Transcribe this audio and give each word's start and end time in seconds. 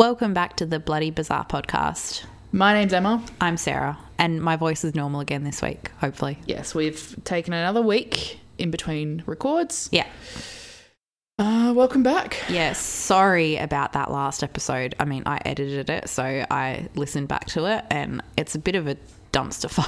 Welcome 0.00 0.32
back 0.32 0.56
to 0.56 0.64
the 0.64 0.80
Bloody 0.80 1.10
Bizarre 1.10 1.44
podcast. 1.44 2.24
My 2.52 2.72
name's 2.72 2.94
Emma. 2.94 3.22
I'm 3.38 3.58
Sarah, 3.58 3.98
and 4.18 4.40
my 4.40 4.56
voice 4.56 4.82
is 4.82 4.94
normal 4.94 5.20
again 5.20 5.44
this 5.44 5.60
week, 5.60 5.90
hopefully. 6.00 6.38
Yes, 6.46 6.74
we've 6.74 7.22
taken 7.24 7.52
another 7.52 7.82
week 7.82 8.40
in 8.56 8.70
between 8.70 9.22
records. 9.26 9.90
Yeah. 9.92 10.06
Uh, 11.38 11.74
welcome 11.76 12.02
back. 12.02 12.38
Yes, 12.48 12.80
sorry 12.80 13.56
about 13.58 13.92
that 13.92 14.10
last 14.10 14.42
episode. 14.42 14.94
I 14.98 15.04
mean, 15.04 15.24
I 15.26 15.38
edited 15.44 15.90
it, 15.90 16.08
so 16.08 16.46
I 16.50 16.88
listened 16.94 17.28
back 17.28 17.44
to 17.48 17.66
it, 17.66 17.84
and 17.90 18.22
it's 18.38 18.54
a 18.54 18.58
bit 18.58 18.76
of 18.76 18.88
a 18.88 18.96
dumpster 19.34 19.68
fire. 19.68 19.86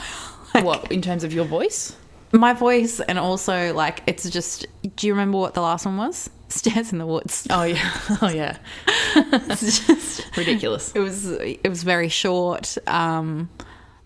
Like, 0.52 0.65
What, 0.66 0.93
in 0.93 1.01
terms 1.01 1.24
of 1.24 1.33
your 1.33 1.47
voice? 1.47 1.97
My 2.33 2.55
voice, 2.55 3.01
and 3.01 3.19
also, 3.19 3.75
like, 3.75 4.03
it's 4.07 4.29
just. 4.31 4.67
Do 4.97 5.07
you 5.07 5.13
remember 5.13 5.39
what 5.39 5.55
the 5.55 5.61
last 5.61 5.85
one 5.87 5.97
was? 5.99 6.31
Stairs 6.49 6.93
in 6.93 6.99
the 6.99 7.07
Woods. 7.07 7.47
Oh, 7.51 7.63
yeah. 7.63 7.91
Oh, 8.23 8.29
yeah. 8.31 8.57
It's 9.17 9.87
just. 9.87 10.37
Ridiculous. 10.37 10.93
it 10.93 11.01
was 11.01 11.27
it 11.27 11.69
was 11.69 11.83
very 11.83 12.09
short 12.09 12.79
um 12.87 13.51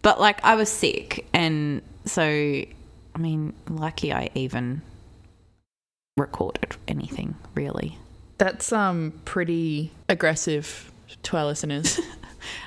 but 0.02 0.18
like 0.20 0.44
i 0.44 0.56
was 0.56 0.68
sick 0.68 1.24
and 1.32 1.80
so 2.04 2.22
i 2.24 3.18
mean 3.18 3.52
lucky 3.68 4.12
i 4.12 4.28
even 4.34 4.82
recorded 6.16 6.76
anything 6.88 7.36
really 7.54 7.96
That's 8.38 8.72
um 8.72 9.12
pretty 9.24 9.92
aggressive 10.08 10.90
to 11.24 11.36
our 11.36 11.44
listeners. 11.46 12.00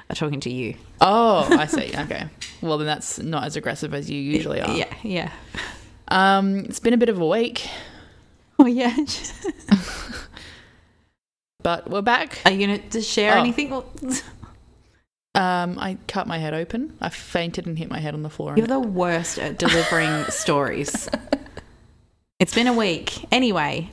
I'm 0.10 0.16
talking 0.16 0.40
to 0.40 0.50
you 0.50 0.76
oh, 1.02 1.48
I 1.58 1.66
see. 1.68 1.92
Okay. 1.98 2.28
Well, 2.62 2.78
then 2.78 2.88
that's 2.88 3.20
not 3.20 3.46
as 3.46 3.56
aggressive 3.56 3.94
as 3.94 4.10
you 4.10 4.20
usually 4.20 4.62
are. 4.62 4.76
yeah 4.76 4.94
yeah 5.04 5.32
Um, 6.10 6.60
it's 6.66 6.80
been 6.80 6.94
a 6.94 6.98
bit 6.98 7.10
of 7.10 7.20
a 7.20 7.26
week, 7.28 7.68
oh 8.60 8.66
yeah 8.66 8.96
but 11.64 11.90
we're 11.90 12.02
back. 12.02 12.40
are 12.46 12.52
you 12.52 12.68
gonna 12.68 13.02
share 13.02 13.34
Oh. 13.36 13.40
anything 13.40 13.72
Um, 15.36 15.78
I 15.80 15.98
cut 16.08 16.26
my 16.28 16.38
head 16.38 16.54
open. 16.54 16.98
I 17.00 17.10
fainted 17.10 17.66
and 17.68 17.78
hit 17.78 17.90
my 17.90 18.00
head 18.00 18.14
on 18.14 18.24
the 18.24 18.30
floor. 18.30 18.56
you're 18.58 18.68
the 18.68 18.80
worst 18.80 19.38
at 19.40 19.58
delivering 19.60 20.26
stories 20.26 21.08
it's 22.40 22.56
been 22.56 22.68
a 22.68 22.74
week 22.74 23.26
anyway 23.32 23.90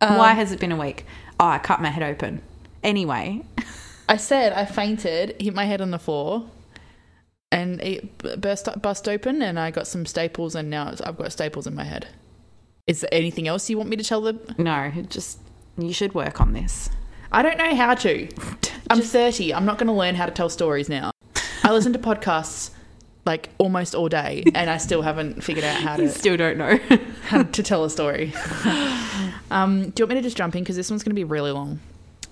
why 0.00 0.32
has 0.32 0.50
it 0.52 0.58
been 0.60 0.72
a 0.72 0.76
week 0.76 1.06
oh 1.38 1.46
i 1.46 1.58
cut 1.58 1.80
my 1.80 1.88
head 1.88 2.02
open 2.02 2.42
anyway 2.82 3.40
I 4.08 4.16
said 4.16 4.52
I 4.52 4.64
fainted, 4.64 5.40
hit 5.40 5.54
my 5.54 5.64
head 5.64 5.80
on 5.80 5.90
the 5.90 5.98
floor, 5.98 6.48
and 7.50 7.80
it 7.80 8.40
burst 8.40 8.68
bust 8.80 9.08
open, 9.08 9.42
and 9.42 9.58
I 9.58 9.70
got 9.70 9.86
some 9.86 10.06
staples, 10.06 10.54
and 10.54 10.70
now 10.70 10.94
I've 11.04 11.16
got 11.16 11.32
staples 11.32 11.66
in 11.66 11.74
my 11.74 11.84
head. 11.84 12.08
Is 12.86 13.00
there 13.00 13.10
anything 13.12 13.46
else 13.48 13.70
you 13.70 13.78
want 13.78 13.90
me 13.90 13.96
to 13.96 14.04
tell 14.04 14.20
them? 14.20 14.40
no 14.58 14.90
just 15.08 15.38
you 15.78 15.92
should 15.92 16.14
work 16.14 16.40
on 16.40 16.52
this 16.52 16.90
I 17.32 17.40
don't 17.40 17.56
know 17.56 17.74
how 17.74 17.94
to. 17.94 18.28
I'm 18.90 19.00
30. 19.00 19.54
I'm 19.54 19.64
not 19.64 19.78
going 19.78 19.86
to 19.86 19.92
learn 19.94 20.14
how 20.14 20.26
to 20.26 20.32
tell 20.32 20.50
stories 20.50 20.88
now. 20.88 21.12
I 21.64 21.72
listen 21.72 21.92
to 21.94 21.98
podcasts 21.98 22.70
like 23.24 23.48
almost 23.56 23.94
all 23.94 24.08
day, 24.08 24.44
and 24.54 24.68
I 24.68 24.76
still 24.76 25.00
haven't 25.00 25.42
figured 25.42 25.64
out 25.64 25.80
how 25.80 25.96
You 25.96 26.08
to 26.08 26.08
still 26.10 26.36
don't 26.36 26.58
know. 26.58 26.78
how 27.22 27.42
to 27.44 27.62
tell 27.62 27.84
a 27.84 27.90
story. 27.90 28.34
um, 29.50 29.90
do 29.90 30.02
you 30.02 30.06
want 30.06 30.10
me 30.10 30.14
to 30.16 30.22
just 30.22 30.36
jump 30.36 30.54
in 30.54 30.62
because 30.62 30.76
this 30.76 30.90
one's 30.90 31.02
going 31.02 31.12
to 31.12 31.14
be 31.14 31.24
really 31.24 31.52
long? 31.52 31.80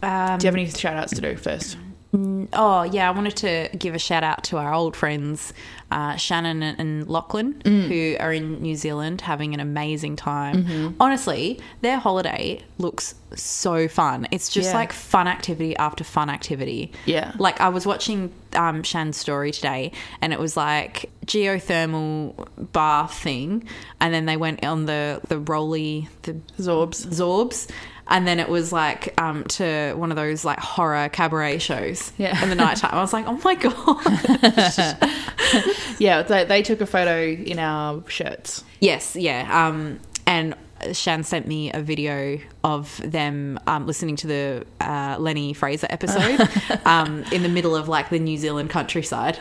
Um, 0.02 0.38
Do 0.38 0.44
you 0.46 0.48
have 0.48 0.54
any 0.54 0.68
shout 0.70 0.96
outs 0.96 1.12
to 1.14 1.20
do 1.20 1.36
first? 1.36 1.76
oh, 2.12 2.82
yeah, 2.90 3.06
I 3.08 3.12
wanted 3.12 3.36
to 3.36 3.68
give 3.78 3.94
a 3.94 3.98
shout 3.98 4.24
out 4.24 4.42
to 4.44 4.56
our 4.56 4.74
old 4.74 4.96
friends, 4.96 5.52
uh, 5.92 6.16
Shannon 6.16 6.60
and- 6.60 6.80
and 6.80 7.08
Lachlan, 7.08 7.62
Mm. 7.64 7.86
who 7.86 8.16
are 8.18 8.32
in 8.32 8.60
New 8.60 8.74
Zealand 8.74 9.20
having 9.20 9.54
an 9.54 9.60
amazing 9.60 10.16
time. 10.16 10.64
Mm-hmm. 10.64 10.88
Honestly, 10.98 11.60
their 11.82 11.98
holiday 11.98 12.62
looks 12.78 13.14
so 13.36 13.86
fun. 13.86 14.26
It's 14.32 14.48
just 14.48 14.70
Yeah. 14.70 14.74
like 14.78 14.92
fun 14.92 15.28
activity 15.28 15.76
after 15.76 16.02
fun 16.02 16.30
activity. 16.30 16.90
Yeah. 17.06 17.30
Like 17.38 17.60
I 17.60 17.68
was 17.68 17.86
watching 17.86 18.32
um, 18.56 18.82
Shan's 18.82 19.16
story 19.16 19.52
today, 19.52 19.92
and 20.20 20.32
it 20.32 20.40
was 20.40 20.56
like 20.56 21.10
geothermal 21.26 22.34
bath 22.72 23.14
thing, 23.14 23.62
and 24.00 24.12
then 24.12 24.26
they 24.26 24.36
went 24.36 24.64
on 24.64 24.86
the 24.86 25.20
the 25.28 25.38
rolly 25.38 26.08
the 26.22 26.34
Zorbs. 26.58 27.06
Zorbs. 27.06 27.68
And 28.10 28.26
then 28.26 28.40
it 28.40 28.48
was 28.48 28.72
like 28.72 29.14
um, 29.20 29.44
to 29.44 29.94
one 29.94 30.10
of 30.10 30.16
those 30.16 30.44
like 30.44 30.58
horror 30.58 31.08
cabaret 31.08 31.58
shows 31.58 32.12
Yeah. 32.18 32.42
in 32.42 32.48
the 32.50 32.56
nighttime. 32.56 32.90
I 32.92 33.00
was 33.00 33.12
like, 33.12 33.24
oh 33.28 33.40
my 33.44 33.54
god. 34.96 35.00
Yeah, 35.98 36.22
they, 36.22 36.44
they 36.44 36.62
took 36.62 36.80
a 36.80 36.86
photo 36.86 37.22
in 37.24 37.58
our 37.58 38.02
shirts. 38.08 38.64
yes, 38.80 39.14
yeah. 39.16 39.66
Um, 39.68 40.00
and 40.26 40.54
Shan 40.92 41.24
sent 41.24 41.46
me 41.46 41.70
a 41.72 41.80
video 41.82 42.38
of 42.64 43.00
them 43.04 43.58
um, 43.66 43.86
listening 43.86 44.16
to 44.16 44.26
the 44.26 44.66
uh, 44.80 45.16
Lenny 45.18 45.52
Fraser 45.52 45.86
episode 45.90 46.48
um, 46.86 47.22
in 47.32 47.42
the 47.42 47.48
middle 47.50 47.76
of 47.76 47.86
like 47.88 48.08
the 48.10 48.18
New 48.18 48.38
Zealand 48.38 48.70
countryside. 48.70 49.38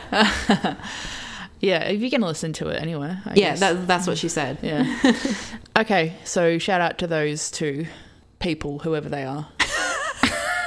Yeah, 1.60 1.84
if 1.88 2.00
you 2.00 2.08
can 2.10 2.22
listen 2.22 2.52
to 2.54 2.68
it 2.68 2.80
anyway. 2.80 3.14
I 3.24 3.30
yeah, 3.30 3.50
guess. 3.50 3.60
that, 3.60 3.86
that's 3.86 4.06
what 4.06 4.16
she 4.18 4.28
said. 4.30 4.58
yeah. 4.62 4.84
okay, 5.78 6.14
so 6.24 6.58
shout 6.58 6.80
out 6.80 6.98
to 6.98 7.06
those 7.06 7.50
two 7.50 7.86
people, 8.40 8.80
whoever 8.80 9.08
they 9.08 9.24
are. 9.24 9.48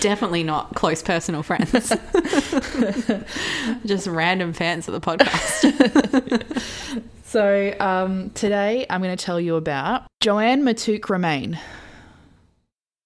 Definitely 0.00 0.42
not 0.42 0.74
close 0.74 1.02
personal 1.02 1.42
friends. 1.42 1.70
Just 3.84 4.06
random 4.06 4.52
fans 4.52 4.88
of 4.88 4.94
the 4.94 5.00
podcast. 5.00 6.42
So 7.34 7.74
um, 7.80 8.30
today 8.30 8.86
I'm 8.88 9.02
going 9.02 9.16
to 9.16 9.24
tell 9.24 9.40
you 9.40 9.56
about 9.56 10.06
JoAnn 10.22 10.62
Matouk 10.62 11.08
Romain. 11.08 11.58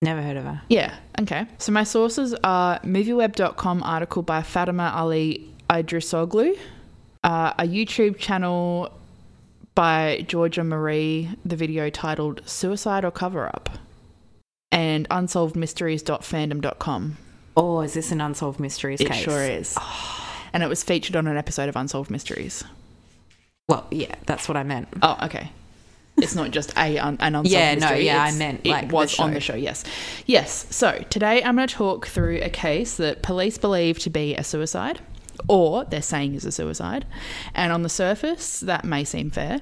Never 0.03 0.21
heard 0.21 0.37
of 0.37 0.45
her. 0.45 0.61
Yeah, 0.69 0.95
okay. 1.19 1.47
So 1.57 1.73
my 1.73 1.83
sources 1.83 2.35
are 2.45 2.79
movieweb.com 2.81 3.83
article 3.83 4.21
by 4.21 4.43
Fatima 4.43 4.93
Ali 4.95 5.49
Idrisoglu, 5.71 6.59
uh, 7.25 7.55
a 7.59 7.63
YouTube 7.63 8.19
channel 8.19 8.93
by 9.83 10.25
Georgia 10.27 10.65
Marie, 10.65 11.31
the 11.45 11.55
video 11.55 11.89
titled 11.89 12.41
Suicide 12.45 13.05
or 13.05 13.13
Cover 13.13 13.47
Up, 13.47 13.71
and 14.73 15.09
unsolvedmysteries.fandom.com. 15.09 17.17
Oh, 17.57 17.81
is 17.83 17.95
this 17.95 18.11
an 18.11 18.21
unsolved 18.21 18.59
mysteries 18.59 19.01
It 19.01 19.07
case? 19.07 19.21
It 19.21 19.23
sure 19.23 19.45
is. 19.45 19.75
Ah. 19.79 20.49
And 20.53 20.65
it 20.65 20.69
was 20.69 20.83
featured 20.83 21.15
on 21.15 21.29
an 21.29 21.37
episode 21.37 21.69
of 21.69 21.77
Unsolved 21.77 22.11
Mysteries. 22.11 22.65
Well, 23.69 23.87
yeah, 23.93 24.17
that's 24.27 24.49
what 24.49 24.57
I 24.57 24.65
meant. 24.65 24.89
Oh, 25.01 25.17
okay. 25.23 25.53
It's 26.17 26.35
not 26.35 26.51
just 26.51 26.77
a 26.77 26.99
un- 26.99 27.19
an 27.21 27.37
unsolved 27.37 27.47
Yeah, 27.49 27.75
no, 27.77 27.81
mystery. 27.83 28.07
yeah, 28.07 28.17
I 28.25 28.29
it's- 28.31 28.37
meant, 28.39 28.63
it 28.65 28.71
like, 28.71 28.89
the 28.89 28.95
was 28.97 29.17
on 29.21 29.33
the 29.33 29.39
show. 29.39 29.55
Yes, 29.55 29.85
yes. 30.27 30.67
So 30.75 31.05
today 31.09 31.41
I'm 31.45 31.55
going 31.55 31.69
to 31.69 31.73
talk 31.75 32.09
through 32.09 32.41
a 32.43 32.51
case 32.51 32.97
that 32.97 33.23
police 33.23 33.59
believe 33.59 34.01
to 34.01 34.11
be 34.11 34.35
a 34.35 34.43
suicide, 34.43 34.99
or 35.49 35.85
they're 35.85 36.03
saying 36.03 36.35
is 36.35 36.45
a 36.45 36.53
suicide, 36.53 37.07
and 37.55 37.73
on 37.73 37.83
the 37.83 37.89
surface 37.89 38.61
that 38.61 38.85
may 38.85 39.05
seem 39.05 39.31
fair. 39.31 39.61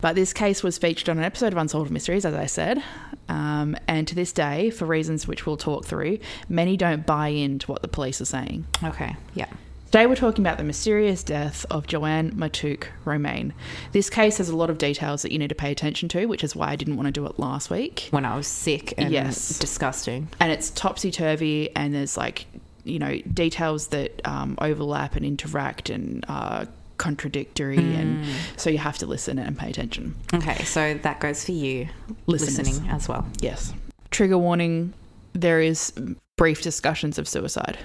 But 0.00 0.14
this 0.14 0.32
case 0.32 0.62
was 0.62 0.78
featured 0.78 1.08
on 1.08 1.18
an 1.18 1.24
episode 1.24 1.52
of 1.52 1.58
Unsolved 1.58 1.90
Mysteries, 1.90 2.24
as 2.24 2.34
I 2.34 2.46
said, 2.46 2.82
um, 3.28 3.76
and 3.88 4.06
to 4.06 4.14
this 4.14 4.32
day, 4.32 4.70
for 4.70 4.84
reasons 4.84 5.26
which 5.26 5.44
we'll 5.44 5.56
talk 5.56 5.84
through, 5.84 6.18
many 6.48 6.76
don't 6.76 7.04
buy 7.04 7.28
into 7.28 7.66
what 7.70 7.82
the 7.82 7.88
police 7.88 8.20
are 8.20 8.24
saying. 8.24 8.64
Okay, 8.84 9.16
yeah. 9.34 9.46
Today 9.86 10.06
we're 10.06 10.16
talking 10.16 10.44
about 10.44 10.58
the 10.58 10.64
mysterious 10.64 11.22
death 11.22 11.64
of 11.70 11.86
JoAnn 11.86 12.34
Matouk 12.34 12.88
Romain. 13.06 13.54
This 13.92 14.10
case 14.10 14.36
has 14.36 14.50
a 14.50 14.56
lot 14.56 14.68
of 14.68 14.76
details 14.76 15.22
that 15.22 15.32
you 15.32 15.38
need 15.38 15.48
to 15.48 15.54
pay 15.54 15.72
attention 15.72 16.10
to, 16.10 16.26
which 16.26 16.44
is 16.44 16.54
why 16.54 16.68
I 16.68 16.76
didn't 16.76 16.96
want 16.96 17.06
to 17.06 17.10
do 17.10 17.24
it 17.24 17.38
last 17.38 17.70
week. 17.70 18.06
When 18.10 18.26
I 18.26 18.36
was 18.36 18.46
sick 18.46 18.92
and 18.98 19.10
Yes. 19.10 19.58
disgusting. 19.58 20.28
And 20.40 20.52
it's 20.52 20.68
topsy 20.70 21.10
turvy, 21.10 21.74
and 21.74 21.94
there's 21.94 22.18
like, 22.18 22.44
you 22.88 22.98
know, 22.98 23.18
details 23.32 23.88
that 23.88 24.20
um, 24.26 24.56
overlap 24.60 25.16
and 25.16 25.24
interact 25.24 25.90
and 25.90 26.24
are 26.28 26.66
contradictory, 26.98 27.78
and 27.78 28.24
so 28.56 28.70
you 28.70 28.78
have 28.78 28.98
to 28.98 29.06
listen 29.06 29.38
and 29.38 29.56
pay 29.56 29.70
attention. 29.70 30.14
Okay, 30.34 30.64
so 30.64 30.94
that 30.94 31.20
goes 31.20 31.44
for 31.44 31.52
you 31.52 31.88
Listeners. 32.26 32.58
listening 32.58 32.88
as 32.90 33.08
well. 33.08 33.26
Yes. 33.40 33.72
Trigger 34.10 34.38
warning 34.38 34.92
there 35.32 35.60
is 35.60 35.92
brief 36.36 36.62
discussions 36.62 37.18
of 37.18 37.28
suicide. 37.28 37.78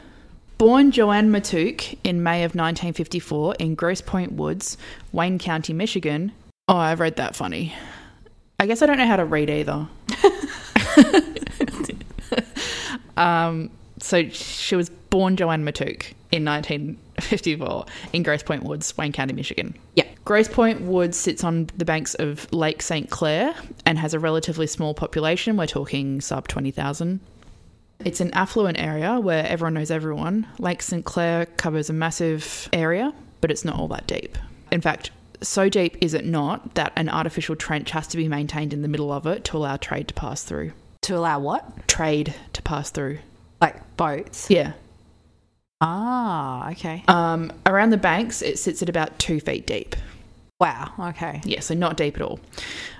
Born 0.57 0.91
JoAnn 0.91 1.29
Matouk 1.29 1.97
in 2.03 2.23
May 2.23 2.43
of 2.43 2.51
1954 2.51 3.55
in 3.59 3.75
Grosse 3.75 4.01
Pointe 4.01 4.33
Woods, 4.33 4.77
Wayne 5.11 5.37
County, 5.39 5.73
Michigan. 5.73 6.31
Oh, 6.67 6.77
I 6.77 6.93
read 6.93 7.17
that 7.17 7.35
funny. 7.35 7.73
I 8.59 8.65
guess 8.65 8.81
I 8.81 8.85
don't 8.85 8.97
know 8.97 9.07
how 9.07 9.17
to 9.17 9.25
read 9.25 9.49
either. 9.49 9.87
um, 13.17 13.69
so 14.03 14.27
she 14.29 14.75
was 14.75 14.89
born 14.89 15.37
JoAnn 15.37 15.63
Matouk 15.63 16.13
in 16.31 16.43
1954 16.43 17.85
in 18.11 18.23
Grosse 18.23 18.43
Pointe 18.43 18.63
Woods, 18.63 18.97
Wayne 18.97 19.13
County, 19.13 19.33
Michigan. 19.33 19.75
Yeah. 19.95 20.07
Grosse 20.25 20.49
Pointe 20.49 20.81
Woods 20.81 21.17
sits 21.17 21.43
on 21.43 21.69
the 21.77 21.85
banks 21.85 22.13
of 22.15 22.51
Lake 22.51 22.81
St. 22.81 23.09
Clair 23.09 23.55
and 23.85 23.97
has 23.97 24.13
a 24.13 24.19
relatively 24.19 24.67
small 24.67 24.93
population. 24.93 25.55
We're 25.55 25.67
talking 25.67 26.19
sub 26.19 26.49
20,000. 26.49 27.21
It's 28.03 28.19
an 28.19 28.31
affluent 28.33 28.77
area 28.77 29.19
where 29.19 29.45
everyone 29.47 29.75
knows 29.75 29.89
everyone. 29.89 30.47
Lake 30.59 30.81
St. 30.81 31.05
Clair 31.05 31.45
covers 31.45 31.89
a 31.89 31.93
massive 31.93 32.67
area, 32.73 33.13
but 33.39 33.51
it's 33.51 33.63
not 33.63 33.79
all 33.79 33.87
that 33.87 34.05
deep. 34.05 34.37
In 34.71 34.81
fact, 34.81 35.11
so 35.41 35.69
deep 35.69 35.97
is 36.01 36.13
it 36.13 36.25
not 36.25 36.75
that 36.75 36.91
an 36.97 37.07
artificial 37.07 37.55
trench 37.55 37.91
has 37.91 38.07
to 38.07 38.17
be 38.17 38.27
maintained 38.27 38.73
in 38.73 38.81
the 38.81 38.89
middle 38.89 39.13
of 39.13 39.25
it 39.27 39.45
to 39.45 39.57
allow 39.57 39.77
trade 39.77 40.09
to 40.09 40.13
pass 40.13 40.43
through. 40.43 40.73
To 41.03 41.17
allow 41.17 41.39
what? 41.39 41.87
trade 41.87 42.33
to 42.53 42.61
pass 42.61 42.89
through. 42.89 43.19
Like 43.63 43.95
boats. 43.95 44.49
Yeah. 44.49 44.73
Ah, 45.79 46.69
okay. 46.71 47.01
Um, 47.07 47.49
around 47.65 47.91
the 47.91 47.97
banks, 47.97 48.41
it 48.41 48.59
sits 48.59 48.81
at 48.81 48.89
about 48.89 49.17
two 49.19 49.39
feet 49.39 49.65
deep. 49.65 49.95
Wow. 50.59 50.91
Okay. 50.99 51.39
Yeah, 51.45 51.61
so 51.61 51.73
not 51.73 51.95
deep 51.95 52.17
at 52.17 52.21
all. 52.21 52.41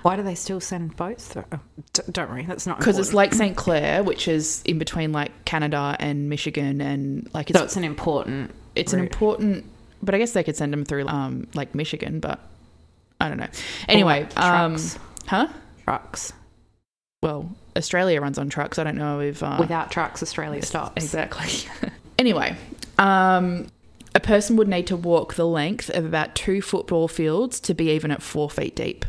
Why 0.02 0.16
do 0.16 0.22
they 0.22 0.34
still 0.34 0.60
send 0.60 0.96
boats 0.96 1.28
through? 1.28 1.44
Oh, 1.52 1.60
d- 1.92 2.02
don't 2.10 2.30
worry, 2.30 2.46
that's 2.46 2.66
not 2.66 2.78
Because 2.78 2.98
it's. 2.98 3.12
Lake 3.12 3.34
St. 3.34 3.54
Clair, 3.54 4.02
which 4.02 4.26
is 4.26 4.62
in 4.64 4.78
between 4.78 5.12
like 5.12 5.44
Canada 5.44 5.96
and 6.00 6.30
Michigan, 6.30 6.80
and 6.80 7.28
like 7.34 7.50
it's 7.50 7.58
so 7.58 7.64
it's 7.66 7.76
an 7.76 7.84
important. 7.84 8.50
it's 8.74 8.94
an 8.94 9.00
important. 9.00 9.66
But 10.02 10.14
I 10.14 10.18
guess 10.18 10.32
they 10.32 10.42
could 10.42 10.56
send 10.56 10.72
them 10.72 10.86
through 10.86 11.06
um 11.08 11.46
like 11.54 11.74
Michigan, 11.74 12.20
but 12.20 12.40
I 13.20 13.28
don't 13.28 13.38
know. 13.38 13.48
Anyway, 13.86 14.22
like 14.22 14.38
um, 14.38 14.76
trucks. 14.76 14.98
huh? 15.26 15.48
trucks. 15.84 16.32
Well, 17.24 17.50
Australia 17.74 18.20
runs 18.20 18.36
on 18.36 18.50
trucks. 18.50 18.78
I 18.78 18.84
don't 18.84 18.98
know 18.98 19.18
if 19.18 19.42
uh, 19.42 19.56
Without 19.58 19.90
trucks, 19.90 20.22
Australia 20.22 20.60
stops. 20.60 21.02
Exactly. 21.02 21.70
anyway, 22.18 22.54
um, 22.98 23.68
a 24.14 24.20
person 24.20 24.56
would 24.56 24.68
need 24.68 24.86
to 24.88 24.96
walk 24.96 25.32
the 25.32 25.46
length 25.46 25.88
of 25.88 26.04
about 26.04 26.34
two 26.34 26.60
football 26.60 27.08
fields 27.08 27.60
to 27.60 27.72
be 27.72 27.90
even 27.92 28.10
at 28.10 28.22
four 28.22 28.50
feet 28.50 28.76
deep. 28.76 29.06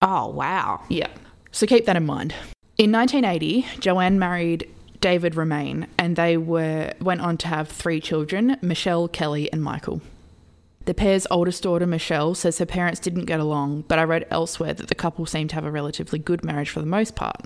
Oh 0.00 0.28
wow. 0.28 0.84
Yeah. 0.88 1.08
So 1.50 1.66
keep 1.66 1.86
that 1.86 1.96
in 1.96 2.06
mind. 2.06 2.36
In 2.78 2.92
1980, 2.92 3.62
JoAnn 3.80 4.14
married 4.14 4.70
David 5.00 5.34
Romain, 5.34 5.88
and 5.98 6.14
they 6.14 6.36
were 6.36 6.92
went 7.00 7.20
on 7.20 7.36
to 7.38 7.48
have 7.48 7.68
three 7.68 8.00
children: 8.00 8.58
Michelle, 8.62 9.08
Kelly, 9.08 9.52
and 9.52 9.60
Michael. 9.60 10.02
The 10.86 10.94
pair's 10.94 11.26
oldest 11.30 11.64
daughter, 11.64 11.86
Michelle, 11.86 12.34
says 12.34 12.58
her 12.58 12.66
parents 12.66 13.00
didn't 13.00 13.24
get 13.24 13.40
along, 13.40 13.84
but 13.88 13.98
I 13.98 14.04
read 14.04 14.26
elsewhere 14.30 14.72
that 14.72 14.86
the 14.86 14.94
couple 14.94 15.26
seemed 15.26 15.50
to 15.50 15.56
have 15.56 15.64
a 15.64 15.70
relatively 15.70 16.18
good 16.18 16.44
marriage 16.44 16.70
for 16.70 16.80
the 16.80 16.86
most 16.86 17.16
part. 17.16 17.36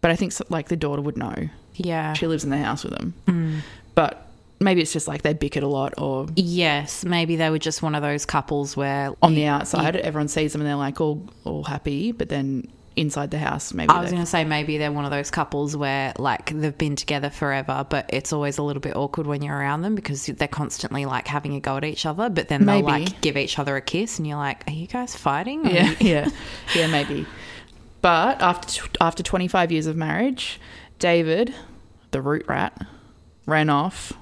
But 0.00 0.12
I 0.12 0.16
think 0.16 0.32
like 0.48 0.68
the 0.68 0.76
daughter 0.76 1.02
would 1.02 1.16
know. 1.16 1.48
Yeah. 1.74 2.12
She 2.14 2.26
lives 2.26 2.44
in 2.44 2.50
the 2.50 2.58
house 2.58 2.84
with 2.84 2.94
them. 2.94 3.14
Mm. 3.26 3.60
But 3.94 4.26
maybe 4.60 4.80
it's 4.82 4.92
just 4.92 5.08
like 5.08 5.22
they 5.22 5.34
bickered 5.34 5.62
a 5.62 5.68
lot 5.68 5.94
or 5.98 6.28
Yes, 6.36 7.04
maybe 7.04 7.36
they 7.36 7.50
were 7.50 7.58
just 7.58 7.82
one 7.82 7.94
of 7.94 8.02
those 8.02 8.24
couples 8.24 8.76
where 8.76 9.12
on 9.20 9.34
the 9.34 9.46
outside 9.46 9.96
everyone 9.96 10.28
sees 10.28 10.52
them 10.52 10.60
and 10.60 10.68
they're 10.68 10.76
like 10.76 11.00
all 11.00 11.28
all 11.44 11.64
happy, 11.64 12.12
but 12.12 12.28
then 12.28 12.68
inside 12.96 13.30
the 13.30 13.38
house 13.38 13.72
maybe 13.72 13.88
I 13.88 14.00
was 14.00 14.10
going 14.10 14.22
to 14.22 14.26
say 14.26 14.44
maybe 14.44 14.76
they're 14.76 14.92
one 14.92 15.04
of 15.04 15.10
those 15.10 15.30
couples 15.30 15.76
where 15.76 16.12
like 16.18 16.50
they've 16.50 16.76
been 16.76 16.96
together 16.96 17.30
forever, 17.30 17.86
but 17.88 18.06
it's 18.08 18.32
always 18.32 18.58
a 18.58 18.62
little 18.62 18.80
bit 18.80 18.96
awkward 18.96 19.26
when 19.26 19.42
you're 19.42 19.56
around 19.56 19.82
them 19.82 19.94
because 19.94 20.26
they're 20.26 20.48
constantly 20.48 21.06
like 21.06 21.28
having 21.28 21.54
a 21.54 21.60
go 21.60 21.76
at 21.76 21.84
each 21.84 22.04
other, 22.04 22.28
but 22.28 22.48
then 22.48 22.66
they'll 22.66 22.82
Maybe. 22.82 23.04
like 23.06 23.20
give 23.20 23.36
each 23.36 23.58
other 23.58 23.76
a 23.76 23.80
kiss 23.80 24.18
and 24.18 24.26
you're 24.26 24.36
like, 24.36 24.66
are 24.68 24.72
you 24.72 24.86
guys 24.86 25.14
fighting? 25.16 25.66
Or 25.66 25.70
Yeah, 25.70 25.94
yeah. 26.00 26.28
Yeah, 26.74 26.86
maybe. 26.88 27.26
But 28.02 28.40
after 28.42 28.82
after 29.00 29.22
25 29.22 29.72
years 29.72 29.86
of 29.86 29.96
marriage, 29.96 30.60
David, 30.98 31.54
the 32.10 32.20
root 32.20 32.46
rat, 32.48 32.86
ran 33.46 33.70
off 33.70 34.12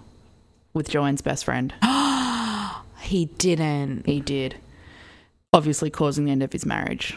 with 0.75 0.91
JoAnn's 0.91 1.23
best 1.23 1.45
friend. 1.45 1.73
He 3.01 3.25
didn't. 3.25 4.05
He 4.05 4.21
did. 4.21 4.57
Obviously 5.55 5.89
causing 5.89 6.27
the 6.27 6.31
end 6.31 6.43
of 6.43 6.53
his 6.53 6.67
marriage. 6.67 7.17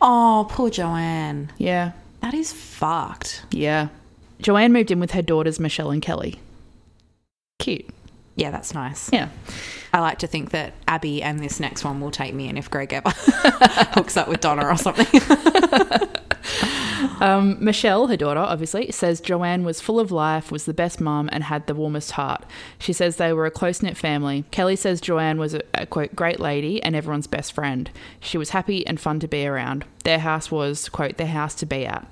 Oh, 0.00 0.46
poor 0.50 0.70
JoAnn. 0.70 1.48
Yeah. 1.58 1.92
That 2.20 2.34
is 2.34 2.52
fucked. 2.52 3.44
Yeah. 3.50 3.88
JoAnn 4.42 4.72
moved 4.72 4.90
in 4.90 5.00
with 5.00 5.12
her 5.12 5.22
daughters 5.22 5.58
Michelle 5.58 5.90
and 5.90 6.02
Kelly. 6.02 6.40
Cute. 7.58 7.86
Yeah, 8.36 8.50
that's 8.52 8.72
nice. 8.72 9.10
Yeah. 9.12 9.30
I 9.92 10.00
like 10.00 10.18
to 10.18 10.28
think 10.28 10.50
that 10.50 10.74
Abby 10.86 11.22
and 11.22 11.40
this 11.40 11.58
next 11.58 11.84
one 11.84 12.00
will 12.00 12.12
take 12.12 12.34
me 12.34 12.48
in 12.48 12.56
if 12.56 12.70
Greg 12.70 12.92
ever 12.92 13.10
hooks 13.94 14.16
up 14.16 14.28
with 14.28 14.40
Donna 14.40 14.66
or 14.66 14.76
something. 14.76 15.06
Um, 17.20 17.56
Michelle, 17.62 18.06
her 18.06 18.16
daughter, 18.16 18.40
obviously, 18.40 18.90
says 18.90 19.20
JoAnn 19.20 19.64
was 19.64 19.80
full 19.80 20.00
of 20.00 20.12
life, 20.12 20.50
was 20.50 20.64
the 20.64 20.74
best 20.74 21.00
mum, 21.00 21.28
and 21.32 21.44
had 21.44 21.66
the 21.66 21.74
warmest 21.74 22.12
heart. 22.12 22.44
She 22.78 22.92
says 22.92 23.16
they 23.16 23.32
were 23.32 23.46
a 23.46 23.50
close 23.50 23.82
knit 23.82 23.96
family. 23.96 24.44
Kelly 24.50 24.76
says 24.76 25.00
JoAnn 25.00 25.38
was 25.38 25.54
a, 25.54 25.62
a 25.74 25.86
quote 25.86 26.14
great 26.14 26.40
lady 26.40 26.82
and 26.82 26.94
everyone's 26.94 27.26
best 27.26 27.52
friend. 27.52 27.90
She 28.20 28.38
was 28.38 28.50
happy 28.50 28.86
and 28.86 29.00
fun 29.00 29.20
to 29.20 29.28
be 29.28 29.46
around. 29.46 29.84
Their 30.04 30.20
house 30.20 30.50
was 30.50 30.88
quote 30.88 31.16
their 31.16 31.26
house 31.26 31.54
to 31.56 31.66
be 31.66 31.86
at. 31.86 32.06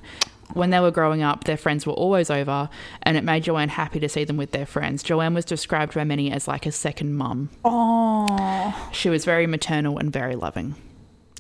When 0.53 0.71
they 0.71 0.81
were 0.81 0.91
growing 0.91 1.23
up, 1.23 1.45
their 1.45 1.57
friends 1.57 1.87
were 1.87 1.93
always 1.93 2.31
over, 2.31 2.69
and 3.03 3.17
it 3.17 3.25
made 3.25 3.45
JoAnn 3.45 3.69
happy 3.69 3.99
to 4.01 4.09
see 4.09 4.25
them 4.25 4.37
with 4.37 4.53
their 4.53 4.67
friends. 4.67 5.03
JoAnn 5.03 5.35
was 5.35 5.45
described 5.45 5.95
by 5.95 6.05
many 6.05 6.31
as 6.31 6.47
like 6.47 6.67
a 6.67 6.73
second 6.73 7.15
mum. 7.15 7.51
Oh. 7.65 8.91
She 8.93 9.09
was 9.09 9.25
very 9.25 9.47
maternal 9.47 9.99
and 9.99 10.13
very 10.13 10.37
loving. 10.37 10.77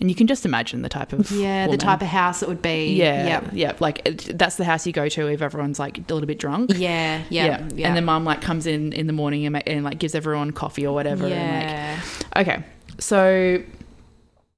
And 0.00 0.10
you 0.10 0.14
can 0.14 0.26
just 0.26 0.44
imagine 0.44 0.82
the 0.82 0.90
type 0.90 1.14
of 1.14 1.30
Yeah, 1.30 1.68
the 1.68 1.78
type 1.78 2.02
of 2.02 2.08
house 2.08 2.42
it 2.42 2.48
would 2.48 2.60
be. 2.60 2.94
Yeah, 2.96 3.26
Yep. 3.26 3.44
yeah. 3.54 3.72
Like 3.80 4.02
it, 4.06 4.38
that's 4.38 4.56
the 4.56 4.64
house 4.64 4.86
you 4.86 4.92
go 4.92 5.08
to 5.08 5.26
if 5.28 5.40
everyone's 5.40 5.78
like 5.78 5.96
a 5.96 6.00
little 6.12 6.26
bit 6.26 6.38
drunk. 6.38 6.72
Yeah, 6.74 7.22
yeah, 7.30 7.66
yeah. 7.74 7.88
And 7.88 7.96
the 7.96 8.02
mum 8.02 8.24
like 8.24 8.42
comes 8.42 8.66
in 8.66 8.92
in 8.92 9.06
the 9.06 9.14
morning 9.14 9.46
and, 9.46 9.66
and 9.66 9.84
like 9.84 9.98
gives 9.98 10.14
everyone 10.14 10.50
coffee 10.50 10.86
or 10.86 10.94
whatever. 10.94 11.26
yeah. 11.26 11.36
And, 11.94 12.02
like, 12.36 12.46
okay, 12.48 12.64
so 12.98 13.62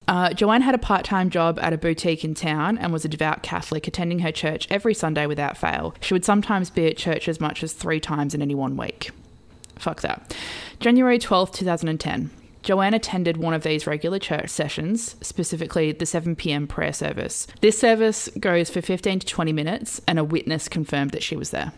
uh, 0.08 0.30
JoAnn 0.30 0.62
had 0.62 0.74
a 0.74 0.78
part-time 0.78 1.28
job 1.30 1.58
at 1.60 1.72
a 1.72 1.78
boutique 1.78 2.24
in 2.24 2.34
town 2.34 2.78
and 2.78 2.92
was 2.92 3.04
a 3.04 3.08
devout 3.08 3.42
Catholic, 3.42 3.86
attending 3.86 4.20
her 4.20 4.32
church 4.32 4.66
every 4.70 4.94
Sunday 4.94 5.26
without 5.26 5.56
fail. 5.56 5.94
She 6.00 6.14
would 6.14 6.24
sometimes 6.24 6.70
be 6.70 6.86
at 6.86 6.96
church 6.96 7.28
as 7.28 7.40
much 7.40 7.62
as 7.62 7.72
three 7.74 8.00
times 8.00 8.34
in 8.34 8.40
any 8.42 8.54
one 8.54 8.76
week. 8.76 9.10
Fuck 9.78 10.00
that. 10.00 10.34
January 10.80 11.18
twelfth, 11.20 11.52
two 11.52 11.64
thousand 11.64 11.88
and 11.90 12.00
ten. 12.00 12.30
JoAnn 12.68 12.94
attended 12.94 13.38
one 13.38 13.54
of 13.54 13.62
these 13.62 13.86
regular 13.86 14.18
church 14.18 14.50
sessions, 14.50 15.16
specifically 15.22 15.90
the 15.92 16.04
7 16.04 16.36
p.m. 16.36 16.66
prayer 16.66 16.92
service. 16.92 17.46
This 17.62 17.78
service 17.78 18.28
goes 18.38 18.68
for 18.68 18.82
15 18.82 19.20
to 19.20 19.26
20 19.26 19.54
minutes, 19.54 20.02
and 20.06 20.18
a 20.18 20.24
witness 20.24 20.68
confirmed 20.68 21.12
that 21.12 21.22
she 21.22 21.34
was 21.34 21.48
there. 21.48 21.72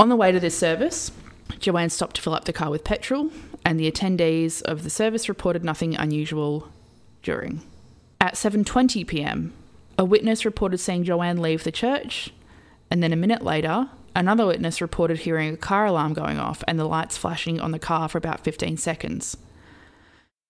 On 0.00 0.08
the 0.08 0.16
way 0.16 0.32
to 0.32 0.40
this 0.40 0.56
service, 0.56 1.12
JoAnn 1.50 1.90
stopped 1.90 2.16
to 2.16 2.22
fill 2.22 2.32
up 2.32 2.46
the 2.46 2.52
car 2.54 2.70
with 2.70 2.82
petrol, 2.82 3.30
and 3.66 3.78
the 3.78 3.92
attendees 3.92 4.62
of 4.62 4.84
the 4.84 4.90
service 4.90 5.28
reported 5.28 5.64
nothing 5.64 5.96
unusual 5.96 6.70
during. 7.22 7.60
At 8.18 8.32
7:20 8.32 9.06
p.m., 9.06 9.52
a 9.98 10.04
witness 10.06 10.46
reported 10.46 10.78
seeing 10.78 11.04
JoAnn 11.04 11.40
leave 11.40 11.64
the 11.64 11.70
church, 11.70 12.32
and 12.90 13.02
then 13.02 13.12
a 13.12 13.16
minute 13.16 13.42
later, 13.42 13.90
another 14.16 14.46
witness 14.46 14.80
reported 14.80 15.18
hearing 15.18 15.52
a 15.52 15.58
car 15.58 15.84
alarm 15.84 16.14
going 16.14 16.38
off 16.38 16.64
and 16.66 16.78
the 16.78 16.86
lights 16.86 17.18
flashing 17.18 17.60
on 17.60 17.72
the 17.72 17.78
car 17.78 18.08
for 18.08 18.16
about 18.16 18.42
15 18.42 18.78
seconds. 18.78 19.36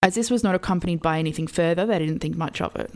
As 0.03 0.15
this 0.15 0.29
was 0.29 0.43
not 0.43 0.53
accompanied 0.53 1.01
by 1.01 1.17
anything 1.17 1.47
further, 1.47 1.85
they 1.85 1.97
didn't 1.97 2.19
think 2.19 2.35
much 2.35 2.59
of 2.59 2.75
it. 2.75 2.91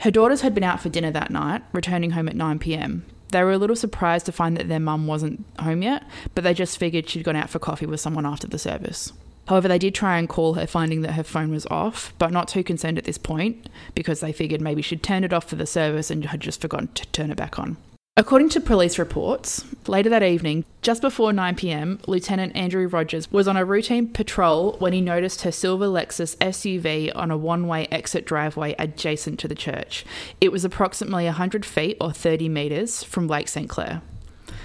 Her 0.00 0.10
daughters 0.10 0.42
had 0.42 0.54
been 0.54 0.62
out 0.62 0.78
for 0.78 0.90
dinner 0.90 1.10
that 1.10 1.30
night, 1.30 1.62
returning 1.72 2.10
home 2.10 2.28
at 2.28 2.36
9 2.36 2.58
pm. 2.58 3.06
They 3.32 3.42
were 3.42 3.52
a 3.52 3.56
little 3.56 3.74
surprised 3.74 4.26
to 4.26 4.32
find 4.32 4.54
that 4.58 4.68
their 4.68 4.78
mum 4.78 5.06
wasn't 5.06 5.46
home 5.58 5.80
yet, 5.80 6.02
but 6.34 6.44
they 6.44 6.52
just 6.52 6.76
figured 6.76 7.08
she'd 7.08 7.24
gone 7.24 7.34
out 7.34 7.48
for 7.48 7.58
coffee 7.58 7.86
with 7.86 8.00
someone 8.00 8.26
after 8.26 8.46
the 8.46 8.58
service. 8.58 9.10
However, 9.46 9.68
they 9.68 9.78
did 9.78 9.94
try 9.94 10.18
and 10.18 10.28
call 10.28 10.52
her, 10.52 10.66
finding 10.66 11.00
that 11.00 11.12
her 11.12 11.22
phone 11.22 11.50
was 11.50 11.64
off, 11.70 12.12
but 12.18 12.30
not 12.30 12.46
too 12.46 12.62
concerned 12.62 12.98
at 12.98 13.04
this 13.04 13.16
point 13.16 13.70
because 13.94 14.20
they 14.20 14.30
figured 14.30 14.60
maybe 14.60 14.82
she'd 14.82 15.02
turned 15.02 15.24
it 15.24 15.32
off 15.32 15.48
for 15.48 15.56
the 15.56 15.64
service 15.64 16.10
and 16.10 16.26
had 16.26 16.40
just 16.40 16.60
forgotten 16.60 16.88
to 16.88 17.06
turn 17.06 17.30
it 17.30 17.38
back 17.38 17.58
on. 17.58 17.78
According 18.18 18.48
to 18.48 18.60
police 18.60 18.98
reports, 18.98 19.64
later 19.86 20.10
that 20.10 20.24
evening, 20.24 20.64
just 20.82 21.02
before 21.02 21.32
9 21.32 21.54
pm, 21.54 22.00
Lieutenant 22.08 22.56
Andrew 22.56 22.88
Rogers 22.88 23.30
was 23.30 23.46
on 23.46 23.56
a 23.56 23.64
routine 23.64 24.08
patrol 24.08 24.72
when 24.80 24.92
he 24.92 25.00
noticed 25.00 25.42
her 25.42 25.52
silver 25.52 25.86
Lexus 25.86 26.36
SUV 26.38 27.12
on 27.14 27.30
a 27.30 27.36
one 27.36 27.68
way 27.68 27.86
exit 27.92 28.26
driveway 28.26 28.74
adjacent 28.76 29.38
to 29.38 29.46
the 29.46 29.54
church. 29.54 30.04
It 30.40 30.50
was 30.50 30.64
approximately 30.64 31.26
100 31.26 31.64
feet 31.64 31.96
or 32.00 32.10
30 32.10 32.48
metres 32.48 33.04
from 33.04 33.28
Lake 33.28 33.46
St. 33.46 33.68
Clair. 33.68 34.02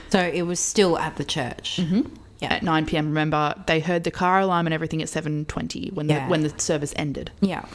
So 0.09 0.19
it 0.19 0.47
was 0.47 0.59
still 0.59 0.97
at 0.97 1.17
the 1.17 1.23
church. 1.23 1.77
Mm-hmm. 1.79 2.11
Yeah. 2.39 2.53
At 2.55 2.63
9 2.63 2.87
pm, 2.87 3.05
remember, 3.05 3.53
they 3.67 3.81
heard 3.81 4.03
the 4.03 4.09
car 4.09 4.39
alarm 4.39 4.65
and 4.65 4.73
everything 4.73 5.03
at 5.03 5.09
7.20 5.09 5.93
when, 5.93 6.07
the 6.07 6.21
when 6.21 6.41
the 6.41 6.59
service 6.59 6.91
ended. 6.95 7.29
Yeah. 7.39 7.65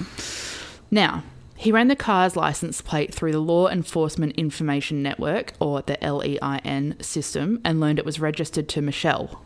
Now, 0.91 1.23
he 1.59 1.73
ran 1.73 1.89
the 1.89 1.97
car's 1.97 2.37
license 2.37 2.81
plate 2.81 3.13
through 3.13 3.33
the 3.33 3.41
Law 3.41 3.69
Enforcement 3.69 4.33
Information 4.37 5.03
Network, 5.03 5.53
or 5.61 5.83
the 5.83 5.99
LEIN 6.01 6.97
system, 7.01 7.61
and 7.65 7.81
learned 7.81 7.99
it 7.99 8.05
was 8.05 8.21
registered 8.21 8.69
to 8.71 8.81
Michelle, 8.81 9.43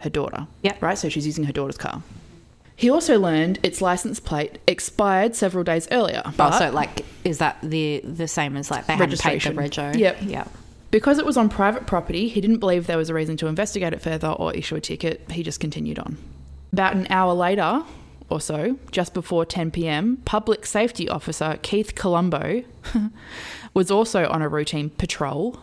her 0.00 0.10
daughter. 0.10 0.46
Yep. 0.62 0.80
Right? 0.80 0.96
So 0.96 1.08
she's 1.08 1.26
using 1.26 1.44
her 1.44 1.52
daughter's 1.52 1.76
car. 1.76 2.02
He 2.76 2.88
also 2.90 3.18
learned 3.18 3.58
its 3.62 3.80
license 3.80 4.20
plate 4.20 4.58
expired 4.68 5.34
several 5.34 5.64
days 5.64 5.88
earlier. 5.90 6.22
But 6.36 6.54
Oh, 6.54 6.58
so 6.58 6.70
like, 6.70 7.04
is 7.24 7.38
that 7.38 7.56
the 7.62 8.00
the 8.04 8.28
same 8.28 8.56
as 8.56 8.70
like 8.70 8.86
they 8.86 8.92
hadn't 8.94 9.18
paid 9.20 9.40
the 9.40 9.50
rego? 9.50 9.96
Yep. 9.96 10.18
Yep. 10.22 10.48
because 10.90 11.18
it 11.18 11.26
was 11.26 11.36
on 11.36 11.48
private 11.48 11.86
property, 11.86 12.28
he 12.28 12.40
didn't 12.40 12.58
believe 12.58 12.86
there 12.86 12.98
was 12.98 13.08
a 13.10 13.14
reason 13.14 13.36
to 13.38 13.46
investigate 13.48 13.92
it 13.92 14.00
further 14.02 14.28
or 14.28 14.52
issue 14.54 14.76
a 14.76 14.80
ticket. 14.80 15.28
He 15.32 15.42
just 15.42 15.58
continued 15.58 15.98
on. 15.98 16.16
About 16.72 16.94
an 16.94 17.06
hour 17.10 17.32
later, 17.32 17.82
or 18.28 18.40
so, 18.40 18.78
just 18.90 19.14
before 19.14 19.44
10 19.44 19.70
pm, 19.70 20.18
Public 20.24 20.66
Safety 20.66 21.08
Officer 21.08 21.58
Keith 21.62 21.94
Colombo 21.94 22.62
was 23.74 23.90
also 23.90 24.28
on 24.28 24.42
a 24.42 24.48
routine 24.48 24.90
patrol 24.90 25.60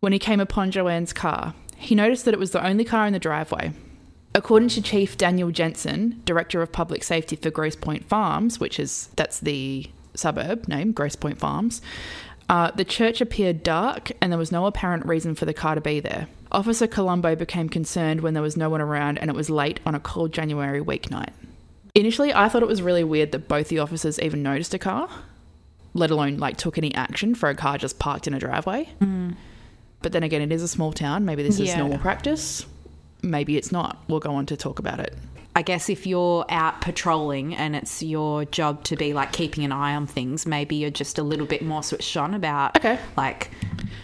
when 0.00 0.12
he 0.12 0.18
came 0.18 0.40
upon 0.40 0.70
JoAnn's 0.70 1.12
car. 1.12 1.54
He 1.76 1.94
noticed 1.94 2.24
that 2.26 2.34
it 2.34 2.40
was 2.40 2.50
the 2.50 2.64
only 2.64 2.84
car 2.84 3.06
in 3.06 3.12
the 3.12 3.18
driveway. 3.18 3.72
According 4.34 4.68
to 4.70 4.82
Chief 4.82 5.16
Daniel 5.16 5.50
Jensen, 5.50 6.22
Director 6.24 6.62
of 6.62 6.70
Public 6.70 7.02
Safety 7.02 7.34
for 7.36 7.50
Grosse 7.50 7.76
Pointe 7.76 8.04
Farms, 8.04 8.60
which 8.60 8.78
is 8.78 9.08
that's 9.16 9.40
the 9.40 9.86
suburb 10.14 10.68
name, 10.68 10.92
Grosse 10.92 11.16
Pointe 11.16 11.38
Farms, 11.38 11.80
Uh, 12.50 12.68
the 12.72 12.84
church 12.84 13.20
appeared 13.20 13.62
dark, 13.62 14.10
and 14.20 14.32
there 14.32 14.38
was 14.38 14.50
no 14.50 14.66
apparent 14.66 15.06
reason 15.06 15.36
for 15.36 15.44
the 15.44 15.54
car 15.54 15.76
to 15.76 15.80
be 15.80 16.00
there. 16.00 16.26
Officer 16.50 16.88
Colombo 16.88 17.36
became 17.36 17.68
concerned 17.68 18.22
when 18.22 18.34
there 18.34 18.42
was 18.42 18.56
no 18.56 18.68
one 18.68 18.80
around 18.80 19.18
and 19.18 19.30
it 19.30 19.36
was 19.36 19.48
late 19.48 19.78
on 19.86 19.94
a 19.94 20.00
cold 20.00 20.32
January 20.32 20.80
weeknight. 20.80 21.30
Initially, 21.94 22.32
I 22.32 22.48
thought 22.48 22.62
it 22.62 22.68
was 22.68 22.82
really 22.82 23.04
weird 23.04 23.32
that 23.32 23.48
both 23.48 23.68
the 23.68 23.78
officers 23.80 24.18
even 24.20 24.42
noticed 24.42 24.74
a 24.74 24.78
car, 24.78 25.08
let 25.94 26.10
alone 26.10 26.36
like 26.36 26.56
took 26.56 26.78
any 26.78 26.94
action 26.94 27.34
for 27.34 27.48
a 27.48 27.54
car 27.54 27.78
just 27.78 27.98
parked 27.98 28.26
in 28.26 28.34
a 28.34 28.38
driveway. 28.38 28.88
Mm. 29.00 29.34
But 30.02 30.12
then 30.12 30.22
again, 30.22 30.40
it 30.40 30.52
is 30.52 30.62
a 30.62 30.68
small 30.68 30.92
town. 30.92 31.24
Maybe 31.24 31.42
this 31.42 31.58
is 31.60 31.68
Yeah. 31.68 31.78
normal 31.78 31.98
practice. 31.98 32.64
Maybe 33.22 33.56
it's 33.56 33.70
not. 33.72 34.02
We'll 34.08 34.20
go 34.20 34.34
on 34.34 34.46
to 34.46 34.56
talk 34.56 34.78
about 34.78 35.00
it. 35.00 35.14
I 35.56 35.62
guess 35.62 35.88
if 35.88 36.06
you're 36.06 36.44
out 36.48 36.80
patrolling 36.80 37.56
and 37.56 37.74
it's 37.74 38.02
your 38.02 38.44
job 38.44 38.84
to 38.84 38.96
be 38.96 39.12
like 39.12 39.32
keeping 39.32 39.64
an 39.64 39.72
eye 39.72 39.94
on 39.94 40.06
things, 40.06 40.46
maybe 40.46 40.76
you're 40.76 40.90
just 40.90 41.18
a 41.18 41.24
little 41.24 41.46
bit 41.46 41.62
more 41.62 41.82
switched 41.82 42.16
on 42.16 42.34
about. 42.34 42.76
Okay. 42.76 42.98
Like, 43.16 43.50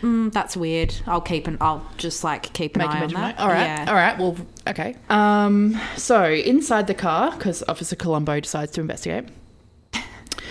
mm, 0.03 0.33
that's 0.33 0.57
weird. 0.57 0.95
I'll 1.07 1.21
keep 1.21 1.47
an. 1.47 1.57
I'll 1.61 1.89
just 1.99 2.25
like 2.25 2.53
keep 2.53 2.75
an 2.75 2.83
Make 2.83 2.91
eye 2.91 3.05
on 3.05 3.13
that. 3.13 3.39
All 3.39 3.49
right. 3.49 3.65
Yeah. 3.65 3.85
All 3.89 3.95
right. 3.95 4.19
Well, 4.19 4.37
okay. 4.67 4.97
Um, 5.09 5.81
so 5.97 6.25
inside 6.25 6.89
the 6.89 6.95
car, 6.95 7.31
because 7.31 7.63
Officer 7.69 7.95
Colombo 7.95 8.41
decides 8.41 8.73
to 8.73 8.81
investigate. 8.81 9.27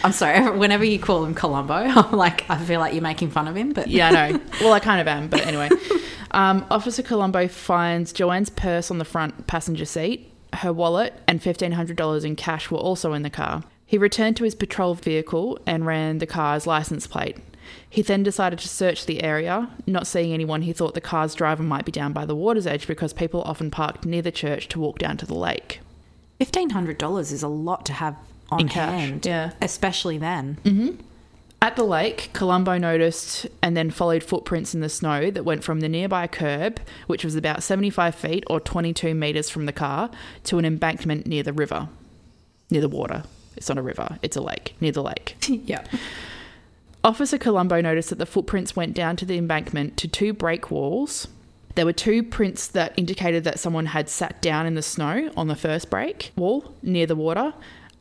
I'm 0.03 0.11
sorry. 0.13 0.49
Whenever 0.57 0.85
you 0.85 0.99
call 0.99 1.25
him 1.25 1.33
Colombo, 1.33 1.73
I'm 1.73 2.11
like, 2.15 2.49
I 2.49 2.57
feel 2.57 2.79
like 2.79 2.93
you're 2.93 3.03
making 3.03 3.31
fun 3.31 3.49
of 3.49 3.55
him. 3.55 3.73
But 3.73 3.87
Yeah, 3.87 4.09
I 4.09 4.31
know. 4.31 4.39
well, 4.61 4.71
I 4.71 4.79
kind 4.79 5.01
of 5.01 5.07
am, 5.07 5.27
but 5.27 5.45
anyway. 5.45 5.69
Um, 6.31 6.65
Officer 6.69 7.03
Colombo 7.03 7.47
finds 7.47 8.13
JoAnn's 8.13 8.49
purse 8.49 8.91
on 8.91 8.97
the 8.97 9.05
front 9.05 9.47
passenger 9.47 9.85
seat. 9.85 10.31
Her 10.55 10.73
wallet 10.73 11.13
and 11.27 11.41
$1,500 11.41 12.25
in 12.25 12.35
cash 12.35 12.71
were 12.71 12.77
also 12.77 13.13
in 13.13 13.21
the 13.21 13.29
car. 13.29 13.63
He 13.85 13.97
returned 13.97 14.35
to 14.37 14.43
his 14.43 14.55
patrol 14.55 14.95
vehicle 14.95 15.59
and 15.65 15.85
ran 15.85 16.17
the 16.17 16.25
car's 16.25 16.65
license 16.65 17.07
plate. 17.07 17.37
He 17.89 18.01
then 18.01 18.23
decided 18.23 18.59
to 18.59 18.67
search 18.67 19.05
the 19.05 19.23
area. 19.23 19.69
Not 19.85 20.07
seeing 20.07 20.33
anyone, 20.33 20.63
he 20.63 20.73
thought 20.73 20.93
the 20.93 21.01
car's 21.01 21.35
driver 21.35 21.63
might 21.63 21.85
be 21.85 21.91
down 21.91 22.13
by 22.13 22.25
the 22.25 22.35
water's 22.35 22.67
edge 22.67 22.87
because 22.87 23.13
people 23.13 23.41
often 23.43 23.71
parked 23.71 24.05
near 24.05 24.21
the 24.21 24.31
church 24.31 24.67
to 24.69 24.79
walk 24.79 24.99
down 24.99 25.17
to 25.17 25.25
the 25.25 25.35
lake. 25.35 25.79
fifteen 26.37 26.71
hundred 26.71 26.97
dollars 26.97 27.31
is 27.31 27.43
a 27.43 27.47
lot 27.47 27.85
to 27.85 27.93
have 27.93 28.17
on 28.51 28.67
hand, 28.67 29.25
yeah. 29.25 29.51
especially 29.61 30.17
then. 30.17 30.57
Mm-hmm. 30.63 31.01
At 31.65 31.75
the 31.75 31.83
lake, 31.83 32.29
Colombo 32.31 32.77
noticed 32.77 33.47
and 33.63 33.75
then 33.75 33.89
followed 33.89 34.23
footprints 34.23 34.75
in 34.75 34.81
the 34.81 34.87
snow 34.87 35.31
that 35.31 35.45
went 35.45 35.63
from 35.63 35.79
the 35.79 35.89
nearby 35.89 36.27
curb, 36.27 36.79
which 37.07 37.25
was 37.25 37.35
about 37.35 37.63
75 37.63 38.13
feet 38.13 38.43
or 38.45 38.59
22 38.59 39.15
metres 39.15 39.49
from 39.49 39.65
the 39.65 39.73
car, 39.73 40.11
to 40.43 40.59
an 40.59 40.65
embankment 40.65 41.25
near 41.25 41.41
the 41.41 41.53
river. 41.53 41.89
Near 42.69 42.81
the 42.81 42.87
water. 42.87 43.23
It's 43.57 43.67
not 43.67 43.79
a 43.79 43.81
river, 43.81 44.19
it's 44.21 44.37
a 44.37 44.41
lake, 44.41 44.75
near 44.79 44.91
the 44.91 45.01
lake. 45.01 45.37
yeah. 45.65 45.83
Officer 47.03 47.39
Colombo 47.39 47.81
noticed 47.81 48.11
that 48.11 48.19
the 48.19 48.27
footprints 48.27 48.75
went 48.75 48.93
down 48.93 49.15
to 49.15 49.25
the 49.25 49.39
embankment 49.39 49.97
to 49.97 50.07
two 50.07 50.33
break 50.33 50.69
walls. 50.69 51.27
There 51.73 51.85
were 51.87 51.93
two 51.93 52.21
prints 52.21 52.67
that 52.67 52.93
indicated 52.95 53.43
that 53.45 53.57
someone 53.57 53.87
had 53.87 54.07
sat 54.07 54.39
down 54.39 54.67
in 54.67 54.75
the 54.75 54.83
snow 54.83 55.31
on 55.35 55.47
the 55.47 55.55
first 55.55 55.89
break 55.89 56.31
wall 56.35 56.75
near 56.83 57.07
the 57.07 57.15
water 57.15 57.55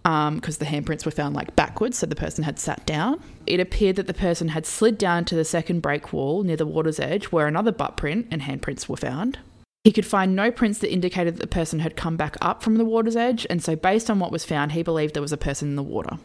Um, 0.06 0.34
because 0.34 0.58
the 0.58 0.66
handprints 0.66 1.06
were 1.06 1.11
found 1.11 1.34
like 1.34 1.56
backwards, 1.56 1.96
so 1.96 2.04
the 2.04 2.14
person 2.14 2.44
had 2.44 2.58
sat 2.58 2.84
down. 2.84 3.23
It 3.46 3.58
appeared 3.58 3.96
that 3.96 4.06
the 4.06 4.12
person 4.12 4.49
had 4.49 4.66
slid 4.66 4.99
down 4.99 5.25
to 5.25 5.34
the 5.34 5.46
second 5.46 5.80
break 5.80 6.12
wall 6.12 6.42
near 6.42 6.56
the 6.56 6.66
water's 6.66 7.00
edge 7.00 7.26
where 7.26 7.46
another 7.46 7.73
butt 7.73 7.96
print 7.96 8.26
and 8.30 8.42
handprints 8.42 8.87
were 8.87 8.99
found. 8.99 9.38
He 9.82 9.92
could 9.92 10.04
find 10.04 10.37
no 10.37 10.50
prints 10.50 10.78
that 10.80 10.92
indicated 10.92 11.37
that 11.37 11.40
the 11.40 11.46
person 11.46 11.80
had 11.80 11.96
come 11.96 12.18
back 12.18 12.37
up 12.42 12.62
from 12.62 12.76
the 12.76 12.84
water's 12.84 13.16
edge, 13.16 13.46
and 13.49 13.62
so 13.62 13.76
based 13.76 14.11
on 14.11 14.18
what 14.18 14.30
was 14.30 14.44
found, 14.44 14.73
he 14.73 14.82
believed 14.82 15.14
there 15.14 15.23
was 15.23 15.32
a 15.32 15.38
person 15.38 15.68
in 15.68 15.76
the 15.76 15.82
water. 15.82 16.18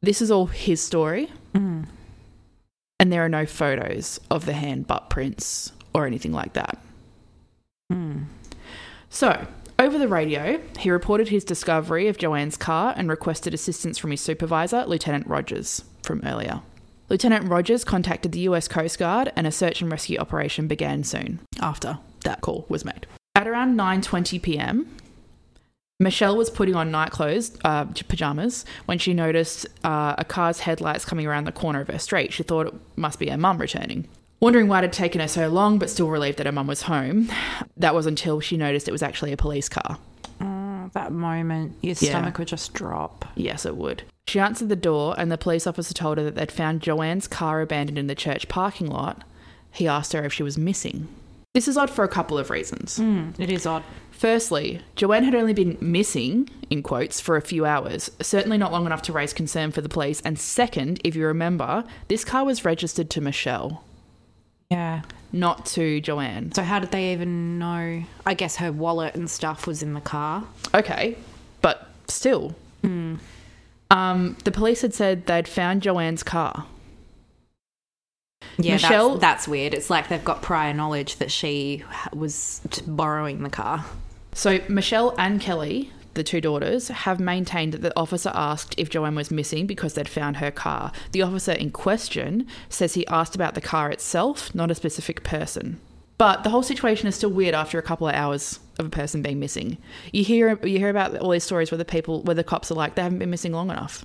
This 0.00 0.22
is 0.22 0.30
all 0.30 0.46
his 0.46 0.80
story 0.80 1.30
mm-hmm. 1.54 1.82
and 3.00 3.12
there 3.12 3.24
are 3.24 3.28
no 3.28 3.46
photos 3.46 4.20
of 4.30 4.46
the 4.46 4.52
hand 4.52 4.86
butt 4.86 5.10
prints 5.10 5.72
or 5.92 6.06
anything 6.06 6.32
like 6.32 6.52
that. 6.52 6.78
Hmm. 7.90 8.24
So, 9.10 9.46
over 9.78 9.98
the 9.98 10.08
radio, 10.08 10.60
he 10.78 10.90
reported 10.90 11.28
his 11.28 11.44
discovery 11.44 12.08
of 12.08 12.18
JoAnn's 12.18 12.56
car 12.56 12.94
and 12.96 13.08
requested 13.08 13.54
assistance 13.54 13.96
from 13.96 14.10
his 14.10 14.20
supervisor, 14.20 14.84
Lieutenant 14.86 15.26
Rogers, 15.26 15.84
from 16.02 16.20
earlier. 16.24 16.62
Lieutenant 17.08 17.48
Rogers 17.48 17.84
contacted 17.84 18.32
the 18.32 18.40
US 18.40 18.68
Coast 18.68 18.98
Guard 18.98 19.32
and 19.36 19.46
a 19.46 19.52
search 19.52 19.80
and 19.80 19.90
rescue 19.90 20.18
operation 20.18 20.68
began 20.68 21.04
soon 21.04 21.40
after 21.60 21.98
that 22.24 22.40
call 22.40 22.66
was 22.68 22.84
made. 22.84 23.06
At 23.34 23.46
around 23.46 23.78
9:20 23.78 24.42
p.m., 24.42 24.94
Michelle 26.00 26.36
was 26.36 26.50
putting 26.50 26.76
on 26.76 26.90
night 26.90 27.10
clothes, 27.10 27.56
uh, 27.64 27.84
pajamas, 27.84 28.64
when 28.86 28.98
she 28.98 29.14
noticed 29.14 29.66
uh, 29.82 30.14
a 30.18 30.24
car's 30.24 30.60
headlights 30.60 31.04
coming 31.04 31.26
around 31.26 31.44
the 31.44 31.52
corner 31.52 31.80
of 31.80 31.88
her 31.88 31.98
street. 31.98 32.32
She 32.32 32.42
thought 32.42 32.68
it 32.68 32.74
must 32.96 33.18
be 33.18 33.30
her 33.30 33.38
mum 33.38 33.58
returning. 33.58 34.06
Wondering 34.40 34.68
why 34.68 34.78
it 34.78 34.82
had 34.82 34.92
taken 34.92 35.20
her 35.20 35.28
so 35.28 35.48
long, 35.48 35.78
but 35.78 35.90
still 35.90 36.08
relieved 36.08 36.38
that 36.38 36.46
her 36.46 36.52
mum 36.52 36.66
was 36.68 36.82
home. 36.82 37.28
That 37.76 37.94
was 37.94 38.06
until 38.06 38.38
she 38.40 38.56
noticed 38.56 38.86
it 38.88 38.92
was 38.92 39.02
actually 39.02 39.32
a 39.32 39.36
police 39.36 39.68
car. 39.68 39.98
Oh, 40.40 40.90
that 40.92 41.10
moment, 41.12 41.74
your 41.82 41.96
Yeah. 42.00 42.10
stomach 42.10 42.38
would 42.38 42.46
just 42.48 42.72
drop. 42.72 43.24
Yes, 43.34 43.66
it 43.66 43.76
would. 43.76 44.04
She 44.28 44.38
answered 44.38 44.68
the 44.68 44.76
door, 44.76 45.14
and 45.18 45.32
the 45.32 45.38
police 45.38 45.66
officer 45.66 45.92
told 45.92 46.18
her 46.18 46.24
that 46.24 46.36
they'd 46.36 46.52
found 46.52 46.82
JoAnn's 46.82 47.26
car 47.26 47.60
abandoned 47.60 47.98
in 47.98 48.06
the 48.06 48.14
church 48.14 48.46
parking 48.48 48.86
lot. 48.88 49.22
He 49.72 49.88
asked 49.88 50.12
her 50.12 50.24
if 50.24 50.32
she 50.32 50.42
was 50.44 50.56
missing. 50.56 51.08
This 51.54 51.66
is 51.66 51.76
odd 51.76 51.90
for 51.90 52.04
a 52.04 52.08
couple 52.08 52.38
of 52.38 52.50
reasons. 52.50 52.98
Mm, 52.98 53.32
it 53.40 53.50
is 53.50 53.66
odd. 53.66 53.82
Firstly, 54.12 54.80
JoAnn 54.96 55.24
had 55.24 55.34
only 55.34 55.54
been 55.54 55.78
missing, 55.80 56.48
in 56.70 56.82
quotes, 56.82 57.20
for 57.20 57.36
a 57.36 57.42
few 57.42 57.64
hours, 57.64 58.10
certainly 58.20 58.58
not 58.58 58.70
long 58.70 58.86
enough 58.86 59.02
to 59.02 59.12
raise 59.12 59.32
concern 59.32 59.72
for 59.72 59.80
the 59.80 59.88
police. 59.88 60.20
And 60.24 60.38
second, 60.38 61.00
if 61.04 61.16
you 61.16 61.26
remember, 61.26 61.84
this 62.08 62.24
car 62.24 62.44
was 62.44 62.64
registered 62.64 63.10
to 63.10 63.20
Michelle, 63.20 63.82
Yeah. 64.70 65.02
not 65.32 65.64
to 65.66 66.00
JoAnn. 66.00 66.54
So 66.54 66.62
how 66.62 66.78
did 66.78 66.90
they 66.90 67.12
even 67.12 67.58
know? 67.58 68.02
I 68.26 68.34
guess 68.34 68.56
her 68.56 68.70
wallet 68.70 69.14
and 69.14 69.28
stuff 69.30 69.66
was 69.66 69.82
in 69.82 69.94
the 69.94 70.00
car. 70.00 70.44
Okay, 70.74 71.16
but 71.62 71.88
still. 72.08 72.54
Um, 73.90 74.36
the 74.44 74.50
police 74.52 74.82
had 74.82 74.92
said 74.94 75.26
they'd 75.26 75.48
found 75.48 75.82
JoAnn's 75.82 76.22
car. 76.22 76.66
Yeah, 78.58 78.74
Michelle- 78.74 79.10
that's, 79.10 79.20
that's 79.20 79.48
weird. 79.48 79.72
It's 79.74 79.88
like 79.90 80.08
they've 80.08 80.24
got 80.24 80.42
prior 80.42 80.72
knowledge 80.74 81.16
that 81.16 81.30
she 81.30 81.82
was 82.12 82.60
borrowing 82.86 83.42
the 83.42 83.50
car. 83.50 83.84
So 84.32 84.60
Michelle 84.68 85.14
and 85.18 85.40
Kelly, 85.40 85.90
the 86.18 86.24
two 86.24 86.42
daughters, 86.42 86.88
have 86.88 87.18
maintained 87.18 87.72
that 87.72 87.80
the 87.80 87.96
officer 87.98 88.30
asked 88.34 88.74
if 88.76 88.90
JoAnn 88.90 89.16
was 89.16 89.30
missing 89.30 89.66
because 89.66 89.94
they'd 89.94 90.08
found 90.08 90.36
her 90.36 90.50
car. 90.50 90.92
The 91.12 91.22
officer 91.22 91.52
in 91.52 91.70
question 91.70 92.46
says 92.68 92.92
he 92.92 93.06
asked 93.06 93.34
about 93.34 93.54
the 93.54 93.62
car 93.62 93.90
itself, 93.90 94.54
not 94.54 94.70
a 94.70 94.74
specific 94.74 95.24
person. 95.24 95.80
But 96.18 96.42
the 96.44 96.50
whole 96.50 96.62
situation 96.64 97.06
is 97.08 97.14
still 97.14 97.30
weird 97.30 97.54
after 97.54 97.78
a 97.78 97.82
couple 97.82 98.08
of 98.08 98.14
hours 98.14 98.58
of 98.78 98.86
a 98.86 98.90
person 98.90 99.22
being 99.22 99.38
missing. 99.40 99.78
You 100.12 100.24
hear 100.24 100.58
you 100.66 100.78
hear 100.78 100.90
about 100.90 101.16
all 101.18 101.30
these 101.30 101.44
stories 101.44 101.70
where 101.70 101.78
the 101.78 101.84
people 101.84 102.22
where 102.24 102.34
the 102.34 102.44
cops 102.44 102.70
are 102.70 102.74
like 102.74 102.96
they 102.96 103.02
haven't 103.02 103.20
been 103.20 103.30
missing 103.30 103.52
long 103.52 103.70
enough. 103.70 104.04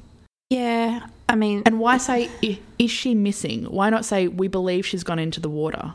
Yeah, 0.51 1.08
I 1.27 1.36
mean, 1.36 1.63
And 1.65 1.79
why 1.79 1.98
say 1.98 2.29
is 2.77 2.91
she 2.91 3.15
missing? 3.15 3.63
Why 3.65 3.89
not 3.89 4.05
say 4.05 4.27
we 4.27 4.48
believe 4.48 4.86
she's 4.86 5.03
gone 5.03 5.17
into 5.17 5.39
the 5.39 5.50
water? 5.50 5.93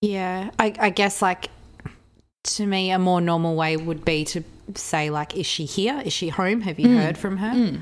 yeah, 0.00 0.50
I, 0.58 0.74
I 0.80 0.90
guess 0.90 1.22
like 1.22 1.48
to 2.44 2.66
me, 2.66 2.90
a 2.90 2.98
more 2.98 3.20
normal 3.20 3.54
way 3.54 3.76
would 3.76 4.04
be 4.04 4.24
to 4.26 4.42
say 4.74 5.10
like, 5.10 5.36
is 5.36 5.46
she 5.46 5.64
here? 5.64 6.02
Is 6.04 6.12
she 6.12 6.28
home? 6.28 6.62
Have 6.62 6.78
you 6.78 6.88
mm. 6.88 6.96
heard 6.96 7.18
from 7.18 7.36
her? 7.38 7.50
Mm. 7.50 7.80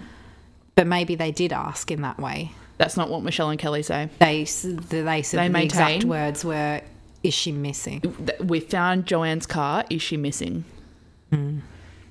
But 0.74 0.86
maybe 0.86 1.14
they 1.14 1.30
did 1.30 1.52
ask 1.52 1.90
in 1.90 2.02
that 2.02 2.18
way. 2.18 2.52
That's 2.78 2.96
not 2.96 3.10
what 3.10 3.22
Michelle 3.22 3.50
and 3.50 3.58
Kelly 3.58 3.82
say. 3.82 4.08
They 4.18 4.44
they 4.44 5.22
said 5.22 5.38
They 5.38 5.48
the 5.48 5.62
exact 5.62 6.04
words 6.04 6.46
were, 6.46 6.80
"Is 7.22 7.34
she 7.34 7.52
missing?" 7.52 8.00
We 8.42 8.60
found 8.60 9.04
JoAnn's 9.04 9.46
car. 9.46 9.84
Is 9.90 10.00
she 10.00 10.16
missing? 10.16 10.64
Mm. 11.30 11.60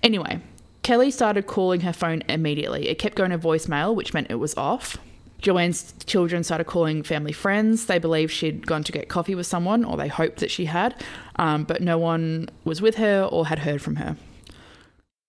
Anyway, 0.04 0.40
Kelly 0.84 1.10
started 1.10 1.48
calling 1.48 1.82
her 1.82 1.94
phone 1.94 2.22
immediately. 2.30 2.88
It 2.88 3.00
kept 3.00 3.16
going 3.16 3.32
to 3.32 3.40
voicemail, 3.40 3.96
which 3.96 4.14
meant 4.14 4.28
it 4.30 4.36
was 4.36 4.56
off. 4.58 4.98
JoAnn's 5.42 5.94
children 6.06 6.44
started 6.44 6.66
calling 6.66 7.04
family 7.04 7.32
friends. 7.32 7.86
They 7.86 8.00
believed 8.00 8.32
she'd 8.32 8.68
gone 8.68 8.84
to 8.84 8.92
get 8.92 9.08
coffee 9.08 9.36
with 9.36 9.48
someone, 9.48 9.86
or 9.86 9.98
they 9.98 10.08
hoped 10.08 10.40
that 10.40 10.52
she 10.52 10.66
had, 10.66 10.96
um, 11.38 11.64
but 11.64 11.82
no 11.82 11.98
one 11.98 12.50
was 12.64 12.82
with 12.82 12.96
her 12.96 13.24
or 13.24 13.48
had 13.48 13.60
heard 13.60 13.82
from 13.82 13.98
her. 13.98 14.18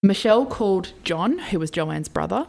Michelle 0.02 0.46
called 0.46 0.92
John, 1.04 1.38
who 1.38 1.58
was 1.58 1.70
JoAnn's 1.70 2.08
brother, 2.08 2.46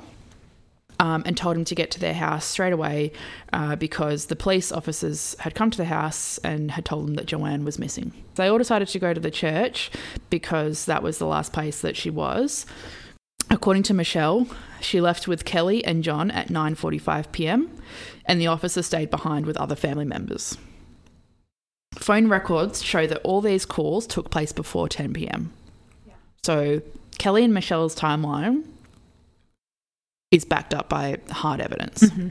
um, 1.01 1.23
and 1.25 1.35
told 1.35 1.57
him 1.57 1.65
to 1.65 1.75
get 1.75 1.91
to 1.91 1.99
their 1.99 2.13
house 2.13 2.45
straight 2.45 2.73
away 2.73 3.11
uh, 3.51 3.75
because 3.75 4.27
the 4.27 4.35
police 4.35 4.71
officers 4.71 5.35
had 5.39 5.55
come 5.55 5.71
to 5.71 5.77
the 5.77 5.85
house 5.85 6.37
and 6.39 6.71
had 6.71 6.85
told 6.85 7.07
them 7.07 7.15
that 7.15 7.25
JoAnn 7.25 7.63
was 7.63 7.79
missing. 7.79 8.13
They 8.35 8.47
all 8.47 8.59
decided 8.59 8.87
to 8.87 8.99
go 8.99 9.13
to 9.13 9.19
the 9.19 9.31
church 9.31 9.91
because 10.29 10.85
that 10.85 11.03
was 11.03 11.17
the 11.17 11.25
last 11.25 11.53
place 11.53 11.81
that 11.81 11.97
she 11.97 12.09
was. 12.09 12.65
According 13.51 13.83
to 13.83 13.93
Michelle, 13.93 14.47
she 14.79 15.01
left 15.01 15.27
with 15.27 15.43
Kelly 15.43 15.83
and 15.83 16.03
John 16.03 16.31
at 16.31 16.47
9:45 16.47 17.31
p.m. 17.33 17.69
and 18.25 18.39
the 18.39 18.47
officer 18.47 18.81
stayed 18.81 19.11
behind 19.11 19.45
with 19.45 19.57
other 19.57 19.75
family 19.75 20.05
members. 20.05 20.57
Phone 21.95 22.29
records 22.29 22.81
show 22.81 23.05
that 23.05 23.19
all 23.23 23.41
these 23.41 23.65
calls 23.65 24.07
took 24.07 24.31
place 24.31 24.53
before 24.53 24.87
10 24.87 25.13
p.m. 25.13 25.51
So 26.43 26.81
Kelly 27.19 27.43
and 27.43 27.53
Michelle's 27.53 27.93
timeline 27.93 28.63
is 30.31 30.45
backed 30.45 30.73
up 30.73 30.87
by 30.87 31.17
hard 31.29 31.59
evidence. 31.59 32.03
Mm-hmm. 32.03 32.29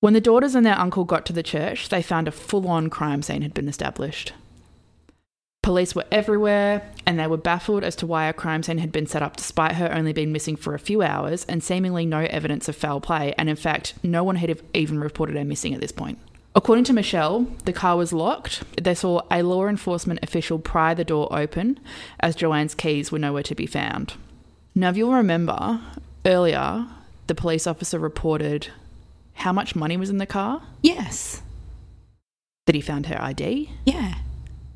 When 0.00 0.12
the 0.12 0.20
daughters 0.20 0.54
and 0.54 0.66
their 0.66 0.78
uncle 0.78 1.04
got 1.04 1.24
to 1.26 1.32
the 1.32 1.42
church, 1.42 1.88
they 1.88 2.02
found 2.02 2.28
a 2.28 2.32
full 2.32 2.68
on 2.68 2.90
crime 2.90 3.22
scene 3.22 3.40
had 3.40 3.54
been 3.54 3.68
established. 3.68 4.34
Police 5.64 5.94
were 5.94 6.04
everywhere, 6.12 6.86
and 7.06 7.18
they 7.18 7.26
were 7.26 7.38
baffled 7.38 7.84
as 7.84 7.96
to 7.96 8.06
why 8.06 8.26
a 8.26 8.34
crime 8.34 8.62
scene 8.62 8.76
had 8.76 8.92
been 8.92 9.06
set 9.06 9.22
up 9.22 9.38
despite 9.38 9.76
her 9.76 9.90
only 9.94 10.12
being 10.12 10.30
missing 10.30 10.56
for 10.56 10.74
a 10.74 10.78
few 10.78 11.00
hours 11.00 11.46
and 11.48 11.64
seemingly 11.64 12.04
no 12.04 12.18
evidence 12.20 12.68
of 12.68 12.76
foul 12.76 13.00
play, 13.00 13.32
and 13.38 13.48
in 13.48 13.56
fact, 13.56 13.94
no 14.02 14.22
one 14.22 14.36
had 14.36 14.60
even 14.74 15.00
reported 15.00 15.36
her 15.36 15.44
missing 15.44 15.72
at 15.72 15.80
this 15.80 15.90
point. 15.90 16.18
According 16.54 16.84
to 16.84 16.92
Michelle, 16.92 17.46
the 17.64 17.72
car 17.72 17.96
was 17.96 18.12
locked. 18.12 18.62
They 18.80 18.94
saw 18.94 19.22
a 19.30 19.42
law 19.42 19.66
enforcement 19.66 20.20
official 20.22 20.58
pry 20.58 20.92
the 20.92 21.02
door 21.02 21.28
open 21.30 21.80
as 22.20 22.36
JoAnn's 22.36 22.74
keys 22.74 23.10
were 23.10 23.18
nowhere 23.18 23.42
to 23.44 23.54
be 23.54 23.66
found. 23.66 24.12
Now, 24.74 24.90
if 24.90 24.98
you'll 24.98 25.14
remember, 25.14 25.80
earlier, 26.26 26.86
the 27.26 27.34
police 27.34 27.66
officer 27.66 27.98
reported 27.98 28.68
how 29.32 29.54
much 29.54 29.74
money 29.74 29.96
was 29.96 30.10
in 30.10 30.18
the 30.18 30.26
car, 30.26 30.60
Yes. 30.82 31.40
that 32.66 32.74
he 32.74 32.82
found 32.82 33.06
her 33.06 33.18
ID, 33.18 33.70
Yeah. 33.86 34.16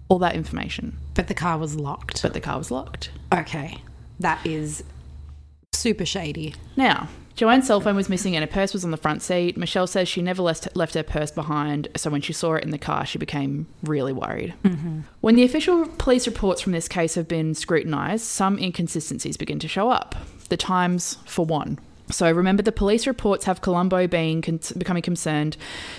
All 0.08 0.18
that 0.20 0.34
information, 0.34 0.96
But 1.14 1.28
the 1.28 1.34
car 1.34 1.58
was 1.58 1.74
locked. 1.76 2.22
but 2.22 2.32
the 2.34 2.40
car 2.40 2.58
was 2.58 2.70
locked. 2.70 3.10
okay. 3.32 3.78
That 4.20 4.44
is 4.46 4.82
super 5.72 6.04
shady. 6.06 6.54
Now, 6.76 7.08
JoAnn's 7.36 7.68
cell 7.68 7.80
phone 7.80 7.94
was 7.94 8.08
missing 8.08 8.34
and 8.34 8.42
her 8.44 8.50
purse 8.52 8.72
was 8.72 8.84
on 8.84 8.90
the 8.90 8.96
front 8.96 9.22
seat. 9.22 9.56
Michelle 9.56 9.86
says 9.86 10.08
she 10.08 10.22
never 10.22 10.42
left, 10.42 10.66
left 10.74 10.94
her 10.94 11.04
purse 11.04 11.30
behind, 11.30 11.86
so 11.96 12.10
when 12.10 12.20
she 12.20 12.32
saw 12.32 12.54
it 12.54 12.64
in 12.64 12.70
the 12.70 12.78
car, 12.78 13.06
she 13.06 13.16
became 13.18 13.68
really 13.84 14.12
worried. 14.12 14.54
Mm-hmm. 14.64 15.00
When 15.20 15.36
the 15.36 15.44
official 15.44 15.86
police 15.98 16.26
reports 16.26 16.60
from 16.62 16.72
this 16.72 16.88
case 16.88 17.14
have 17.14 17.28
been 17.28 17.54
scrutinised, 17.54 18.24
some 18.24 18.58
inconsistencies 18.58 19.36
begin 19.36 19.60
to 19.60 19.68
show 19.68 19.90
up. 19.90 20.16
The 20.48 20.56
times, 20.56 21.18
for 21.26 21.44
one. 21.44 21.78
So 22.10 22.28
remember, 22.32 22.62
the 22.62 22.72
police 22.72 23.06
reports 23.06 23.44
have 23.44 23.60
Colombo 23.60 24.06
being 24.08 24.40
con- 24.42 24.58
becoming 24.76 25.02
concerned 25.02 25.56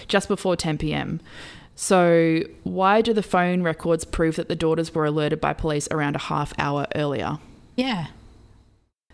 just 0.10 0.28
before 0.28 0.56
10 0.58 0.78
p.m. 0.80 1.22
So 1.82 2.42
why 2.64 3.02
do 3.02 3.14
the 3.14 3.24
phone 3.24 3.64
records 3.64 4.04
prove 4.04 4.36
that 4.36 4.50
the 4.50 4.56
daughters 4.56 4.94
were 4.94 5.06
alerted 5.06 5.40
by 5.40 5.54
police 5.54 5.88
around 5.92 6.18
a 6.18 6.20
half 6.20 6.54
hour 6.60 6.86
earlier? 6.94 7.38
Yeah. 7.78 8.08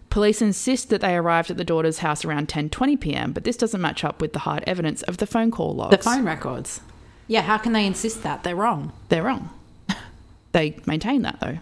Police 0.10 0.41
insist 0.41 0.89
that 0.89 1.00
they 1.00 1.15
arrived 1.15 1.51
at 1.51 1.57
the 1.57 1.63
daughter's 1.63 2.00
house 2.00 2.25
around 2.25 2.48
10:20 2.48 3.00
p.m., 3.00 3.34
but 3.34 3.43
this 3.43 3.55
doesn't 3.55 3.79
match 3.79 4.03
up 4.03 4.19
with 4.19 4.34
the 4.34 4.39
hard 4.39 4.63
evidence 4.65 5.03
of 5.03 5.17
the 5.17 5.27
phone 5.27 5.51
call 5.51 5.75
logs. 5.75 5.95
The 5.95 6.01
phone 6.01 6.25
records. 6.25 6.81
Yeah, 7.27 7.43
how 7.43 7.60
can 7.60 7.74
they 7.74 7.86
insist 7.86 8.24
that? 8.24 8.41
They're 8.41 8.55
wrong. 8.55 8.91
They're 9.10 9.22
wrong. 9.22 9.51
they 10.51 10.79
maintain 10.88 11.22
that 11.22 11.39
though. 11.41 11.60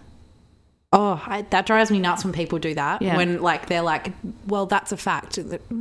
Oh, 0.90 1.22
I, 1.26 1.42
that 1.50 1.66
drives 1.66 1.90
me 1.90 1.98
nuts 1.98 2.24
when 2.24 2.32
people 2.32 2.58
do 2.58 2.72
that. 2.76 3.02
Yeah. 3.02 3.18
When 3.18 3.42
like 3.42 3.66
they're 3.66 3.82
like, 3.82 4.10
"Well, 4.46 4.64
that's 4.64 4.90
a 4.90 4.96
fact." 4.96 5.38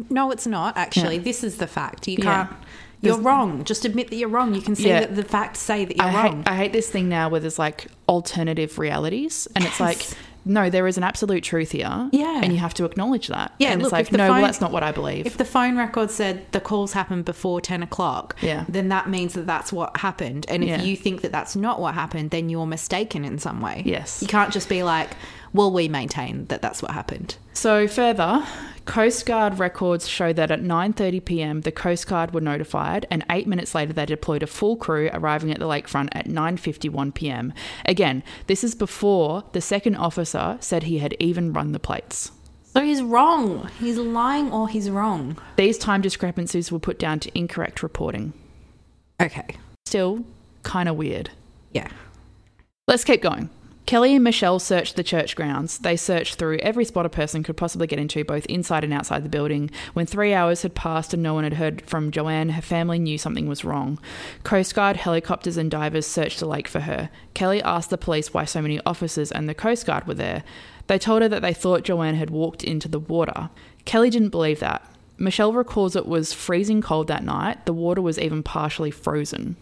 No, 0.09 0.31
it's 0.31 0.47
not. 0.47 0.75
Actually, 0.75 1.15
Yeah. 1.15 1.23
this 1.23 1.45
is 1.45 1.59
the 1.59 1.67
fact. 1.67 2.09
You 2.09 2.17
can't. 2.17 2.51
Yeah. 2.51 2.57
You're 3.03 3.19
wrong. 3.19 3.63
Just 3.63 3.85
admit 3.85 4.09
that 4.09 4.15
you're 4.15 4.29
wrong. 4.29 4.53
You 4.55 4.61
can 4.61 4.75
see 4.75 4.87
Yeah. 4.89 5.01
that 5.01 5.15
the 5.15 5.23
facts 5.23 5.59
say 5.59 5.85
that 5.85 5.95
you're 5.97 6.05
I 6.05 6.09
hate, 6.09 6.23
wrong. 6.31 6.43
I 6.45 6.55
hate 6.55 6.73
this 6.73 6.89
thing 6.89 7.09
now 7.09 7.29
where 7.29 7.39
there's 7.39 7.59
like 7.59 7.87
alternative 8.07 8.77
realities, 8.79 9.47
and 9.55 9.65
it's 9.65 9.79
like, 9.79 10.05
no, 10.45 10.69
there 10.69 10.87
is 10.87 10.97
an 10.97 11.03
absolute 11.03 11.41
truth 11.43 11.71
here. 11.71 12.09
Yeah. 12.11 12.41
And 12.43 12.51
you 12.51 12.59
have 12.59 12.73
to 12.75 12.83
acknowledge 12.85 13.27
that. 13.29 13.53
Yeah, 13.59 13.71
And 13.71 13.81
look, 13.81 13.93
it's 13.93 13.93
like, 13.93 14.11
no, 14.11 14.29
well, 14.29 14.41
that's 14.41 14.59
not 14.59 14.71
what 14.73 14.83
I 14.83 14.91
believe. 14.91 15.25
if 15.25 15.37
the 15.37 15.45
phone 15.45 15.77
record 15.77 16.11
said 16.11 16.45
the 16.51 16.59
calls 16.59 16.91
happened 16.91 17.23
before 17.23 17.61
10 17.61 17.81
o'clock, 17.81 18.35
Yeah. 18.41 18.65
then 18.67 18.89
that 18.89 19.09
means 19.09 19.33
that 19.35 19.47
that's 19.47 19.71
what 19.71 19.95
happened. 19.97 20.45
And 20.49 20.61
if 20.63 20.69
Yeah. 20.69 20.81
you 20.81 20.97
think 20.97 21.21
that 21.21 21.31
that's 21.31 21.55
not 21.55 21.79
what 21.79 21.93
happened, 21.93 22.31
then 22.31 22.49
you're 22.49 22.65
mistaken 22.65 23.23
in 23.23 23.37
some 23.39 23.61
way. 23.61 23.83
Yes. 23.85 24.21
You 24.21 24.27
can't 24.27 24.51
just 24.51 24.67
be 24.67 24.83
like, 24.83 25.11
well, 25.53 25.71
we 25.71 25.87
maintain 25.87 26.45
that 26.47 26.61
that's 26.61 26.81
what 26.81 26.91
happened. 26.91 27.37
So 27.53 27.87
further, 27.87 28.45
Coast 28.85 29.25
Guard 29.25 29.59
records 29.59 30.07
show 30.07 30.33
that 30.33 30.51
at 30.51 30.61
9:30 30.61 31.23
p.m. 31.23 31.61
the 31.61 31.71
Coast 31.71 32.07
Guard 32.07 32.33
were 32.33 32.41
notified 32.41 33.05
and 33.09 33.23
8 33.29 33.47
minutes 33.47 33.73
later 33.73 33.93
they 33.93 34.05
deployed 34.05 34.43
a 34.43 34.47
full 34.47 34.75
crew 34.75 35.09
arriving 35.13 35.51
at 35.51 35.59
the 35.59 35.67
lakefront 35.67 36.09
at 36.11 36.27
9:51 36.27 37.13
p.m. 37.13 37.53
Again, 37.85 38.23
this 38.47 38.63
is 38.63 38.75
before 38.75 39.43
the 39.53 39.61
second 39.61 39.95
officer 39.95 40.57
said 40.59 40.83
he 40.83 40.99
had 40.99 41.15
even 41.19 41.53
run 41.53 41.71
the 41.71 41.79
plates. 41.79 42.31
So 42.73 42.81
he's 42.81 43.03
wrong. 43.03 43.69
He's 43.79 43.97
lying 43.97 44.51
or 44.51 44.67
he's 44.67 44.89
wrong. 44.89 45.37
These 45.55 45.77
time 45.77 46.01
discrepancies 46.01 46.71
were 46.71 46.79
put 46.79 46.97
down 46.97 47.19
to 47.19 47.37
incorrect 47.37 47.83
reporting. 47.83 48.33
Okay. 49.21 49.45
Still 49.85 50.25
kind 50.63 50.89
of 50.89 50.95
weird. 50.95 51.29
Yeah. 51.71 51.89
Let's 52.87 53.03
keep 53.03 53.21
going. 53.21 53.49
Kelly 53.85 54.15
and 54.15 54.23
Michelle 54.23 54.59
searched 54.59 54.95
the 54.95 55.03
church 55.03 55.35
grounds. 55.35 55.77
They 55.77 55.97
searched 55.97 56.35
through 56.35 56.59
every 56.59 56.85
spot 56.85 57.05
a 57.05 57.09
person 57.09 57.43
could 57.43 57.57
possibly 57.57 57.85
get 57.85 57.99
into, 57.99 58.23
both 58.23 58.45
inside 58.45 58.85
and 58.85 58.93
outside 58.93 59.23
the 59.23 59.29
building. 59.29 59.69
When 59.93 60.05
three 60.05 60.33
hours 60.33 60.61
had 60.61 60.73
passed 60.73 61.13
and 61.13 61.21
no 61.21 61.33
one 61.33 61.43
had 61.43 61.55
heard 61.55 61.81
from 61.81 62.09
JoAnn, 62.09 62.51
her 62.51 62.61
family 62.61 62.97
knew 62.97 63.17
something 63.17 63.47
was 63.47 63.65
wrong. 63.65 63.99
Coast 64.43 64.73
Guard, 64.73 64.95
helicopters, 64.95 65.57
and 65.57 65.69
divers 65.69 66.07
searched 66.07 66.39
the 66.39 66.47
lake 66.47 66.69
for 66.69 66.79
her. 66.81 67.09
Kelly 67.33 67.61
asked 67.61 67.89
the 67.89 67.97
police 67.97 68.33
why 68.33 68.45
so 68.45 68.61
many 68.61 68.79
officers 68.85 69.33
and 69.33 69.49
the 69.49 69.53
Coast 69.53 69.85
Guard 69.85 70.07
were 70.07 70.13
there. 70.13 70.43
They 70.87 70.97
told 70.97 71.21
her 71.21 71.29
that 71.29 71.41
they 71.41 71.53
thought 71.53 71.83
JoAnn 71.83 72.15
had 72.15 72.29
walked 72.29 72.63
into 72.63 72.87
the 72.87 72.99
water. 72.99 73.49
Kelly 73.83 74.09
didn't 74.09 74.29
believe 74.29 74.61
that. 74.61 74.89
Michelle 75.17 75.53
recalls 75.53 75.95
it 75.95 76.07
was 76.07 76.33
freezing 76.33 76.81
cold 76.81 77.07
that 77.07 77.23
night. 77.23 77.65
The 77.65 77.73
water 77.73 78.01
was 78.01 78.17
even 78.17 78.43
partially 78.43 78.91
frozen. 78.91 79.57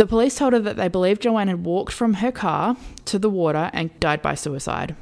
The 0.00 0.06
police 0.06 0.36
told 0.36 0.54
her 0.54 0.60
that 0.60 0.78
they 0.78 0.88
believed 0.88 1.20
JoAnn 1.20 1.48
had 1.48 1.62
walked 1.62 1.92
from 1.92 2.14
her 2.14 2.32
car 2.32 2.74
to 3.04 3.18
the 3.18 3.28
water 3.28 3.68
and 3.74 4.00
died 4.00 4.22
by 4.22 4.34
suicide. 4.34 4.96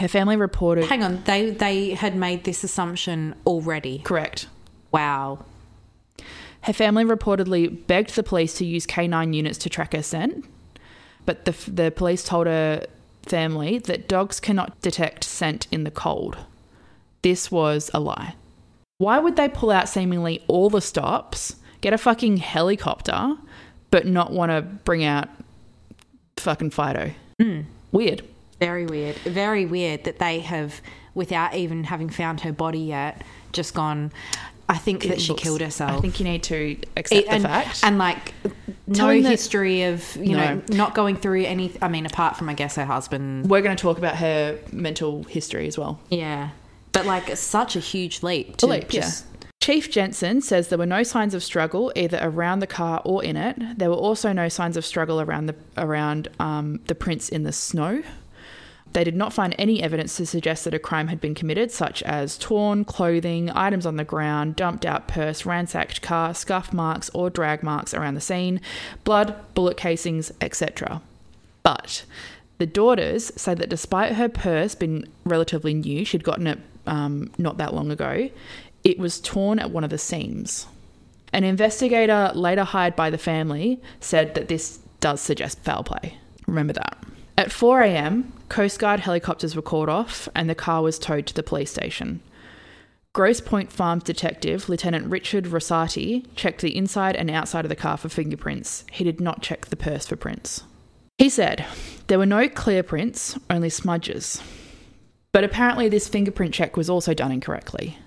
Her 0.00 0.08
family 0.08 0.36
reported. 0.36 0.86
Hang 0.86 1.04
on. 1.04 1.22
They 1.22 1.50
they 1.50 1.90
had 1.90 2.16
made 2.16 2.42
this 2.42 2.64
assumption 2.64 3.36
already. 3.46 4.00
Correct. 4.00 4.48
Wow. 4.90 5.44
Her 6.62 6.72
family 6.72 7.04
reportedly 7.04 7.86
begged 7.86 8.16
the 8.16 8.24
police 8.24 8.54
to 8.54 8.66
use 8.66 8.88
K9 8.88 9.32
units 9.32 9.58
to 9.58 9.70
track 9.70 9.92
her 9.92 10.02
scent, 10.02 10.44
but 11.24 11.44
the, 11.44 11.54
the 11.70 11.92
police 11.92 12.24
told 12.24 12.48
her 12.48 12.84
family 13.22 13.78
that 13.78 14.08
dogs 14.08 14.40
cannot 14.40 14.80
detect 14.80 15.22
scent 15.22 15.68
in 15.70 15.84
the 15.84 15.92
cold. 15.92 16.38
This 17.22 17.52
was 17.52 17.88
a 17.94 18.00
lie. 18.00 18.34
Why 18.98 19.20
would 19.20 19.36
they 19.36 19.48
pull 19.48 19.70
out 19.70 19.88
seemingly 19.88 20.42
all 20.48 20.70
the 20.70 20.80
stops, 20.80 21.54
get 21.82 21.92
a 21.92 21.98
fucking 21.98 22.38
helicopter, 22.38 23.36
but 23.90 24.06
not 24.06 24.32
want 24.32 24.50
to 24.50 24.62
bring 24.62 25.04
out 25.04 25.28
fucking 26.38 26.70
Fido? 26.70 27.10
Mm. 27.40 27.64
Weird. 27.92 28.22
Very 28.60 28.86
weird. 28.86 29.16
Very 29.16 29.66
weird 29.66 30.04
that 30.04 30.18
they 30.18 30.40
have, 30.40 30.80
without 31.14 31.54
even 31.54 31.84
having 31.84 32.08
found 32.08 32.40
her 32.40 32.52
body 32.52 32.80
yet, 32.80 33.22
just 33.52 33.74
gone. 33.74 34.12
I 34.68 34.78
think 34.78 35.02
that 35.02 35.12
It 35.12 35.20
she 35.20 35.32
killed 35.34 35.60
herself. 35.60 35.92
I 35.92 36.00
think 36.00 36.18
you 36.18 36.24
need 36.24 36.42
to 36.44 36.76
accept 36.96 37.28
and, 37.28 37.44
the 37.44 37.48
fact. 37.48 37.80
and 37.84 37.98
like 37.98 38.34
no 38.88 38.94
Telling 38.94 39.22
the- 39.22 39.28
history 39.28 39.82
of 39.84 40.16
you 40.16 40.36
know 40.36 40.60
not 40.70 40.92
going 40.94 41.16
through 41.16 41.44
any. 41.44 41.72
I 41.80 41.86
mean, 41.88 42.04
apart 42.04 42.36
from 42.36 42.48
I 42.48 42.54
guess 42.54 42.74
her 42.74 42.84
husband. 42.84 43.48
We're 43.48 43.62
going 43.62 43.76
to 43.76 43.80
talk 43.80 43.96
about 43.98 44.16
her 44.16 44.58
mental 44.72 45.22
history 45.24 45.68
as 45.68 45.78
well. 45.78 46.00
Yeah, 46.10 46.48
but 46.90 47.06
like 47.06 47.36
such 47.36 47.76
a 47.76 47.80
huge 47.80 48.24
leap. 48.24 48.56
To 48.56 48.66
leap, 48.66 48.88
just, 48.88 49.24
Chief 49.60 49.90
Jensen 49.90 50.40
says 50.42 50.68
there 50.68 50.78
were 50.78 50.86
no 50.86 51.02
signs 51.02 51.34
of 51.34 51.42
struggle 51.42 51.92
either 51.96 52.20
around 52.22 52.60
the 52.60 52.66
car 52.66 53.02
or 53.04 53.24
in 53.24 53.36
it. 53.36 53.78
There 53.78 53.90
were 53.90 53.96
also 53.96 54.32
no 54.32 54.48
signs 54.48 54.76
of 54.76 54.86
struggle 54.86 55.20
around 55.20 55.46
the 55.46 55.56
around 55.76 56.28
um, 56.38 56.80
the 56.86 56.94
prints 56.94 57.28
in 57.28 57.42
the 57.42 57.52
snow. 57.52 58.02
They 58.92 59.04
did 59.04 59.16
not 59.16 59.32
find 59.32 59.54
any 59.58 59.82
evidence 59.82 60.16
to 60.16 60.24
suggest 60.24 60.64
that 60.64 60.72
a 60.72 60.78
crime 60.78 61.08
had 61.08 61.20
been 61.20 61.34
committed, 61.34 61.70
such 61.70 62.02
as 62.04 62.38
torn 62.38 62.84
clothing, 62.84 63.50
items 63.50 63.84
on 63.84 63.96
the 63.96 64.04
ground, 64.04 64.56
dumped 64.56 64.86
out 64.86 65.08
purse, 65.08 65.44
ransacked 65.44 66.00
car, 66.00 66.32
scuff 66.32 66.72
marks, 66.72 67.10
or 67.10 67.28
drag 67.28 67.62
marks 67.62 67.92
around 67.92 68.14
the 68.14 68.20
scene, 68.20 68.60
blood, 69.04 69.34
bullet 69.54 69.76
casings, 69.76 70.32
etc. 70.40 71.02
But 71.62 72.04
the 72.58 72.66
daughters 72.66 73.32
say 73.36 73.54
that 73.54 73.68
despite 73.68 74.12
her 74.12 74.28
purse 74.28 74.74
being 74.74 75.06
relatively 75.24 75.74
new, 75.74 76.04
she'd 76.04 76.24
gotten 76.24 76.46
it 76.46 76.58
um, 76.86 77.30
not 77.36 77.58
that 77.58 77.74
long 77.74 77.90
ago, 77.90 78.30
it 78.86 79.00
was 79.00 79.20
torn 79.20 79.58
at 79.58 79.72
one 79.72 79.82
of 79.82 79.90
the 79.90 79.98
seams. 79.98 80.68
An 81.32 81.42
investigator 81.42 82.30
later 82.36 82.62
hired 82.62 82.94
by 82.94 83.10
the 83.10 83.18
family 83.18 83.80
said 83.98 84.36
that 84.36 84.46
this 84.46 84.78
does 85.00 85.20
suggest 85.20 85.58
foul 85.64 85.82
play. 85.82 86.16
Remember 86.46 86.72
that. 86.72 86.96
At 87.36 87.50
4 87.50 87.82
a.m., 87.82 88.32
Coast 88.48 88.78
Guard 88.78 89.00
helicopters 89.00 89.56
were 89.56 89.60
called 89.60 89.88
off 89.88 90.28
and 90.36 90.48
the 90.48 90.54
car 90.54 90.82
was 90.82 91.00
towed 91.00 91.26
to 91.26 91.34
the 91.34 91.42
police 91.42 91.72
station. 91.72 92.20
Grosse 93.12 93.40
Pointe 93.40 93.72
Farms 93.72 94.04
detective 94.04 94.68
Lieutenant 94.68 95.10
Richard 95.10 95.46
Rossati 95.46 96.24
checked 96.36 96.60
the 96.60 96.76
inside 96.76 97.16
and 97.16 97.28
outside 97.28 97.64
of 97.64 97.70
the 97.70 97.74
car 97.74 97.96
for 97.96 98.08
fingerprints. 98.08 98.84
He 98.92 99.02
did 99.02 99.20
not 99.20 99.42
check 99.42 99.66
the 99.66 99.76
purse 99.76 100.06
for 100.06 100.14
prints. 100.14 100.62
He 101.18 101.28
said 101.28 101.66
there 102.06 102.18
were 102.18 102.24
no 102.24 102.48
clear 102.48 102.84
prints, 102.84 103.36
only 103.50 103.68
smudges. 103.68 104.40
But 105.32 105.42
apparently, 105.42 105.88
this 105.88 106.06
fingerprint 106.06 106.54
check 106.54 106.76
was 106.76 106.88
also 106.88 107.14
done 107.14 107.32
incorrectly. 107.32 107.98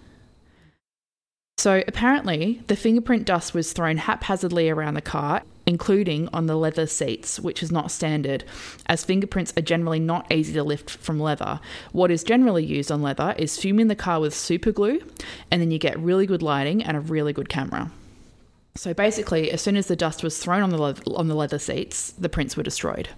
So, 1.59 1.83
apparently, 1.89 2.61
the 2.67 2.77
fingerprint 2.77 3.25
dust 3.25 3.53
was 3.53 3.73
thrown 3.73 3.97
haphazardly 3.97 4.69
around 4.69 4.93
the 4.93 5.01
car 5.01 5.41
including 5.65 6.29
on 6.33 6.47
the 6.47 6.55
leather 6.55 6.87
seats, 6.87 7.37
which 7.39 7.61
is 7.61 7.69
not 7.71 7.91
standard, 7.91 8.43
as 8.87 9.03
fingerprints 9.05 9.53
are 9.55 9.61
generally 9.61 9.99
not 9.99 10.25
easy 10.31 10.51
to 10.53 10.63
lift 10.63 10.89
from 10.89 11.19
leather. 11.19 11.59
What 11.91 12.09
is 12.09 12.23
generally 12.23 12.65
used 12.65 12.91
on 12.91 13.03
leather 13.03 13.35
is 13.37 13.59
fuming 13.59 13.87
the 13.87 13.95
car 13.95 14.19
with 14.19 14.33
super 14.33 14.71
glue, 14.71 15.01
and 15.51 15.61
then 15.61 15.69
you 15.69 15.77
get 15.77 15.99
really 15.99 16.25
good 16.25 16.41
lighting 16.41 16.81
and 16.81 16.97
a 16.97 17.01
really 17.01 17.33
good 17.33 17.49
camera. 17.49 17.91
So 18.75 18.95
basically, 18.95 19.51
as 19.51 19.61
soon 19.61 19.75
as 19.77 19.85
the 19.85 19.95
dust 19.95 20.23
was 20.23 20.39
thrown 20.39 20.63
on 20.63 20.71
the 20.71 20.77
leather, 20.79 21.03
on 21.15 21.27
the 21.27 21.35
leather 21.35 21.59
seats, 21.59 22.13
the 22.13 22.29
prints 22.29 22.57
were 22.57 22.63
destroyed. 22.63 23.09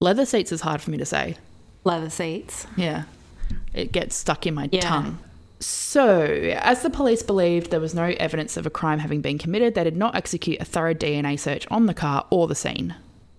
Leather 0.00 0.26
seats 0.26 0.52
is 0.52 0.60
hard 0.60 0.82
for 0.82 0.90
me 0.90 0.98
to 0.98 1.06
say. 1.06 1.36
Leather 1.84 2.10
seats. 2.10 2.66
Yeah. 2.76 3.04
It 3.72 3.90
gets 3.90 4.16
stuck 4.16 4.46
in 4.46 4.52
my 4.52 4.68
Yeah. 4.70 4.80
tongue. 4.80 5.18
So, 5.64 6.20
as 6.20 6.82
the 6.82 6.90
police 6.90 7.22
believed 7.22 7.70
there 7.70 7.80
was 7.80 7.94
no 7.94 8.14
evidence 8.18 8.56
of 8.56 8.66
a 8.66 8.70
crime 8.70 8.98
having 8.98 9.22
been 9.22 9.38
committed, 9.38 9.74
they 9.74 9.84
did 9.84 9.96
not 9.96 10.14
execute 10.14 10.60
a 10.60 10.64
thorough 10.64 10.92
DNA 10.92 11.38
search 11.38 11.66
on 11.70 11.86
the 11.86 11.94
car 11.94 12.26
or 12.30 12.46
the 12.46 12.54
scene. 12.54 12.94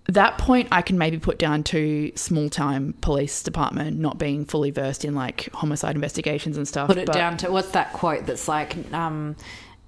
That 0.08 0.36
point 0.38 0.68
I 0.72 0.82
can 0.82 0.98
maybe 0.98 1.18
put 1.18 1.38
down 1.38 1.62
to 1.64 2.10
small 2.16 2.48
time 2.48 2.94
police 3.00 3.42
department 3.42 3.98
not 3.98 4.18
being 4.18 4.44
fully 4.44 4.70
versed 4.70 5.04
in 5.04 5.14
like 5.14 5.48
homicide 5.52 5.94
investigations 5.94 6.56
and 6.56 6.66
stuff. 6.66 6.88
Put 6.88 6.98
it 6.98 7.12
down 7.12 7.36
to 7.38 7.52
what's 7.52 7.70
that 7.70 7.92
quote 7.92 8.26
that's 8.26 8.48
like 8.48 8.76
um, 8.92 9.36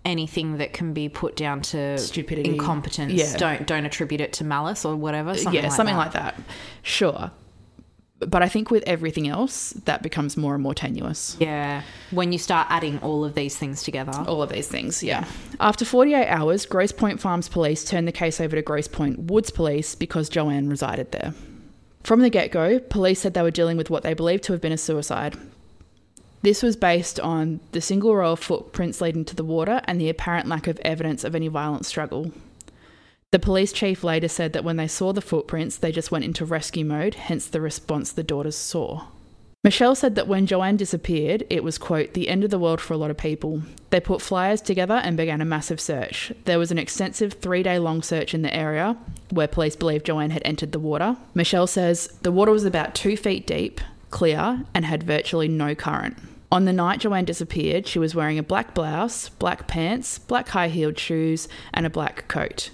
anything 0.05 0.59
that 0.59 0.73
can 0.73 0.93
be 0.93 1.09
put 1.09 1.37
down 1.37 1.61
to 1.63 1.99
Stupidity. 1.99 2.51
incompetence. 2.51 3.13
Yeah. 3.13 3.37
Don't 3.37 3.67
don't 3.67 3.85
attribute 3.85 4.21
it 4.21 4.33
to 4.35 4.45
malice 4.45 4.85
or 4.85 4.95
whatever. 4.95 5.35
Something 5.35 5.55
yeah, 5.55 5.63
like 5.69 5.73
something 5.73 5.97
that. 5.97 6.03
like 6.03 6.13
that. 6.13 6.41
Sure. 6.83 7.31
But 8.21 8.43
I 8.43 8.49
think 8.49 8.71
with 8.71 8.83
everything 8.85 9.29
else, 9.29 9.71
that 9.85 10.03
becomes 10.03 10.37
more 10.37 10.55
and 10.55 10.63
more 10.63 10.75
tenuous. 10.75 11.37
Yeah, 11.39 11.83
when 12.11 12.33
you 12.33 12.39
start 12.39 12.67
adding 12.69 12.99
all 12.99 13.25
of 13.25 13.35
these 13.35 13.57
things 13.57 13.85
together. 13.85 14.13
All 14.27 14.43
of 14.43 14.51
these 14.51 14.67
things, 14.67 15.03
yeah. 15.03 15.25
After 15.61 15.85
48 15.85 16.27
hours, 16.27 16.67
Grosse 16.67 16.91
Pointe 16.91 17.21
Farms 17.21 17.49
Police 17.49 17.85
turned 17.85 18.09
the 18.09 18.13
case 18.13 18.41
over 18.41 18.57
to 18.57 18.63
Grosse 18.63 18.89
Pointe 18.89 19.31
Woods 19.31 19.51
Police 19.51 19.95
because 19.95 20.29
JoAnn 20.29 20.69
resided 20.69 21.13
there. 21.13 21.33
From 22.03 22.21
the 22.21 22.31
get 22.31 22.51
go, 22.51 22.81
police 22.81 23.21
said 23.21 23.35
they 23.35 23.43
were 23.43 23.51
dealing 23.51 23.77
with 23.77 23.91
what 23.91 24.03
they 24.03 24.15
believed 24.15 24.43
to 24.45 24.53
have 24.53 24.63
been 24.63 24.73
a 24.73 24.79
suicide. 24.79 25.37
This 26.43 26.63
was 26.63 26.77
based 26.77 27.19
on 27.21 27.61
the 27.73 27.81
single 27.81 28.15
row 28.15 28.33
of 28.33 28.41
footprints 28.41 29.01
leading 29.01 29.25
to 29.27 29.37
the 29.37 29.45
water 29.45 29.81
and 29.85 30.01
the 30.01 30.09
apparent 30.09 30.47
lack 30.49 30.67
of 30.67 30.79
evidence 30.81 31.25
of 31.25 31.35
any 31.35 31.49
violent 31.49 31.85
struggle. 31.85 32.33
The 33.31 33.39
police 33.39 33.73
chief 33.73 34.03
later 34.03 34.29
said 34.29 34.55
that 34.55 34.65
when 34.65 34.77
they 34.77 34.89
saw 34.89 35.13
the 35.13 35.21
footprints, 35.21 35.77
they 35.77 35.93
just 35.93 36.11
went 36.11 36.25
into 36.25 36.47
rescue 36.47 36.85
mode, 36.85 37.15
hence 37.15 37.47
the 37.47 37.61
response 37.61 38.11
the 38.11 38.23
daughters 38.23 38.57
saw. 38.57 39.05
Michelle 39.63 39.95
said 39.95 40.15
that 40.15 40.29
when 40.29 40.47
JoAnn 40.47 40.79
disappeared, 40.79 41.45
it 41.51 41.63
was, 41.63 41.77
quote, 41.77 42.15
the 42.15 42.29
end 42.29 42.43
of 42.43 42.51
the 42.51 42.59
world 42.59 42.81
for 42.81 42.95
a 42.95 42.97
lot 42.97 43.11
of 43.11 43.19
people. 43.19 43.63
They 43.91 44.01
put 44.01 44.23
flyers 44.23 44.63
together 44.63 44.95
and 44.95 45.15
began 45.17 45.43
a 45.43 45.45
massive 45.45 45.81
search. 45.81 46.33
There 46.47 46.59
was 46.59 46.71
an 46.71 46.79
extensive 46.79 47.35
three 47.35 47.63
day 47.63 47.79
long 47.79 48.01
search 48.01 48.33
in 48.33 48.41
the 48.41 48.55
area 48.55 48.97
where 49.31 49.49
police 49.49 49.77
believe 49.77 50.05
JoAnn 50.05 50.31
had 50.31 50.43
entered 50.47 50.73
the 50.73 50.79
water. 50.79 51.19
Michelle 51.35 51.67
says 51.67 52.07
the 52.23 52.33
water 52.33 52.53
was 52.53 52.65
about 52.65 52.95
two 52.95 53.17
feet 53.17 53.47
deep, 53.47 53.83
clear, 54.11 54.65
and 54.73 54.87
had 54.87 55.03
virtually 55.03 55.49
no 55.49 55.75
current. 55.75 56.17
On 56.51 56.65
the 56.65 56.73
night 56.73 57.01
JoAnn 57.01 57.27
disappeared, 57.27 57.87
she 57.87 57.99
was 57.99 58.15
wearing 58.15 58.39
a 58.39 58.43
black 58.43 58.73
blouse, 58.73 59.29
black 59.29 59.67
pants, 59.67 60.19
black 60.19 60.49
high 60.49 60.69
heeled 60.69 60.99
shoes, 60.99 61.47
and 61.75 61.85
a 61.85 61.91
black 61.91 62.27
coat. 62.29 62.71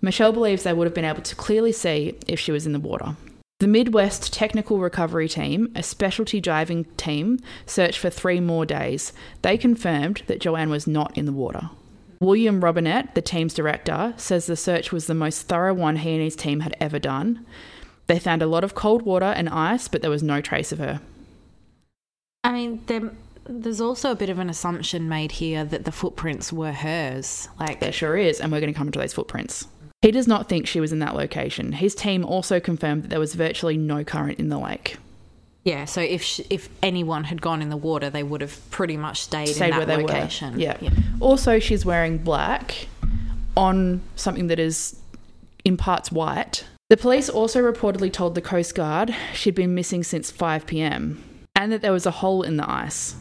Michelle 0.00 0.32
believes 0.32 0.62
they 0.62 0.72
would 0.72 0.86
have 0.86 0.94
been 0.94 1.04
able 1.04 1.22
to 1.22 1.36
clearly 1.36 1.72
see 1.72 2.16
if 2.26 2.38
she 2.38 2.52
was 2.52 2.66
in 2.66 2.72
the 2.72 2.78
water. 2.80 3.16
The 3.60 3.66
Midwest 3.66 4.32
Technical 4.32 4.78
Recovery 4.78 5.28
Team, 5.28 5.72
a 5.74 5.82
specialty 5.82 6.40
diving 6.40 6.84
team, 6.96 7.40
searched 7.66 7.98
for 7.98 8.08
three 8.08 8.38
more 8.38 8.64
days. 8.64 9.12
They 9.42 9.58
confirmed 9.58 10.22
that 10.28 10.40
JoAnn 10.40 10.70
was 10.70 10.86
not 10.86 11.16
in 11.18 11.26
the 11.26 11.32
water. 11.32 11.70
William 12.20 12.60
Robinette, 12.60 13.16
the 13.16 13.22
team's 13.22 13.54
director, 13.54 14.14
says 14.16 14.46
the 14.46 14.56
search 14.56 14.92
was 14.92 15.06
the 15.06 15.14
most 15.14 15.42
thorough 15.42 15.74
one 15.74 15.96
he 15.96 16.12
and 16.12 16.22
his 16.22 16.36
team 16.36 16.60
had 16.60 16.76
ever 16.80 17.00
done. 17.00 17.44
They 18.06 18.20
found 18.20 18.42
a 18.42 18.46
lot 18.46 18.62
of 18.62 18.76
cold 18.76 19.02
water 19.02 19.26
and 19.26 19.48
ice, 19.48 19.88
but 19.88 20.02
there 20.02 20.10
was 20.10 20.22
no 20.22 20.40
trace 20.40 20.70
of 20.70 20.78
her. 20.78 21.00
I 22.44 22.52
mean, 22.52 22.82
there, 22.86 23.10
there's 23.44 23.80
also 23.80 24.12
a 24.12 24.16
bit 24.16 24.30
of 24.30 24.38
an 24.38 24.48
assumption 24.50 25.08
made 25.08 25.32
here 25.32 25.64
that 25.64 25.84
the 25.84 25.92
footprints 25.92 26.52
were 26.52 26.72
hers. 26.72 27.48
Like, 27.58 27.80
There 27.80 27.92
sure 27.92 28.16
is, 28.16 28.40
and 28.40 28.52
we're 28.52 28.60
going 28.60 28.72
to 28.72 28.78
come 28.78 28.92
to 28.92 28.98
those 28.98 29.14
footprints. 29.14 29.66
He 30.02 30.10
does 30.12 30.28
not 30.28 30.48
think 30.48 30.66
she 30.66 30.78
was 30.80 30.92
in 30.92 31.00
that 31.00 31.14
location. 31.16 31.72
His 31.72 31.94
team 31.94 32.24
also 32.24 32.60
confirmed 32.60 33.02
that 33.02 33.08
there 33.08 33.18
was 33.18 33.34
virtually 33.34 33.76
no 33.76 34.04
current 34.04 34.38
in 34.38 34.48
the 34.48 34.58
lake. 34.58 34.96
yeah. 35.64 35.84
So 35.86 36.00
if 36.00 36.22
sh 36.22 36.40
if 36.50 36.68
anyone 36.82 37.24
had 37.24 37.42
gone 37.42 37.60
in 37.62 37.68
the 37.68 37.76
water, 37.76 38.08
they 38.08 38.22
would 38.22 38.40
have 38.40 38.58
pretty 38.70 38.96
much 38.96 39.20
stayed, 39.22 39.48
Stayed 39.48 39.70
in 39.70 39.76
where 39.76 39.86
that 39.86 39.96
they 39.98 40.02
location. 40.04 40.54
were. 40.54 40.60
Yeah. 40.60 40.78
Also, 41.20 41.58
she's 41.58 41.84
wearing 41.84 42.18
black 42.18 42.86
on 43.56 44.00
something 44.14 44.46
that 44.46 44.60
is 44.60 44.96
in 45.64 45.76
parts 45.76 46.12
white. 46.12 46.64
The 46.90 46.96
police 46.96 47.28
also 47.28 47.60
reportedly 47.60 48.10
told 48.12 48.34
the 48.36 48.40
Coast 48.40 48.74
Guard 48.76 49.14
she'd 49.34 49.54
been 49.56 49.74
missing 49.74 50.02
since 50.04 50.30
5 50.30 50.64
pm 50.66 51.22
and 51.56 51.70
that 51.72 51.82
there 51.82 51.92
was 51.92 52.06
a 52.06 52.10
hole 52.12 52.42
in 52.42 52.56
the 52.56 52.70
ice. 52.70 53.14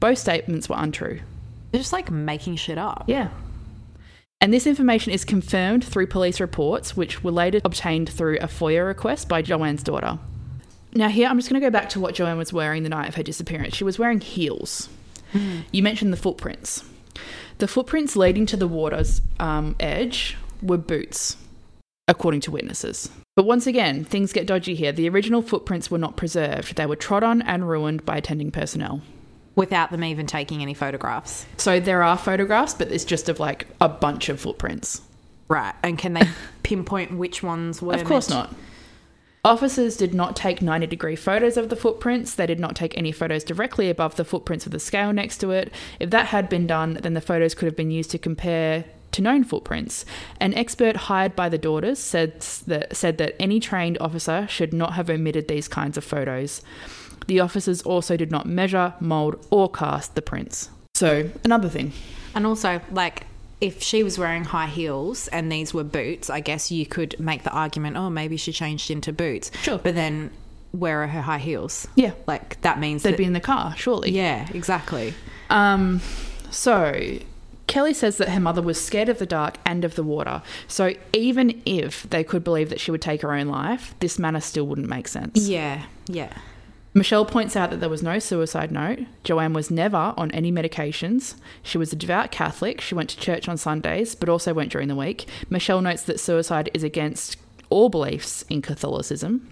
Both 0.00 0.18
statements 0.18 0.68
were 0.68 0.76
untrue. 0.78 1.20
They're 1.70 1.80
just 1.80 1.92
like 1.92 2.10
making 2.10 2.56
shit 2.56 2.76
up. 2.76 3.04
Yeah. 3.06 3.28
And 4.40 4.52
this 4.52 4.66
information 4.66 5.12
is 5.12 5.24
confirmed 5.24 5.84
through 5.84 6.06
police 6.06 6.40
reports, 6.40 6.96
which 6.96 7.24
were 7.24 7.32
later 7.32 7.60
obtained 7.64 8.08
through 8.08 8.38
a 8.38 8.46
FOIA 8.46 8.86
request 8.86 9.28
by 9.28 9.42
JoAnn's 9.42 9.82
daughter. 9.82 10.18
Now, 10.94 11.08
here, 11.08 11.28
I'm 11.28 11.38
just 11.38 11.50
going 11.50 11.60
to 11.60 11.66
go 11.66 11.70
back 11.70 11.88
to 11.90 12.00
what 12.00 12.14
JoAnn 12.14 12.38
was 12.38 12.52
wearing 12.52 12.82
the 12.84 12.88
night 12.88 13.08
of 13.08 13.16
her 13.16 13.22
disappearance. 13.22 13.76
She 13.76 13.84
was 13.84 13.98
wearing 13.98 14.20
heels. 14.20 14.88
You 15.72 15.82
mentioned 15.82 16.12
the 16.12 16.16
footprints. 16.16 16.84
The 17.58 17.68
footprints 17.68 18.16
leading 18.16 18.46
to 18.46 18.56
the 18.56 18.68
water's 18.68 19.20
um, 19.38 19.76
edge 19.78 20.36
were 20.62 20.78
boots, 20.78 21.36
according 22.06 22.40
to 22.42 22.50
witnesses. 22.50 23.10
But 23.36 23.44
once 23.44 23.66
again, 23.66 24.04
things 24.04 24.32
get 24.32 24.46
dodgy 24.46 24.74
here. 24.74 24.92
The 24.92 25.08
original 25.08 25.42
footprints 25.42 25.90
were 25.90 25.98
not 25.98 26.16
preserved, 26.16 26.76
they 26.76 26.86
were 26.86 26.96
trod 26.96 27.24
on 27.24 27.42
and 27.42 27.68
ruined 27.68 28.06
by 28.06 28.16
attending 28.16 28.50
personnel. 28.50 29.02
Without 29.58 29.90
them 29.90 30.04
even 30.04 30.26
taking 30.26 30.62
any 30.62 30.72
photographs. 30.72 31.44
So 31.56 31.80
there 31.80 32.02
are 32.02 32.16
photographs, 32.16 32.74
but 32.74 32.92
it's 32.92 33.04
just 33.04 33.28
of 33.28 33.40
like 33.40 33.66
a 33.80 33.88
bunch 33.88 34.28
of 34.28 34.40
footprints. 34.40 35.02
Right. 35.48 35.74
And 35.82 35.98
can 35.98 36.12
they 36.12 36.28
pinpoint 36.62 37.18
which 37.18 37.42
ones 37.42 37.82
were? 37.82 37.94
Of 37.94 38.04
course 38.04 38.30
meant- 38.30 38.52
not. 38.52 38.58
Officers 39.44 39.96
did 39.96 40.14
not 40.14 40.36
take 40.36 40.60
90 40.60 40.86
degree 40.86 41.16
photos 41.16 41.56
of 41.56 41.70
the 41.70 41.76
footprints. 41.76 42.34
They 42.34 42.46
did 42.46 42.60
not 42.60 42.76
take 42.76 42.96
any 42.96 43.12
photos 43.12 43.44
directly 43.44 43.88
above 43.88 44.16
the 44.16 44.24
footprints 44.24 44.66
of 44.66 44.72
the 44.72 44.80
scale 44.80 45.12
next 45.12 45.38
to 45.38 45.50
it. 45.52 45.72
If 45.98 46.10
that 46.10 46.26
had 46.26 46.48
been 46.48 46.66
done, 46.66 46.98
then 47.02 47.14
the 47.14 47.20
photos 47.20 47.54
could 47.54 47.66
have 47.66 47.76
been 47.76 47.90
used 47.90 48.10
to 48.10 48.18
compare 48.18 48.84
to 49.12 49.22
known 49.22 49.44
footprints. 49.44 50.04
An 50.40 50.54
expert 50.54 50.96
hired 50.96 51.34
by 51.34 51.48
the 51.48 51.58
daughters 51.58 51.98
said 51.98 52.40
that, 52.66 52.96
said 52.96 53.18
that 53.18 53.40
any 53.40 53.58
trained 53.58 53.96
officer 54.00 54.46
should 54.48 54.72
not 54.72 54.94
have 54.94 55.08
omitted 55.08 55.48
these 55.48 55.66
kinds 55.66 55.96
of 55.96 56.04
photos. 56.04 56.62
The 57.28 57.40
officers 57.40 57.80
also 57.82 58.16
did 58.16 58.30
not 58.30 58.46
measure, 58.46 58.94
mould, 59.00 59.46
or 59.50 59.70
cast 59.70 60.14
the 60.16 60.22
prints. 60.22 60.70
So, 60.94 61.30
another 61.44 61.68
thing. 61.68 61.92
And 62.34 62.44
also, 62.46 62.80
like, 62.90 63.26
if 63.60 63.82
she 63.82 64.02
was 64.02 64.18
wearing 64.18 64.44
high 64.44 64.66
heels 64.66 65.28
and 65.28 65.50
these 65.52 65.72
were 65.72 65.84
boots, 65.84 66.28
I 66.30 66.40
guess 66.40 66.70
you 66.70 66.86
could 66.86 67.18
make 67.20 67.42
the 67.44 67.50
argument, 67.50 67.96
oh, 67.96 68.10
maybe 68.10 68.36
she 68.36 68.50
changed 68.52 68.90
into 68.90 69.12
boots. 69.12 69.50
Sure. 69.62 69.78
But 69.78 69.94
then, 69.94 70.30
where 70.72 71.02
are 71.02 71.06
her 71.06 71.22
high 71.22 71.38
heels? 71.38 71.86
Yeah. 71.94 72.12
Like, 72.26 72.60
that 72.62 72.80
means 72.80 73.02
They'd 73.02 73.12
that. 73.12 73.18
be 73.18 73.24
in 73.24 73.32
the 73.32 73.40
car, 73.40 73.74
surely. 73.76 74.10
yeah, 74.10 74.48
exactly. 74.52 75.14
Um, 75.50 76.00
so 76.50 77.18
Kelly 77.66 77.92
says 77.94 78.16
that 78.18 78.30
her 78.30 78.40
mother 78.40 78.62
was 78.62 78.82
scared 78.82 79.08
of 79.10 79.18
the 79.18 79.26
dark 79.26 79.56
and 79.66 79.84
of 79.84 79.94
the 79.96 80.02
water. 80.02 80.42
So 80.66 80.94
even 81.12 81.60
if 81.66 82.04
they 82.10 82.24
could 82.24 82.42
believe 82.42 82.70
that 82.70 82.80
she 82.80 82.90
would 82.90 83.02
take 83.02 83.20
her 83.22 83.32
own 83.32 83.48
life, 83.48 83.94
this 84.00 84.18
manner 84.18 84.40
still 84.40 84.66
wouldn't 84.66 84.88
make 84.88 85.08
sense. 85.08 85.46
Yeah, 85.48 85.84
yeah. 86.06 86.32
Michelle 86.98 87.24
points 87.24 87.54
out 87.54 87.70
that 87.70 87.78
there 87.78 87.88
was 87.88 88.02
no 88.02 88.18
suicide 88.18 88.72
note. 88.72 88.98
JoAnn 89.22 89.54
was 89.54 89.70
never 89.70 90.12
on 90.16 90.32
any 90.32 90.50
medications. 90.50 91.36
She 91.62 91.78
was 91.78 91.92
a 91.92 91.96
devout 91.96 92.32
Catholic. 92.32 92.80
She 92.80 92.96
went 92.96 93.08
to 93.10 93.20
church 93.20 93.48
on 93.48 93.56
Sundays, 93.56 94.16
but 94.16 94.28
also 94.28 94.52
went 94.52 94.72
during 94.72 94.88
the 94.88 94.96
week. 94.96 95.28
Michelle 95.48 95.80
notes 95.80 96.02
that 96.02 96.18
suicide 96.18 96.70
is 96.74 96.82
against 96.82 97.36
all 97.70 97.88
beliefs 97.88 98.42
in 98.50 98.62
Catholicism. 98.62 99.48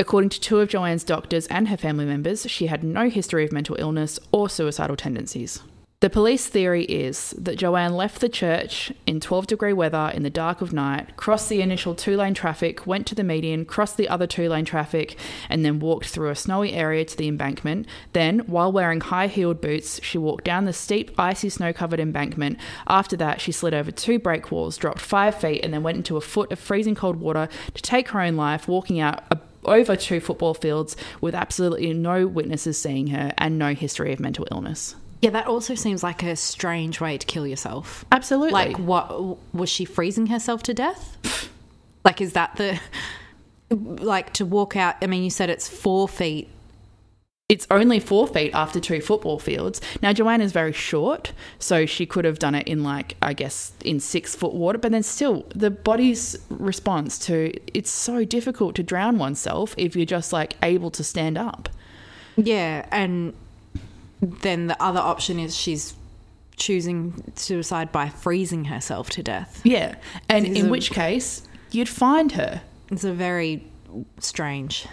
According 0.00 0.30
to 0.30 0.40
two 0.40 0.58
of 0.58 0.68
JoAnn's 0.68 1.04
doctors 1.04 1.46
and 1.46 1.68
her 1.68 1.76
family 1.76 2.06
members, 2.06 2.50
she 2.50 2.66
had 2.66 2.82
no 2.82 3.08
history 3.08 3.44
of 3.44 3.52
mental 3.52 3.76
illness 3.78 4.18
or 4.32 4.48
suicidal 4.48 4.96
tendencies. 4.96 5.62
The 6.00 6.08
police 6.08 6.46
theory 6.46 6.84
is 6.84 7.34
that 7.36 7.58
JoAnn 7.58 7.94
left 7.94 8.22
the 8.22 8.30
church 8.30 8.90
in 9.06 9.20
12 9.20 9.46
degree 9.48 9.74
weather 9.74 10.10
in 10.14 10.22
the 10.22 10.30
dark 10.30 10.62
of 10.62 10.72
night, 10.72 11.14
crossed 11.18 11.50
the 11.50 11.60
initial 11.60 11.94
two 11.94 12.16
lane 12.16 12.32
traffic, 12.32 12.86
went 12.86 13.06
to 13.08 13.14
the 13.14 13.22
median, 13.22 13.66
crossed 13.66 13.98
the 13.98 14.08
other 14.08 14.26
two 14.26 14.48
lane 14.48 14.64
traffic, 14.64 15.18
and 15.50 15.62
then 15.62 15.78
walked 15.78 16.06
through 16.06 16.30
a 16.30 16.34
snowy 16.34 16.72
area 16.72 17.04
to 17.04 17.14
the 17.14 17.28
embankment. 17.28 17.86
Then, 18.14 18.38
while 18.46 18.72
wearing 18.72 19.02
high 19.02 19.26
heeled 19.26 19.60
boots, 19.60 20.00
she 20.02 20.16
walked 20.16 20.44
down 20.44 20.64
the 20.64 20.72
steep, 20.72 21.20
icy, 21.20 21.50
snow 21.50 21.74
covered 21.74 22.00
embankment. 22.00 22.56
After 22.86 23.14
that, 23.18 23.42
she 23.42 23.52
slid 23.52 23.74
over 23.74 23.90
two 23.90 24.18
break 24.18 24.50
walls, 24.50 24.78
dropped 24.78 25.00
five 25.00 25.34
feet, 25.34 25.62
and 25.62 25.74
then 25.74 25.82
went 25.82 25.98
into 25.98 26.16
a 26.16 26.22
foot 26.22 26.50
of 26.50 26.58
freezing 26.58 26.94
cold 26.94 27.16
water 27.16 27.46
to 27.74 27.82
take 27.82 28.08
her 28.08 28.22
own 28.22 28.36
life, 28.36 28.66
walking 28.66 29.00
out 29.00 29.22
a 29.30 29.38
over 29.66 29.94
two 29.94 30.20
football 30.20 30.54
fields 30.54 30.96
with 31.20 31.34
absolutely 31.34 31.92
no 31.92 32.26
witnesses 32.26 32.80
seeing 32.80 33.08
her 33.08 33.30
and 33.36 33.58
no 33.58 33.74
history 33.74 34.10
of 34.10 34.18
mental 34.18 34.48
illness. 34.50 34.96
Yeah, 35.20 35.30
that 35.30 35.46
also 35.46 35.74
seems 35.74 36.02
like 36.02 36.22
a 36.22 36.34
strange 36.34 37.00
way 37.00 37.18
to 37.18 37.26
kill 37.26 37.46
yourself. 37.46 38.04
Absolutely. 38.10 38.52
Like, 38.52 38.78
what 38.78 39.38
was 39.54 39.68
she 39.68 39.84
freezing 39.84 40.28
herself 40.28 40.62
to 40.64 40.74
death? 40.74 41.50
like, 42.04 42.20
is 42.20 42.32
that 42.32 42.56
the 42.56 42.80
like 43.70 44.32
to 44.34 44.46
walk 44.46 44.76
out? 44.76 44.96
I 45.02 45.06
mean, 45.06 45.22
you 45.22 45.30
said 45.30 45.50
it's 45.50 45.68
four 45.68 46.08
feet. 46.08 46.48
it's 47.50 47.66
only 47.70 48.00
four 48.00 48.26
feet 48.28 48.52
after 48.54 48.80
two 48.80 49.00
football 49.00 49.38
fields. 49.38 49.80
Now, 50.00 50.12
JoAnn 50.12 50.40
is 50.40 50.52
very 50.52 50.72
short, 50.72 51.32
so 51.58 51.84
she 51.84 52.06
could 52.06 52.24
have 52.24 52.38
done 52.38 52.54
it 52.54 52.66
in, 52.68 52.82
like, 52.82 53.16
I 53.20 53.32
guess, 53.34 53.72
in 53.84 53.98
six 54.00 54.34
foot 54.36 54.54
water, 54.54 54.78
but 54.78 54.92
then 54.92 55.02
still, 55.02 55.44
the 55.54 55.70
body's 55.70 56.38
response 56.48 57.18
to 57.26 57.52
it's 57.74 57.90
so 57.90 58.24
difficult 58.24 58.74
to 58.76 58.82
drown 58.82 59.18
oneself 59.18 59.74
if 59.76 59.96
you're 59.96 60.06
just, 60.06 60.32
like, 60.32 60.56
able 60.62 60.90
to 60.92 61.02
stand 61.04 61.36
up. 61.36 61.68
Yeah, 62.36 62.86
and 62.92 63.34
then 64.22 64.66
the 64.66 64.82
other 64.82 65.00
option 65.00 65.38
is 65.38 65.56
she's 65.56 65.94
choosing 66.56 67.32
suicide 67.36 67.90
by 67.90 68.08
freezing 68.08 68.66
herself 68.66 69.10
to 69.10 69.22
death. 69.22 69.60
Yeah. 69.64 69.94
And 70.28 70.46
in 70.46 70.66
are- 70.66 70.70
which 70.70 70.90
case, 70.90 71.42
you'd 71.70 71.88
find 71.88 72.32
her. 72.32 72.62
It's 72.90 73.04
a 73.04 73.12
very 73.12 73.64
strange. 74.18 74.86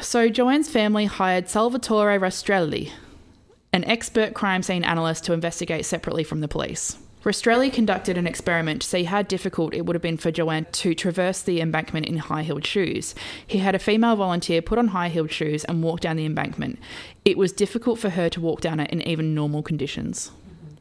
So, 0.00 0.30
JoAnn's 0.30 0.68
family 0.68 1.04
hired 1.04 1.48
Salvatore 1.48 2.18
Rastrelli, 2.18 2.90
an 3.72 3.84
expert 3.84 4.32
crime 4.32 4.62
scene 4.62 4.82
analyst, 4.82 5.24
to 5.24 5.32
investigate 5.34 5.84
separately 5.84 6.24
from 6.24 6.40
the 6.40 6.48
police. 6.48 6.96
Rastrelli 7.24 7.70
conducted 7.70 8.16
an 8.16 8.26
experiment 8.26 8.80
to 8.80 8.88
see 8.88 9.04
how 9.04 9.20
difficult 9.20 9.74
it 9.74 9.84
would 9.84 9.94
have 9.94 10.02
been 10.02 10.16
for 10.16 10.32
JoAnn 10.32 10.72
to 10.72 10.94
traverse 10.94 11.42
the 11.42 11.60
embankment 11.60 12.06
in 12.06 12.16
high 12.16 12.42
heeled 12.42 12.66
shoes. 12.66 13.14
He 13.46 13.58
had 13.58 13.74
a 13.74 13.78
female 13.78 14.16
volunteer 14.16 14.62
put 14.62 14.78
on 14.78 14.88
high 14.88 15.10
heeled 15.10 15.30
shoes 15.30 15.64
and 15.64 15.82
walk 15.82 16.00
down 16.00 16.16
the 16.16 16.24
embankment. 16.24 16.78
It 17.26 17.36
was 17.36 17.52
difficult 17.52 17.98
for 17.98 18.10
her 18.10 18.30
to 18.30 18.40
walk 18.40 18.62
down 18.62 18.80
it 18.80 18.90
in 18.90 19.02
even 19.02 19.34
normal 19.34 19.62
conditions. 19.62 20.30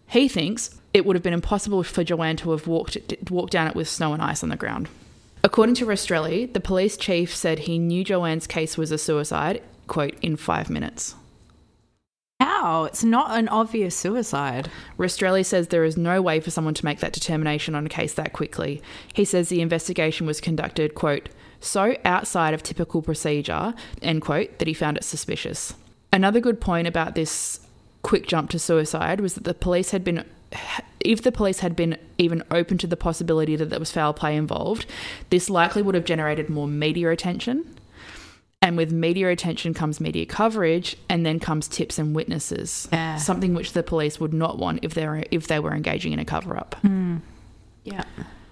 He 0.07 0.29
thinks 0.29 0.79
it 0.93 1.05
would 1.05 1.17
have 1.17 1.23
been 1.23 1.33
impossible 1.33 1.83
for 1.83 2.05
JoAnn 2.05 2.37
to 2.37 2.51
have 2.51 2.67
walked, 2.67 2.97
walked 3.29 3.51
down 3.51 3.67
it 3.67 3.75
with 3.75 3.89
snow 3.89 4.13
and 4.13 4.21
ice 4.21 4.41
on 4.41 4.49
the 4.49 4.55
ground. 4.55 4.87
According 5.43 5.75
to 5.75 5.85
Rastrelli, 5.85 6.51
the 6.53 6.61
police 6.61 6.95
chief 6.95 7.35
said 7.35 7.59
he 7.59 7.77
knew 7.79 8.05
JoAnn's 8.05 8.47
case 8.47 8.77
was 8.77 8.91
a 8.91 8.97
suicide, 8.97 9.61
quote, 9.87 10.17
in 10.21 10.37
five 10.37 10.69
minutes. 10.69 11.15
How? 12.39 12.85
It's 12.85 13.03
not 13.03 13.37
an 13.37 13.49
obvious 13.49 13.95
suicide. 13.95 14.69
Rastrelli 14.97 15.45
says 15.45 15.67
there 15.67 15.83
is 15.83 15.97
no 15.97 16.21
way 16.21 16.39
for 16.39 16.51
someone 16.51 16.73
to 16.75 16.85
make 16.85 16.99
that 16.99 17.11
determination 17.11 17.75
on 17.75 17.85
a 17.85 17.89
case 17.89 18.13
that 18.13 18.31
quickly. 18.31 18.81
He 19.13 19.25
says 19.25 19.49
the 19.49 19.61
investigation 19.61 20.25
was 20.25 20.39
conducted, 20.39 20.95
quote, 20.95 21.29
so 21.59 21.97
outside 22.05 22.53
of 22.53 22.63
typical 22.63 23.01
procedure, 23.01 23.73
end 24.01 24.21
quote, 24.21 24.59
that 24.59 24.67
he 24.67 24.73
found 24.73 24.95
it 24.95 25.03
suspicious. 25.03 25.73
Another 26.13 26.39
good 26.39 26.61
point 26.61 26.87
about 26.87 27.15
this 27.15 27.59
quick 28.01 28.27
jump 28.27 28.49
to 28.51 28.59
suicide 28.59 29.19
was 29.19 29.33
that 29.33 29.43
the 29.43 29.53
police 29.53 29.91
had 29.91 30.03
been 30.03 30.23
if 30.99 31.21
the 31.21 31.31
police 31.31 31.59
had 31.59 31.75
been 31.75 31.97
even 32.17 32.43
open 32.49 32.77
to 32.79 32.87
the 32.87 32.97
possibility 32.97 33.55
that 33.55 33.69
there 33.69 33.79
was 33.79 33.91
foul 33.91 34.13
play 34.13 34.35
involved, 34.35 34.85
this 35.29 35.49
likely 35.49 35.81
would 35.81 35.95
have 35.95 36.05
generated 36.05 36.49
more 36.49 36.67
media 36.67 37.11
attention. 37.11 37.78
And 38.61 38.75
with 38.75 38.91
media 38.91 39.29
attention 39.29 39.73
comes 39.73 40.01
media 40.01 40.25
coverage, 40.25 40.97
and 41.07 41.25
then 41.25 41.39
comes 41.39 41.67
tips 41.67 41.97
and 41.97 42.13
witnesses. 42.13 42.89
Yeah. 42.91 43.15
Something 43.15 43.53
which 43.53 43.71
the 43.73 43.83
police 43.83 44.19
would 44.19 44.33
not 44.33 44.57
want 44.57 44.79
if 44.83 44.93
they 44.93 45.07
were 45.07 45.23
if 45.31 45.47
they 45.47 45.59
were 45.59 45.73
engaging 45.73 46.11
in 46.11 46.19
a 46.19 46.25
cover 46.25 46.57
up. 46.57 46.75
Hmm. 46.81 47.17
Yeah. 47.83 48.03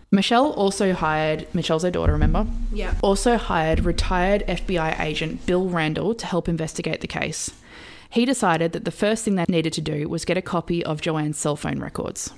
Michelle 0.09 0.51
also 0.53 0.93
hired 0.93 1.53
Michelle's 1.53 1.83
her 1.83 1.91
daughter, 1.91 2.13
remember? 2.13 2.47
Yeah. 2.71 2.93
Also 3.01 3.37
hired 3.37 3.81
retired 3.81 4.47
FBI 4.47 4.99
agent 5.01 5.45
Bill 5.45 5.67
Randall 5.67 6.15
to 6.15 6.25
help 6.25 6.47
investigate 6.47 7.01
the 7.01 7.07
case. 7.07 7.51
He 8.09 8.23
decided 8.23 8.71
that 8.71 8.85
the 8.85 8.91
first 8.91 9.25
thing 9.25 9.35
they 9.35 9.43
needed 9.49 9.73
to 9.73 9.81
do 9.81 10.07
was 10.07 10.23
get 10.23 10.37
a 10.37 10.41
copy 10.41 10.83
of 10.85 11.01
JoAnn's 11.01 11.37
cell 11.37 11.57
phone 11.57 11.79
records. 11.79 12.31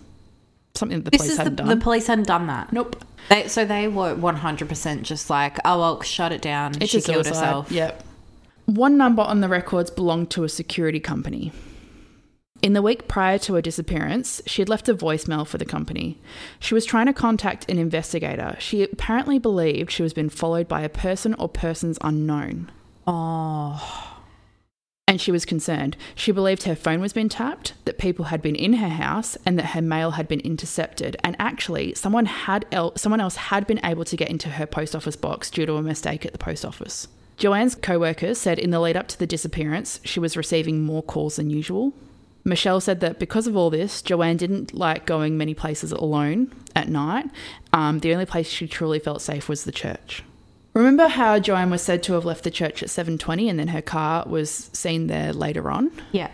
Something 0.79 1.03
that 1.03 1.05
the 1.05 1.11
This 1.11 1.19
police 1.21 1.31
is 1.31 1.37
the, 1.37 1.43
hadn't 1.43 1.55
the 1.57 1.63
done. 1.63 1.81
police 1.81 2.07
hadn't 2.07 2.27
done 2.27 2.47
that. 2.47 2.73
nope. 2.73 2.95
They, 3.29 3.47
so 3.47 3.63
they 3.65 3.87
were 3.87 4.15
100% 4.15 5.03
just 5.03 5.29
like, 5.29 5.57
oh, 5.63 5.77
well, 5.79 6.01
shut 6.01 6.31
it 6.31 6.41
down. 6.41 6.73
It's 6.81 6.89
she 6.91 7.01
killed 7.01 7.25
suicide. 7.25 7.39
herself. 7.45 7.71
Yep. 7.71 8.03
One 8.65 8.97
number 8.97 9.21
on 9.21 9.41
the 9.41 9.47
records 9.49 9.91
belonged 9.91 10.31
to 10.31 10.43
a 10.43 10.49
security 10.49 10.99
company. 10.99 11.51
In 12.61 12.73
the 12.73 12.81
week 12.81 13.07
prior 13.07 13.37
to 13.39 13.53
her 13.53 13.61
disappearance, 13.61 14.41
she 14.45 14.61
had 14.61 14.67
left 14.69 14.89
a 14.89 14.93
voicemail 14.95 15.45
for 15.47 15.57
the 15.57 15.65
company. 15.65 16.17
She 16.59 16.73
was 16.73 16.85
trying 16.85 17.05
to 17.05 17.13
contact 17.13 17.69
an 17.69 17.77
investigator. 17.77 18.55
She 18.59 18.83
apparently 18.83 19.37
believed 19.39 19.91
she 19.91 20.03
was 20.03 20.13
being 20.13 20.29
followed 20.29 20.67
by 20.67 20.81
a 20.81 20.89
person 20.89 21.33
or 21.35 21.47
persons 21.49 21.97
unknown. 22.01 22.69
Oh. 23.05 24.08
And 25.09 25.19
she 25.19 25.31
was 25.31 25.43
concerned. 25.43 25.97
She 26.13 26.31
believed 26.31 26.63
her 26.63 26.75
phone 26.75 27.01
was 27.01 27.13
being 27.13 27.29
tapped, 27.29 27.73
that 27.85 27.97
people 27.97 28.25
had 28.25 28.43
been 28.43 28.53
in 28.53 28.73
her 28.73 28.89
house, 28.89 29.39
and 29.43 29.57
that 29.57 29.71
her 29.73 29.81
mail 29.81 30.11
had 30.11 30.27
been 30.27 30.39
intercepted. 30.41 31.17
And 31.23 31.35
actually, 31.39 31.95
someone 31.95 32.27
had 32.27 32.67
el- 32.71 32.95
someone 32.95 33.19
else 33.19 33.35
had 33.35 33.65
been 33.65 33.83
able 33.83 34.05
to 34.05 34.15
get 34.15 34.29
into 34.29 34.49
her 34.49 34.67
post 34.67 34.95
office 34.95 35.15
box 35.15 35.49
due 35.49 35.65
to 35.65 35.77
a 35.77 35.81
mistake 35.81 36.27
at 36.27 36.31
the 36.31 36.37
post 36.37 36.63
office. 36.63 37.07
JoAnn's 37.39 37.73
co-workers 37.73 38.37
said 38.37 38.59
in 38.59 38.69
the 38.69 38.79
lead 38.79 38.95
up 38.95 39.07
to 39.07 39.17
the 39.17 39.25
disappearance, 39.25 39.99
she 40.03 40.19
was 40.19 40.37
receiving 40.37 40.83
more 40.83 41.01
calls 41.01 41.37
than 41.37 41.49
usual. 41.49 41.91
Michelle 42.43 42.79
said 42.79 42.99
that 42.99 43.17
because 43.17 43.47
of 43.47 43.57
all 43.57 43.71
this, 43.71 44.03
JoAnn 44.03 44.37
didn't 44.37 44.75
like 44.75 45.07
going 45.07 45.39
many 45.39 45.55
places 45.55 45.91
alone 45.91 46.53
at 46.75 46.87
night. 46.87 47.31
Um, 47.73 47.97
the 48.01 48.13
only 48.13 48.27
place 48.27 48.47
she 48.47 48.67
truly 48.67 48.99
felt 48.99 49.23
safe 49.23 49.49
was 49.49 49.63
the 49.63 49.71
church. 49.71 50.21
Remember 50.73 51.07
how 51.07 51.39
JoAnn 51.39 51.71
was 51.71 51.81
said 51.81 52.03
to 52.03 52.13
have 52.13 52.25
left 52.25 52.43
the 52.43 52.51
church 52.51 52.83
at 52.83 52.89
7:20 52.89 53.49
and 53.49 53.59
then 53.59 53.69
her 53.69 53.81
car 53.81 54.23
was 54.27 54.69
seen 54.73 55.07
there 55.07 55.33
later 55.33 55.69
on? 55.71 55.91
Yeah. 56.11 56.31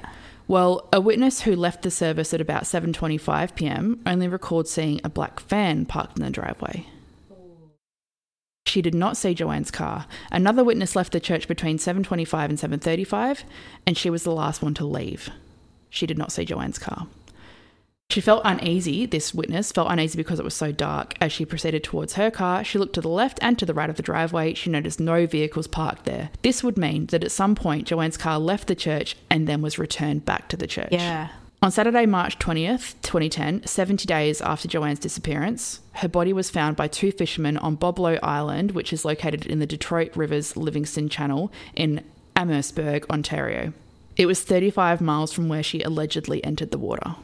Well, 0.47 0.87
a 0.93 1.01
witness 1.01 1.41
who 1.41 1.55
left 1.55 1.81
the 1.81 1.89
service 1.89 2.33
at 2.33 2.41
about 2.41 2.63
7:25 2.63 3.55
p.m. 3.55 4.01
only 4.05 4.27
recalled 4.27 4.67
seeing 4.67 5.01
a 5.03 5.09
black 5.09 5.39
van 5.39 5.85
parked 5.85 6.17
in 6.17 6.23
the 6.23 6.29
driveway. 6.29 6.85
She 8.67 8.81
did 8.81 8.93
not 8.95 9.15
see 9.15 9.33
JoAnn's 9.33 9.71
car. 9.71 10.05
Another 10.31 10.63
witness 10.63 10.95
left 10.95 11.13
the 11.13 11.19
church 11.19 11.47
between 11.47 11.77
7:25 11.77 12.49
and 12.49 12.57
7:35, 12.59 13.43
and 13.87 13.97
she 13.97 14.09
was 14.09 14.23
the 14.23 14.31
last 14.31 14.61
one 14.61 14.73
to 14.75 14.85
leave. 14.85 15.29
She 15.89 16.05
did 16.05 16.17
not 16.17 16.31
see 16.31 16.45
JoAnn's 16.45 16.79
car. 16.79 17.07
She 18.09 18.21
felt 18.21 18.43
uneasy, 18.45 19.05
this 19.05 19.33
witness 19.33 19.71
felt 19.71 19.91
uneasy 19.91 20.15
because 20.15 20.39
it 20.39 20.45
was 20.45 20.53
so 20.53 20.71
dark. 20.71 21.15
As 21.19 21.31
she 21.31 21.43
proceeded 21.43 21.83
towards 21.83 22.13
her 22.13 22.31
car, 22.31 22.63
she 22.63 22.77
looked 22.77 22.95
to 22.95 23.01
the 23.01 23.09
left 23.09 23.39
and 23.41 23.57
to 23.59 23.65
the 23.65 23.73
right 23.73 23.89
of 23.89 23.97
the 23.97 24.03
driveway. 24.03 24.53
She 24.53 24.69
noticed 24.69 24.99
no 24.99 25.25
vehicles 25.25 25.67
parked 25.67 26.05
there. 26.05 26.29
This 26.41 26.63
would 26.63 26.77
mean 26.77 27.07
that 27.07 27.23
at 27.23 27.31
some 27.31 27.55
point 27.55 27.87
JoAnn's 27.87 28.15
car 28.15 28.39
left 28.39 28.67
the 28.67 28.75
church 28.75 29.17
and 29.29 29.47
then 29.47 29.61
was 29.61 29.79
returned 29.79 30.23
back 30.23 30.47
to 30.49 30.57
the 30.57 30.67
church. 30.67 30.89
Yeah. 30.91 31.29
On 31.61 31.71
Saturday, 31.71 32.05
March 32.05 32.37
20th, 32.37 32.93
2010, 33.01 33.65
70 33.65 34.05
days 34.05 34.39
after 34.39 34.67
JoAnn's 34.67 34.99
disappearance, 34.99 35.79
her 35.93 36.07
body 36.07 36.31
was 36.31 36.51
found 36.51 36.77
by 36.77 36.87
two 36.87 37.11
fishermen 37.11 37.57
on 37.57 37.75
Boblo 37.75 38.19
Island, 38.21 38.71
which 38.71 38.93
is 38.93 39.03
located 39.03 39.47
in 39.47 39.59
the 39.59 39.65
Detroit 39.65 40.15
River's 40.15 40.55
Livingston 40.55 41.09
Channel 41.09 41.51
in 41.73 42.03
Amherstburg, 42.35 43.07
Ontario. 43.09 43.73
It 44.15 44.27
was 44.27 44.43
35 44.43 45.01
miles 45.01 45.33
from 45.33 45.49
where 45.49 45.63
she 45.63 45.81
allegedly 45.81 46.43
entered 46.43 46.69
the 46.71 46.77
water. 46.77 47.15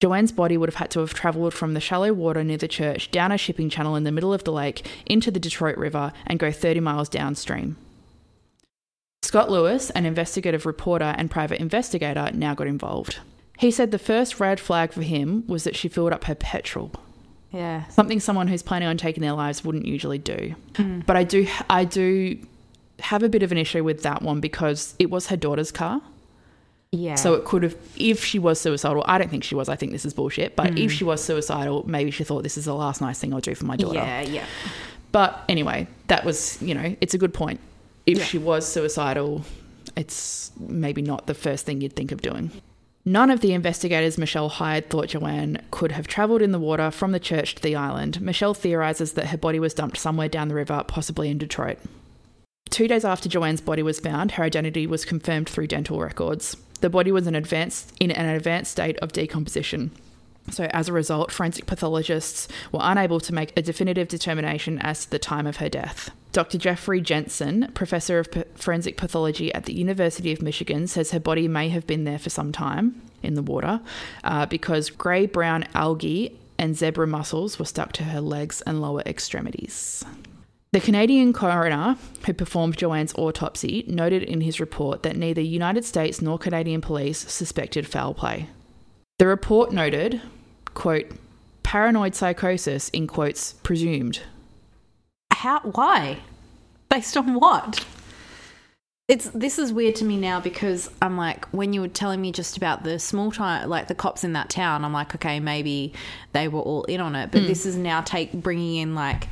JoAnn's 0.00 0.32
body 0.32 0.58
would 0.58 0.68
have 0.68 0.74
had 0.76 0.90
to 0.90 1.00
have 1.00 1.14
travelled 1.14 1.54
from 1.54 1.72
the 1.74 1.80
shallow 1.80 2.12
water 2.12 2.44
near 2.44 2.58
the 2.58 2.68
church 2.68 3.10
down 3.10 3.32
a 3.32 3.38
shipping 3.38 3.70
channel 3.70 3.96
in 3.96 4.04
the 4.04 4.12
middle 4.12 4.34
of 4.34 4.44
the 4.44 4.52
lake 4.52 4.86
into 5.06 5.30
the 5.30 5.40
Detroit 5.40 5.78
River 5.78 6.12
and 6.26 6.38
go 6.38 6.52
30 6.52 6.80
miles 6.80 7.08
downstream. 7.08 7.76
Scott 9.22 9.50
Lewis, 9.50 9.90
an 9.90 10.04
investigative 10.04 10.66
reporter 10.66 11.14
and 11.16 11.30
private 11.30 11.60
investigator, 11.60 12.30
now 12.34 12.54
got 12.54 12.66
involved. 12.66 13.18
He 13.58 13.70
said 13.70 13.90
the 13.90 13.98
first 13.98 14.38
red 14.38 14.60
flag 14.60 14.92
for 14.92 15.02
him 15.02 15.44
was 15.46 15.64
that 15.64 15.74
she 15.74 15.88
filled 15.88 16.12
up 16.12 16.24
her 16.24 16.34
petrol, 16.34 16.92
Yeah. 17.50 17.86
something 17.88 18.20
someone 18.20 18.48
who's 18.48 18.62
planning 18.62 18.88
on 18.88 18.98
taking 18.98 19.22
their 19.22 19.32
lives 19.32 19.64
wouldn't 19.64 19.86
usually 19.86 20.18
do. 20.18 20.54
Hmm. 20.76 21.00
But 21.00 21.16
I 21.16 21.24
do, 21.24 21.46
I 21.70 21.84
do 21.86 22.38
have 23.00 23.22
a 23.22 23.30
bit 23.30 23.42
of 23.42 23.50
an 23.50 23.58
issue 23.58 23.82
with 23.82 24.02
that 24.02 24.20
one 24.20 24.40
because 24.40 24.94
it 24.98 25.10
was 25.10 25.28
her 25.28 25.36
daughter's 25.36 25.72
car. 25.72 26.02
Yeah. 26.96 27.14
So 27.16 27.34
it 27.34 27.44
could 27.44 27.62
have, 27.62 27.76
if 27.96 28.24
she 28.24 28.38
was 28.38 28.60
suicidal, 28.60 29.04
I 29.06 29.18
don't 29.18 29.30
think 29.30 29.44
she 29.44 29.54
was. 29.54 29.68
I 29.68 29.76
think 29.76 29.92
this 29.92 30.04
is 30.04 30.14
bullshit. 30.14 30.56
But 30.56 30.78
if 30.78 30.90
mm. 30.90 30.90
she 30.90 31.04
was 31.04 31.22
suicidal, 31.22 31.84
maybe 31.86 32.10
she 32.10 32.24
thought 32.24 32.42
this 32.42 32.56
is 32.56 32.64
the 32.64 32.74
last 32.74 33.00
nice 33.00 33.18
thing 33.18 33.32
I'll 33.34 33.40
do 33.40 33.54
for 33.54 33.66
my 33.66 33.76
daughter. 33.76 33.98
yeah, 33.98 34.20
yeah. 34.22 34.46
But 35.12 35.44
anyway, 35.48 35.86
that 36.08 36.24
was, 36.24 36.60
you 36.60 36.74
know, 36.74 36.96
it's 37.00 37.14
a 37.14 37.18
good 37.18 37.32
point. 37.34 37.60
If 38.06 38.18
Yeah. 38.18 38.24
she 38.24 38.38
was 38.38 38.66
suicidal, 38.66 39.44
it's 39.96 40.50
maybe 40.58 41.02
not 41.02 41.26
the 41.26 41.34
first 41.34 41.66
thing 41.66 41.80
you'd 41.80 41.96
think 41.96 42.12
of 42.12 42.22
doing. 42.22 42.50
None 43.04 43.30
of 43.30 43.40
the 43.40 43.52
investigators 43.52 44.18
Michelle 44.18 44.48
hired 44.48 44.90
thought 44.90 45.08
JoAnn 45.08 45.60
could 45.70 45.92
have 45.92 46.08
travelled 46.08 46.42
in 46.42 46.50
the 46.50 46.58
water 46.58 46.90
from 46.90 47.12
the 47.12 47.20
church 47.20 47.54
to 47.54 47.62
the 47.62 47.76
island. 47.76 48.20
Michelle 48.20 48.52
theorises 48.52 49.12
that 49.12 49.28
her 49.28 49.38
body 49.38 49.60
was 49.60 49.74
dumped 49.74 49.96
somewhere 49.96 50.28
down 50.28 50.48
the 50.48 50.54
river, 50.56 50.84
possibly 50.88 51.30
in 51.30 51.38
Detroit. 51.38 51.78
Two 52.76 52.88
days 52.88 53.06
after 53.06 53.26
JoAnn's 53.26 53.62
body 53.62 53.82
was 53.82 54.00
found, 54.00 54.32
her 54.32 54.42
identity 54.42 54.86
was 54.86 55.06
confirmed 55.06 55.48
through 55.48 55.68
dental 55.68 55.98
records. 55.98 56.58
The 56.82 56.90
body 56.90 57.10
was 57.10 57.26
an 57.26 57.34
advanced, 57.34 57.90
in 57.98 58.10
an 58.10 58.28
advanced 58.28 58.72
state 58.72 58.98
of 58.98 59.12
decomposition. 59.12 59.92
So, 60.50 60.64
as 60.64 60.86
a 60.86 60.92
result, 60.92 61.32
forensic 61.32 61.64
pathologists 61.64 62.48
were 62.72 62.80
unable 62.82 63.18
to 63.18 63.32
make 63.32 63.56
a 63.56 63.62
definitive 63.62 64.08
determination 64.08 64.78
as 64.80 65.06
to 65.06 65.10
the 65.10 65.18
time 65.18 65.46
of 65.46 65.56
her 65.56 65.70
death. 65.70 66.10
Dr. 66.32 66.58
Jeffrey 66.58 67.00
Jentzen, 67.00 67.72
professor 67.72 68.18
of 68.18 68.28
forensic 68.56 68.98
pathology 68.98 69.50
at 69.54 69.64
the 69.64 69.72
University 69.72 70.30
of 70.30 70.42
Michigan, 70.42 70.86
says 70.86 71.12
her 71.12 71.18
body 71.18 71.48
may 71.48 71.70
have 71.70 71.86
been 71.86 72.04
there 72.04 72.18
for 72.18 72.28
some 72.28 72.52
time 72.52 73.00
in 73.22 73.32
the 73.36 73.42
water 73.42 73.80
uh, 74.22 74.44
because 74.44 74.90
grey 74.90 75.24
brown 75.24 75.64
algae 75.72 76.38
and 76.58 76.76
zebra 76.76 77.06
mussels 77.06 77.58
were 77.58 77.64
stuck 77.64 77.92
to 77.92 78.04
her 78.04 78.20
legs 78.20 78.60
and 78.66 78.82
lower 78.82 79.00
extremities. 79.06 80.04
The 80.76 80.82
Canadian 80.82 81.32
coroner 81.32 81.96
who 82.26 82.34
performed 82.34 82.76
JoAnn's 82.76 83.14
autopsy 83.14 83.86
noted 83.88 84.22
in 84.22 84.42
his 84.42 84.60
report 84.60 85.04
that 85.04 85.16
neither 85.16 85.40
United 85.40 85.86
States 85.86 86.20
nor 86.20 86.38
Canadian 86.38 86.82
police 86.82 87.16
suspected 87.32 87.86
foul 87.86 88.12
play. 88.12 88.50
The 89.18 89.26
report 89.26 89.72
noted, 89.72 90.20
quote, 90.74 91.06
paranoid 91.62 92.14
psychosis, 92.14 92.90
in 92.90 93.06
quotes, 93.06 93.54
presumed. 93.54 94.20
How? 95.32 95.60
Why? 95.60 96.18
Based 96.90 97.16
on 97.16 97.36
what? 97.36 97.82
It's 99.08 99.30
this 99.30 99.58
is 99.58 99.72
weird 99.72 99.94
to 99.96 100.04
me 100.04 100.18
now 100.18 100.40
because 100.40 100.90
I'm 101.00 101.16
like 101.16 101.46
when 101.52 101.72
you 101.72 101.80
were 101.80 101.88
telling 101.88 102.20
me 102.20 102.32
just 102.32 102.58
about 102.58 102.84
the 102.84 102.98
small 102.98 103.32
time, 103.32 103.70
like 103.70 103.88
the 103.88 103.94
cops 103.94 104.24
in 104.24 104.34
that 104.34 104.50
town. 104.50 104.84
I'm 104.84 104.92
like, 104.92 105.14
okay, 105.14 105.40
maybe 105.40 105.94
they 106.32 106.48
were 106.48 106.60
all 106.60 106.84
in 106.84 107.00
on 107.00 107.16
it, 107.16 107.30
but 107.30 107.40
hmm. 107.40 107.46
this 107.46 107.64
is 107.64 107.76
now 107.76 108.02
take 108.02 108.32
bringing 108.32 108.76
in 108.76 108.94
like 108.94 109.28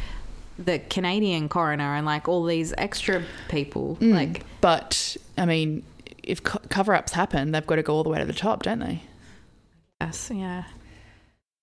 the 0.59 0.79
Canadian 0.79 1.49
coroner 1.49 1.95
and 1.97 2.07
like 2.07 2.29
all 2.29 2.45
these 2.45 2.73
extra 2.79 3.23
people. 3.49 3.97
Like, 4.01 4.45
But, 4.61 5.17
I 5.37 5.47
mean, 5.47 5.83
if 6.23 6.43
co- 6.43 6.61
cover 6.69 6.95
ups 6.95 7.13
happen, 7.13 7.51
they've 7.53 7.67
got 7.67 7.77
to 7.77 7.83
go 7.83 7.95
all 7.95 8.03
the 8.05 8.11
way 8.11 8.19
to 8.19 8.25
the 8.25 8.33
top, 8.33 8.63
don't 8.63 8.79
they? 8.79 9.03
yes, 10.01 10.31
yeah, 10.33 10.65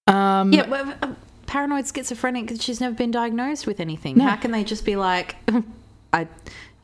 Um, 0.08 0.52
yeah. 0.54 0.68
Well, 0.68 0.94
uh, 1.02 1.14
paranoid 1.46 1.86
schizophrenic 1.88 2.62
she's 2.62 2.80
never 2.82 2.96
been 2.96 3.12
diagnosed 3.12 3.68
with 3.68 3.80
anything. 3.80 4.18
No. 4.18 4.26
How 4.26 4.36
can 4.36 4.52
they 4.52 4.64
just 4.64 4.86
be 4.86 4.96
like, 4.96 5.36
I, 6.14 6.28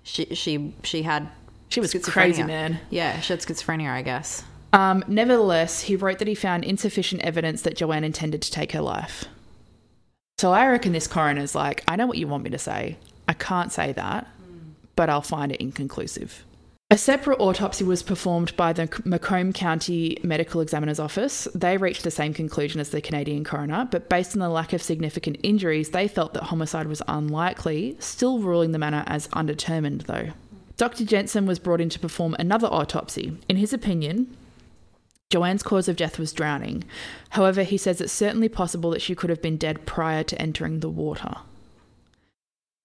she, 0.03 0.25
she, 0.35 0.73
she 0.83 1.01
had 1.03 1.27
She 1.69 1.79
was 1.79 1.93
crazy, 1.93 2.43
man. 2.43 2.79
Yeah, 2.89 3.19
she 3.19 3.33
had 3.33 3.39
schizophrenia, 3.41 3.89
I 3.89 4.01
guess. 4.01 4.43
Um, 4.73 5.03
nevertheless, 5.07 5.81
he 5.83 5.95
wrote 5.95 6.19
that 6.19 6.27
he 6.27 6.35
found 6.35 6.63
insufficient 6.63 7.21
evidence 7.23 7.61
that 7.63 7.75
JoAnn 7.77 8.03
intended 8.03 8.41
to 8.43 8.51
take 8.51 8.73
her 8.73 8.81
life. 8.81 9.25
So 10.39 10.51
I 10.51 10.67
reckon 10.67 10.91
this 10.91 11.07
coroner's 11.07 11.55
like, 11.55 11.83
I 11.87 11.95
know 11.95 12.05
what 12.05 12.19
you 12.19 12.27
want 12.27 12.43
me 12.43 12.51
to 12.51 12.59
say. 12.59 12.97
I 13.27 13.33
can't 13.33 13.71
say 13.71 13.91
that, 13.93 14.27
but 14.95 15.09
I'll 15.09 15.23
find 15.23 15.51
it 15.51 15.59
inconclusive. 15.59 16.45
A 16.91 16.97
separate 16.97 17.39
autopsy 17.39 17.83
was 17.83 18.03
performed 18.03 18.55
by 18.55 18.71
the 18.71 18.87
Macomb 19.03 19.51
County 19.51 20.19
Medical 20.21 20.61
Examiner's 20.61 20.99
Office. 20.99 21.47
They 21.55 21.77
reached 21.77 22.03
the 22.03 22.11
same 22.11 22.35
conclusion 22.35 22.79
as 22.79 22.91
the 22.91 23.01
Canadian 23.01 23.43
coroner, 23.45 23.87
but 23.89 24.09
based 24.09 24.35
on 24.35 24.39
the 24.39 24.47
lack 24.47 24.73
of 24.73 24.81
significant 24.83 25.37
injuries, 25.41 25.89
they 25.89 26.07
felt 26.07 26.35
that 26.35 26.43
homicide 26.43 26.85
was 26.85 27.01
unlikely, 27.07 27.97
still 27.99 28.37
ruling 28.37 28.73
the 28.73 28.79
manner 28.79 29.03
as 29.07 29.27
undetermined, 29.33 30.01
though. 30.01 30.29
Dr. 30.77 31.03
Jentzen 31.03 31.47
was 31.47 31.57
brought 31.57 31.81
in 31.81 31.89
to 31.89 31.99
perform 31.99 32.35
another 32.37 32.67
autopsy. 32.67 33.35
In 33.49 33.57
his 33.57 33.73
opinion, 33.73 34.37
JoAnn's 35.29 35.63
cause 35.63 35.87
of 35.87 35.97
death 35.97 36.17
was 36.17 36.31
drowning. 36.31 36.85
However, 37.31 37.63
he 37.63 37.77
says 37.77 37.99
it's 37.99 38.13
certainly 38.13 38.47
possible 38.47 38.91
that 38.91 39.01
she 39.01 39.15
could 39.15 39.29
have 39.29 39.41
been 39.41 39.57
dead 39.57 39.85
prior 39.85 40.23
to 40.23 40.41
entering 40.41 40.79
the 40.79 40.89
water. 40.89 41.35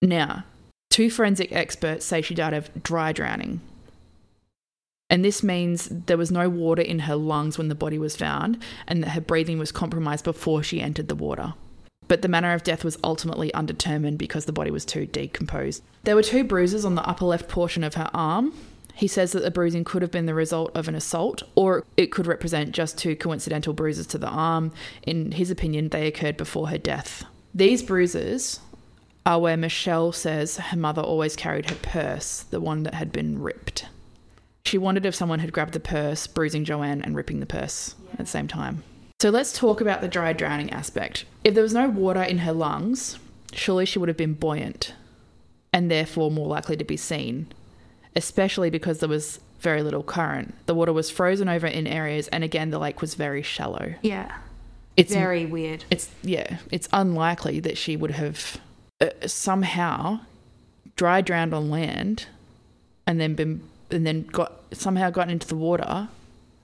Now, 0.01 0.45
two 0.91 1.09
forensic 1.09 1.53
experts 1.53 2.05
say 2.05 2.21
she 2.21 2.35
died 2.35 2.55
of 2.55 2.83
dry 2.83 3.13
drowning. 3.13 3.61
And 5.09 5.25
this 5.25 5.43
means 5.43 5.89
there 5.91 6.17
was 6.17 6.33
no 6.33 6.49
water 6.49 6.83
in 6.83 7.01
her 7.01 7.17
lungs 7.17 7.59
when 7.59 7.69
the 7.69 7.75
body 7.75 7.99
was 7.99 8.17
found, 8.17 8.61
and 8.89 9.03
that 9.03 9.11
her 9.11 9.21
breathing 9.21 9.59
was 9.59 9.71
compromised 9.71 10.25
before 10.25 10.63
she 10.63 10.81
entered 10.81 11.09
the 11.09 11.15
water. 11.15 11.55
But 12.09 12.23
the 12.23 12.29
manner 12.29 12.55
of 12.55 12.65
death 12.65 12.83
was 12.83 12.99
ultimately 13.05 13.55
undetermined 13.55 14.19
because 14.19 14.47
the 14.47 14.53
body 14.53 14.71
was 14.71 14.85
too 14.85 15.07
decomposed. 15.07 15.83
There 16.03 16.17
were 16.17 16.23
two 16.23 16.45
bruises 16.45 16.85
on 16.85 16.95
the 16.95 17.07
upper 17.07 17.27
left 17.27 17.49
portion 17.49 17.85
of 17.85 17.95
her 17.95 18.11
arm. 18.13 18.53
He 19.03 19.09
says 19.09 19.33
that 19.33 19.43
the 19.43 19.51
bruising 19.51 19.83
could 19.83 20.01
have 20.03 20.13
been 20.13 20.27
the 20.27 20.33
result 20.33 20.71
of 20.77 20.87
an 20.87 20.95
assault, 20.95 21.43
or 21.57 21.85
it 21.97 22.13
could 22.13 22.29
represent 22.29 22.71
just 22.71 22.97
two 22.97 23.17
coincidental 23.17 23.73
bruises 23.73 24.07
to 24.07 24.17
the 24.17 24.29
arm. 24.29 24.71
In 25.03 25.33
his 25.33 25.51
opinion, 25.51 25.89
they 25.89 26.07
occurred 26.07 26.37
before 26.37 26.69
her 26.69 26.79
death. 26.79 27.25
These 27.53 27.83
bruises 27.83 28.61
are 29.27 29.41
where 29.41 29.57
Michelle 29.57 30.13
says 30.13 30.57
her 30.57 30.77
mother 30.77 31.03
always 31.03 31.35
carried 31.35 31.69
her 31.69 31.77
purse, 31.83 32.45
the 32.45 32.61
one 32.61 32.85
that 32.85 32.95
had 32.95 33.11
been 33.11 33.43
ripped. 33.43 33.87
She 34.67 34.79
wondered 34.79 35.05
if 35.05 35.17
someone 35.17 35.41
had 35.41 35.53
grabbed 35.53 35.75
the 35.75 35.81
purse, 35.81 36.29
bruising 36.29 36.65
JoAnn 36.65 37.03
and 37.03 37.17
ripping 37.17 37.41
the 37.41 37.45
purse 37.45 37.97
at 38.13 38.19
the 38.19 38.27
same 38.27 38.47
time. 38.47 38.85
So 39.21 39.31
let's 39.31 39.53
talk 39.53 39.81
about 39.81 40.01
the 40.01 40.07
dry 40.07 40.33
drowning 40.33 40.71
aspect. 40.71 41.25
If 41.43 41.55
there 41.55 41.65
was 41.65 41.75
no 41.75 41.89
water 41.89 42.23
in 42.23 42.39
her 42.39 42.53
lungs, 42.53 43.19
surely 43.53 43.85
she 43.85 43.99
would 43.99 44.09
have 44.09 44.17
been 44.17 44.35
buoyant 44.35 44.95
and 45.73 45.91
therefore 45.91 46.31
more 46.31 46.47
likely 46.47 46.77
to 46.77 46.85
be 46.85 46.97
seen, 46.97 47.49
especially 48.17 48.71
because 48.71 48.99
there 49.01 49.09
was 49.09 49.41
very 49.61 49.83
little 49.83 50.03
current. 50.03 50.55
The 50.67 50.75
water 50.75 50.93
was 50.93 51.11
frozen 51.11 51.49
over 51.49 51.67
in 51.67 51.87
areas, 51.87 52.29
and 52.29 52.43
again, 52.45 52.71
the 52.71 52.79
lake 52.79 53.01
was 53.01 53.15
very 53.15 53.43
shallow. 53.43 53.95
Yeah. 54.03 54.31
It's 54.97 55.13
Very 55.15 55.47
weird. 55.47 55.85
it's 55.91 56.11
yeah, 56.23 56.59
it's 56.71 56.87
unlikely 56.93 57.61
that 57.61 57.79
she 57.79 57.97
would 57.97 58.11
have 58.11 58.59
uh, 59.01 59.09
somehow 59.27 60.21
dry 60.97 61.23
drowned 61.23 61.55
on 61.55 61.71
land 61.71 62.27
and 63.07 63.19
then 63.19 63.35
been 63.35 63.63
and 63.91 64.07
then 64.07 64.23
got 64.25 64.53
somehow 64.73 65.09
gotten 65.09 65.33
into 65.33 65.47
the 65.49 65.57
water. 65.57 66.09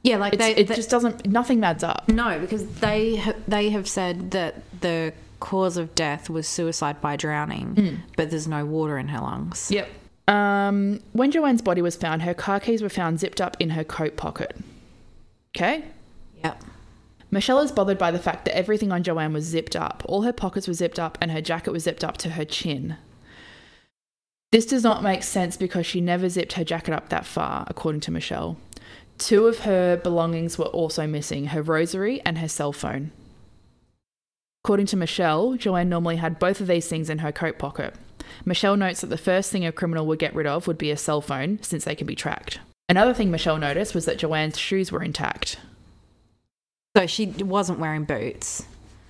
Yeah, 0.02 0.18
like 0.18 0.36
they, 0.36 0.54
it 0.56 0.68
they- 0.68 0.74
just 0.74 0.90
doesn't. 0.90 1.26
Nothing 1.26 1.64
adds 1.64 1.82
up. 1.82 2.06
no, 2.08 2.38
because 2.38 2.66
they 2.80 3.16
ha- 3.16 3.32
they 3.48 3.70
have 3.70 3.88
said 3.88 4.32
that 4.32 4.56
the 4.82 5.14
cause 5.40 5.78
of 5.78 5.94
death 5.94 6.28
was 6.28 6.46
suicide 6.46 7.00
by 7.00 7.16
drowning, 7.16 8.02
but 8.16 8.28
there's 8.30 8.46
no 8.46 8.66
water 8.66 8.98
in 8.98 9.08
her 9.08 9.20
lungs. 9.20 9.70
Yep. 9.70 9.88
Um, 10.28 11.00
when 11.12 11.32
JoAnn's 11.32 11.62
body 11.62 11.80
was 11.80 11.96
found, 11.96 12.22
her 12.22 12.34
car 12.34 12.60
keys 12.60 12.82
were 12.82 12.90
found 12.90 13.18
zipped 13.18 13.40
up 13.40 13.56
in 13.58 13.70
her 13.70 13.82
coat 13.82 14.16
pocket. 14.16 14.54
Okay. 15.56 15.84
Yep. 16.44 16.62
Michelle 17.30 17.60
is 17.60 17.72
bothered 17.72 17.98
by 17.98 18.10
the 18.10 18.18
fact 18.18 18.44
that 18.44 18.56
everything 18.56 18.92
on 18.92 19.02
JoAnn 19.02 19.32
was 19.32 19.44
zipped 19.44 19.74
up. 19.74 20.02
All 20.06 20.22
her 20.22 20.32
pockets 20.32 20.68
were 20.68 20.74
zipped 20.74 20.98
up, 20.98 21.16
and 21.20 21.30
her 21.30 21.40
jacket 21.40 21.72
was 21.72 21.84
zipped 21.84 22.04
up 22.04 22.18
to 22.18 22.30
her 22.30 22.44
chin. 22.44 22.96
This 24.52 24.66
does 24.66 24.82
not 24.82 25.02
make 25.02 25.22
sense 25.22 25.56
because 25.56 25.86
she 25.86 26.00
never 26.00 26.28
zipped 26.28 26.54
her 26.54 26.64
jacket 26.64 26.94
up 26.94 27.08
that 27.08 27.26
far, 27.26 27.64
according 27.66 28.00
to 28.02 28.10
Michelle. 28.10 28.58
Two 29.16 29.46
of 29.46 29.60
her 29.60 29.96
belongings 29.96 30.58
were 30.58 30.66
also 30.66 31.06
missing 31.06 31.46
her 31.46 31.62
rosary 31.62 32.20
and 32.24 32.38
her 32.38 32.48
cell 32.48 32.72
phone. 32.72 33.12
According 34.64 34.86
to 34.86 34.96
Michelle, 34.96 35.54
JoAnn 35.56 35.88
normally 35.88 36.16
had 36.16 36.38
both 36.38 36.60
of 36.60 36.66
these 36.66 36.86
things 36.86 37.08
in 37.08 37.18
her 37.18 37.32
coat 37.32 37.58
pocket. 37.58 37.94
Michelle 38.44 38.76
notes 38.76 39.00
that 39.00 39.08
the 39.08 39.18
first 39.18 39.50
thing 39.50 39.64
a 39.66 39.72
criminal 39.72 40.06
would 40.06 40.18
get 40.18 40.34
rid 40.34 40.46
of 40.46 40.66
would 40.66 40.78
be 40.78 40.90
a 40.90 40.96
cell 40.96 41.20
phone, 41.20 41.58
since 41.62 41.84
they 41.84 41.94
can 41.94 42.06
be 42.06 42.14
tracked. 42.14 42.60
Another 42.88 43.12
thing 43.14 43.30
Michelle 43.30 43.58
noticed 43.58 43.94
was 43.94 44.04
that 44.06 44.18
JoAnn's 44.18 44.58
shoes 44.58 44.90
were 44.90 45.02
intact. 45.02 45.58
So 46.96 47.06
she 47.06 47.26
wasn't 47.26 47.78
wearing 47.78 48.04
boots. 48.04 48.64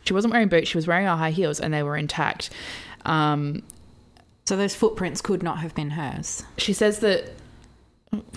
She 0.04 0.12
wasn't 0.14 0.33
wearing 0.33 0.48
boots, 0.48 0.68
she 0.68 0.78
was 0.78 0.87
wearing 0.87 1.07
her 1.07 1.16
high 1.16 1.31
heels, 1.31 1.61
and 1.61 1.72
they 1.72 1.83
were 1.83 1.96
intact. 1.96 2.50
Um, 3.04 3.62
So 4.46 4.57
those 4.57 4.74
footprints 4.74 5.20
could 5.20 5.42
not 5.42 5.59
have 5.59 5.74
been 5.74 5.90
hers. 5.90 6.42
she 6.57 6.72
says 6.72 7.00
that, 7.00 7.33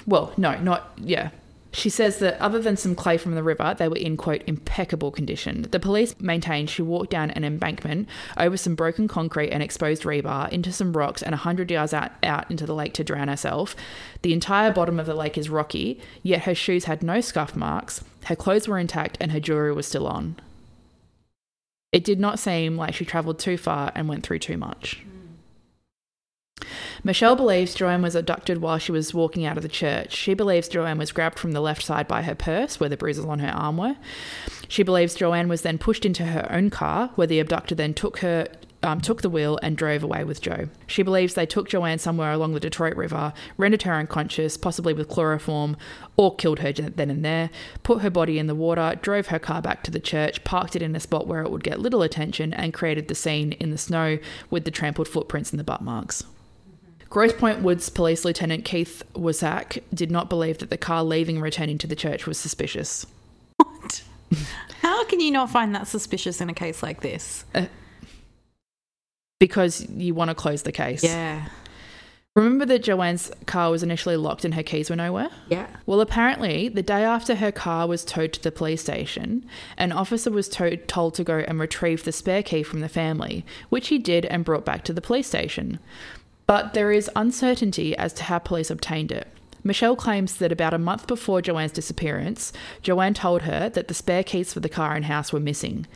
well, 0.06 0.34
no, 0.38 0.58
not, 0.60 0.92
yeah. 0.98 1.30
She 1.74 1.90
says 1.90 2.20
that 2.20 2.40
other 2.42 2.60
than 2.60 2.76
some 2.76 2.96
clay 2.96 3.18
from 3.18 3.36
the 3.36 3.44
river, 3.44 3.74
they 3.78 3.88
were 3.88 3.96
in, 3.96 4.18
quote, 4.18 4.44
impeccable 4.46 5.10
condition. 5.10 5.68
The 5.72 5.80
police 5.80 6.20
maintained 6.20 6.70
she 6.70 6.82
walked 6.82 7.12
down 7.12 7.32
an 7.32 7.46
embankment 7.46 8.10
over 8.38 8.58
some 8.58 8.76
broken 8.76 9.08
concrete 9.08 9.52
and 9.52 9.64
exposed 9.64 10.04
rebar 10.04 10.52
into 10.52 10.74
some 10.74 10.92
rocks 10.92 11.22
and 11.22 11.32
100 11.32 11.72
yards 11.72 11.94
out, 11.94 12.12
out 12.24 12.52
into 12.52 12.66
the 12.66 12.76
lake 12.76 12.94
to 12.96 13.06
drown 13.06 13.30
herself. 13.30 13.76
The 14.22 14.34
entire 14.34 14.72
bottom 14.72 15.00
of 15.00 15.06
the 15.06 15.16
lake 15.16 15.38
is 15.38 15.50
rocky, 15.50 16.02
yet 16.24 16.42
her 16.42 16.56
shoes 16.56 16.86
had 16.86 17.02
no 17.02 17.22
scuff 17.22 17.56
marks, 17.56 18.04
her 18.26 18.36
clothes 18.36 18.68
were 18.68 18.78
intact, 18.78 19.18
and 19.22 19.32
her 19.32 19.40
jewelry 19.40 19.74
was 19.74 19.88
still 19.88 20.08
on. 20.08 20.36
It 21.92 22.04
did 22.04 22.20
not 22.20 22.40
seem 22.40 22.78
like 22.78 22.94
she 22.94 23.06
travelled 23.06 23.40
too 23.40 23.58
far 23.58 23.92
and 23.96 24.08
went 24.08 24.24
through 24.24 24.40
too 24.40 24.58
much. 24.58 25.04
Michelle 27.04 27.36
believes 27.36 27.76
JoAnn 27.76 28.02
was 28.02 28.16
abducted 28.16 28.62
while 28.62 28.78
she 28.78 28.92
was 28.92 29.14
walking 29.14 29.46
out 29.46 29.58
of 29.58 29.64
the 29.64 29.70
church. 29.70 30.14
She 30.14 30.34
believes 30.34 30.70
JoAnn 30.70 30.98
was 30.98 31.12
grabbed 31.12 31.40
from 31.40 31.52
the 31.52 31.62
left 31.62 31.84
side 31.84 32.08
by 32.08 32.22
her 32.22 32.36
purse, 32.36 32.80
where 32.80 32.90
the 32.90 32.98
bruises 32.98 33.26
on 33.26 33.40
her 33.40 33.52
arm 33.52 33.78
were. 33.78 33.96
She 34.68 34.84
believes 34.84 35.18
JoAnn 35.18 35.48
was 35.48 35.64
then 35.64 35.78
pushed 35.78 36.06
into 36.06 36.26
her 36.26 36.48
own 36.52 36.70
car, 36.70 37.12
where 37.16 37.28
the 37.28 37.40
abductor 37.40 37.76
then 37.76 37.94
took 37.94 38.20
her. 38.20 38.48
Um, 38.84 39.00
took 39.00 39.22
the 39.22 39.30
wheel 39.30 39.60
and 39.62 39.78
drove 39.78 40.02
away 40.02 40.24
with 40.24 40.42
Joe. 40.42 40.68
She 40.88 41.04
believes 41.04 41.36
they 41.36 41.46
took 41.46 41.70
JoAnn 41.70 42.00
somewhere 42.00 42.32
along 42.32 42.56
the 42.56 42.60
Detroit 42.60 42.96
River, 42.96 43.32
rendered 43.56 43.84
her 43.84 43.94
unconscious, 43.94 44.58
possibly 44.58 44.92
with 44.92 45.08
chloroform, 45.08 45.78
or 46.18 46.36
killed 46.36 46.62
her 46.62 46.72
then 46.72 47.12
and 47.12 47.24
there, 47.24 47.52
put 47.84 48.02
her 48.02 48.10
body 48.10 48.40
in 48.40 48.48
the 48.48 48.56
water, 48.56 48.98
drove 49.00 49.28
her 49.28 49.38
car 49.38 49.62
back 49.62 49.84
to 49.84 49.92
the 49.92 50.00
church, 50.00 50.44
parked 50.44 50.76
it 50.76 50.82
in 50.82 50.96
a 50.96 51.00
spot 51.00 51.28
where 51.28 51.44
it 51.44 51.52
would 51.52 51.64
get 51.64 51.80
little 51.80 52.02
attention, 52.02 52.56
and 52.56 52.74
created 52.74 53.08
the 53.08 53.14
scene 53.14 53.52
in 53.52 53.70
the 53.70 53.78
snow 53.78 54.18
with 54.50 54.66
the 54.66 54.72
trampled 54.72 55.08
footprints 55.08 55.52
and 55.52 55.60
the 55.60 55.64
butt 55.64 55.84
marks. 55.84 56.24
Grosse 57.12 57.34
Pointe 57.34 57.62
Woods 57.62 57.90
Police 57.90 58.24
Lieutenant 58.24 58.64
Keith 58.64 59.04
Wasak 59.14 59.84
did 59.94 60.10
not 60.10 60.30
believe 60.30 60.60
that 60.60 60.70
the 60.70 60.78
car 60.78 61.04
leaving 61.04 61.36
and 61.36 61.44
returning 61.44 61.78
to 61.80 61.88
the 61.88 61.96
church 61.96 62.26
was 62.26 62.38
suspicious. 62.38 63.06
What? 63.58 64.02
How 64.82 65.04
can 65.04 65.20
you 65.20 65.30
not 65.30 65.50
find 65.50 65.76
that 65.76 65.88
suspicious 65.88 66.40
in 66.40 66.50
a 66.50 66.54
case 66.54 66.82
like 66.82 67.02
this? 67.02 67.44
Uh, 67.54 67.66
because 69.42 69.86
you 69.90 70.16
want 70.16 70.30
to 70.30 70.36
close 70.36 70.64
the 70.64 70.72
case. 70.72 71.04
Yeah. 71.04 71.50
Remember 72.34 72.66
that 72.66 72.82
JoAnn's 72.82 73.30
car 73.46 73.72
was 73.72 73.84
initially 73.84 74.16
locked 74.16 74.46
and 74.46 74.54
her 74.54 74.64
keys 74.64 74.90
were 74.90 74.96
nowhere? 74.96 75.30
Yeah. 75.50 75.68
Well, 75.86 76.00
apparently, 76.00 76.70
the 76.70 76.82
day 76.82 77.04
after 77.04 77.36
her 77.36 77.52
car 77.52 77.88
was 77.88 78.06
towed 78.06 78.32
to 78.34 78.42
the 78.42 78.54
police 78.54 78.82
station, 78.84 79.46
an 79.78 79.92
officer 79.92 80.32
was 80.32 80.48
to- 80.48 80.78
told 80.78 81.16
to 81.16 81.26
go 81.26 81.40
and 81.40 81.60
retrieve 81.60 82.06
the 82.06 82.14
spare 82.14 82.42
key 82.42 82.64
from 82.64 82.80
the 82.80 82.88
family, 82.88 83.46
which 83.68 83.90
he 83.90 83.98
did 84.00 84.26
and 84.28 84.46
brought 84.46 84.64
back 84.64 84.86
to 84.86 84.94
the 84.94 85.02
police 85.02 85.28
station. 85.28 85.78
But 86.52 86.74
there 86.74 86.92
is 86.92 87.10
uncertainty 87.16 87.96
as 87.96 88.12
to 88.12 88.24
how 88.24 88.38
police 88.38 88.70
obtained 88.70 89.10
it. 89.10 89.26
Michelle 89.64 89.96
claims 89.96 90.36
that 90.36 90.52
about 90.52 90.74
a 90.74 90.78
month 90.78 91.08
before 91.08 91.42
JoAnn's 91.42 91.72
disappearance, 91.72 92.52
JoAnn 92.84 93.16
told 93.16 93.44
her 93.44 93.70
that 93.70 93.88
the 93.88 93.94
spare 93.94 94.22
keys 94.22 94.52
for 94.52 94.60
the 94.60 94.68
car 94.68 94.94
and 94.94 95.06
house 95.06 95.32
were 95.32 95.40
missing. 95.40 95.88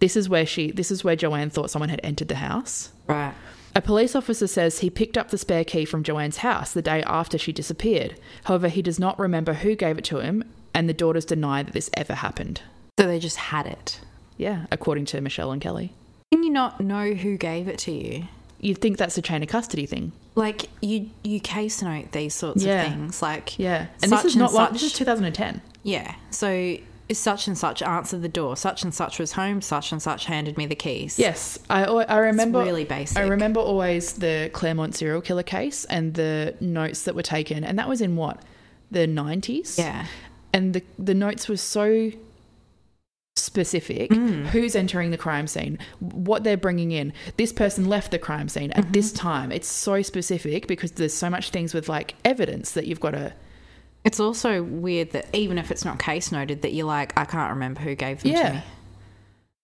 This 0.00 0.14
is 0.14 0.28
where 0.28 0.44
she 0.44 0.70
this 0.70 0.90
is 0.90 1.02
where 1.02 1.16
JoAnn 1.16 1.50
thought 1.50 1.70
someone 1.70 1.88
had 1.88 2.02
entered 2.04 2.28
the 2.28 2.34
house. 2.34 2.90
Right. 3.06 3.32
A 3.74 3.80
police 3.80 4.14
officer 4.14 4.46
says 4.46 4.80
he 4.80 4.90
picked 4.90 5.16
up 5.16 5.30
the 5.30 5.38
spare 5.38 5.64
key 5.64 5.86
from 5.86 6.04
JoAnn's 6.04 6.36
house 6.48 6.74
the 6.74 6.82
day 6.82 7.02
after 7.04 7.38
she 7.38 7.50
disappeared. 7.54 8.20
However, 8.44 8.68
he 8.68 8.82
does 8.82 8.98
not 8.98 9.18
remember 9.18 9.54
who 9.54 9.74
gave 9.74 9.96
it 9.96 10.04
to 10.04 10.18
him, 10.18 10.44
and 10.74 10.90
the 10.90 10.92
daughters 10.92 11.24
deny 11.24 11.62
that 11.62 11.72
this 11.72 11.88
ever 11.94 12.16
happened. 12.16 12.60
So 13.00 13.06
they 13.06 13.18
just 13.18 13.38
had 13.38 13.66
it. 13.66 13.98
Yeah, 14.36 14.66
according 14.70 15.06
to 15.06 15.22
Michelle 15.22 15.52
and 15.52 15.62
Kelly. 15.62 15.94
Can 16.30 16.42
you 16.42 16.50
not 16.50 16.82
know 16.82 17.14
who 17.14 17.38
gave 17.38 17.66
it 17.66 17.78
to 17.78 17.92
you? 17.92 18.24
You'd 18.62 18.78
think 18.80 18.96
that's 18.96 19.18
a 19.18 19.22
chain 19.22 19.42
of 19.42 19.48
custody 19.50 19.84
thing. 19.84 20.12
Like 20.34 20.70
you, 20.80 21.10
you 21.22 21.38
case 21.40 21.82
note 21.82 22.12
these 22.12 22.34
sorts 22.34 22.64
Yeah. 22.64 22.84
of 22.84 22.92
things. 22.92 23.20
Like 23.20 23.58
Yeah. 23.58 23.88
And 24.02 24.10
this 24.10 24.24
is 24.24 24.36
not 24.36 24.54
like 24.54 24.68
such- 24.68 24.72
this 24.72 24.82
is 24.84 24.92
2010. 24.94 25.60
yeah. 25.82 26.14
So 26.30 26.76
such 27.12 27.46
and 27.46 27.58
such 27.58 27.82
answered 27.82 28.22
the 28.22 28.28
door. 28.28 28.56
Such 28.56 28.82
and 28.84 28.94
such 28.94 29.18
was 29.18 29.32
home. 29.32 29.60
Such 29.60 29.92
and 29.92 30.00
such 30.00 30.24
handed 30.26 30.56
me 30.56 30.64
the 30.64 30.74
keys. 30.76 31.18
Yes, 31.18 31.58
I 31.68 31.84
I 31.84 32.16
remember 32.18 32.60
really 32.62 32.84
basic. 32.84 33.18
I 33.18 33.22
remember 33.26 33.60
always 33.60 34.14
the 34.14 34.48
Claremont 34.54 34.94
serial 34.94 35.20
killer 35.20 35.42
case 35.42 35.84
and 35.86 36.14
the 36.14 36.54
notes 36.60 37.02
that 37.02 37.14
were 37.14 37.22
taken, 37.22 37.64
and 37.64 37.78
that 37.78 37.86
was 37.88 38.00
in 38.00 38.16
what 38.16 38.40
the 38.90 39.06
nineties. 39.06 39.76
Yeah. 39.78 40.06
and 40.54 40.72
the 40.72 40.82
the 40.98 41.14
notes 41.14 41.48
were 41.48 41.56
so 41.58 42.12
specific. 43.42 44.10
Mm. 44.10 44.46
Who's 44.46 44.74
entering 44.74 45.10
the 45.10 45.18
crime 45.18 45.46
scene? 45.46 45.78
What 46.00 46.44
they're 46.44 46.56
bringing 46.56 46.92
in? 46.92 47.12
This 47.36 47.52
person 47.52 47.88
left 47.88 48.10
the 48.10 48.18
crime 48.18 48.48
scene 48.48 48.70
at 48.72 48.84
Mm-hmm. 48.84 48.92
this 48.92 49.12
time. 49.12 49.52
It's 49.52 49.68
so 49.68 50.02
specific 50.02 50.66
because 50.66 50.92
there's 50.92 51.14
so 51.14 51.28
much 51.28 51.50
things 51.50 51.74
with 51.74 51.88
like 51.88 52.14
evidence 52.24 52.72
that 52.72 52.86
you've 52.86 53.00
got 53.00 53.12
to. 53.12 53.32
It's 54.04 54.18
also 54.18 54.62
weird 54.62 55.10
that 55.12 55.26
even 55.34 55.58
if 55.58 55.70
it's 55.70 55.84
not 55.84 55.98
case 55.98 56.32
noted, 56.32 56.62
that 56.62 56.72
you're 56.72 56.86
like, 56.86 57.12
I 57.18 57.24
can't 57.24 57.50
remember 57.50 57.80
who 57.80 57.94
gave 57.94 58.22
them 58.22 58.32
to 58.32 58.38
me. 58.54 58.62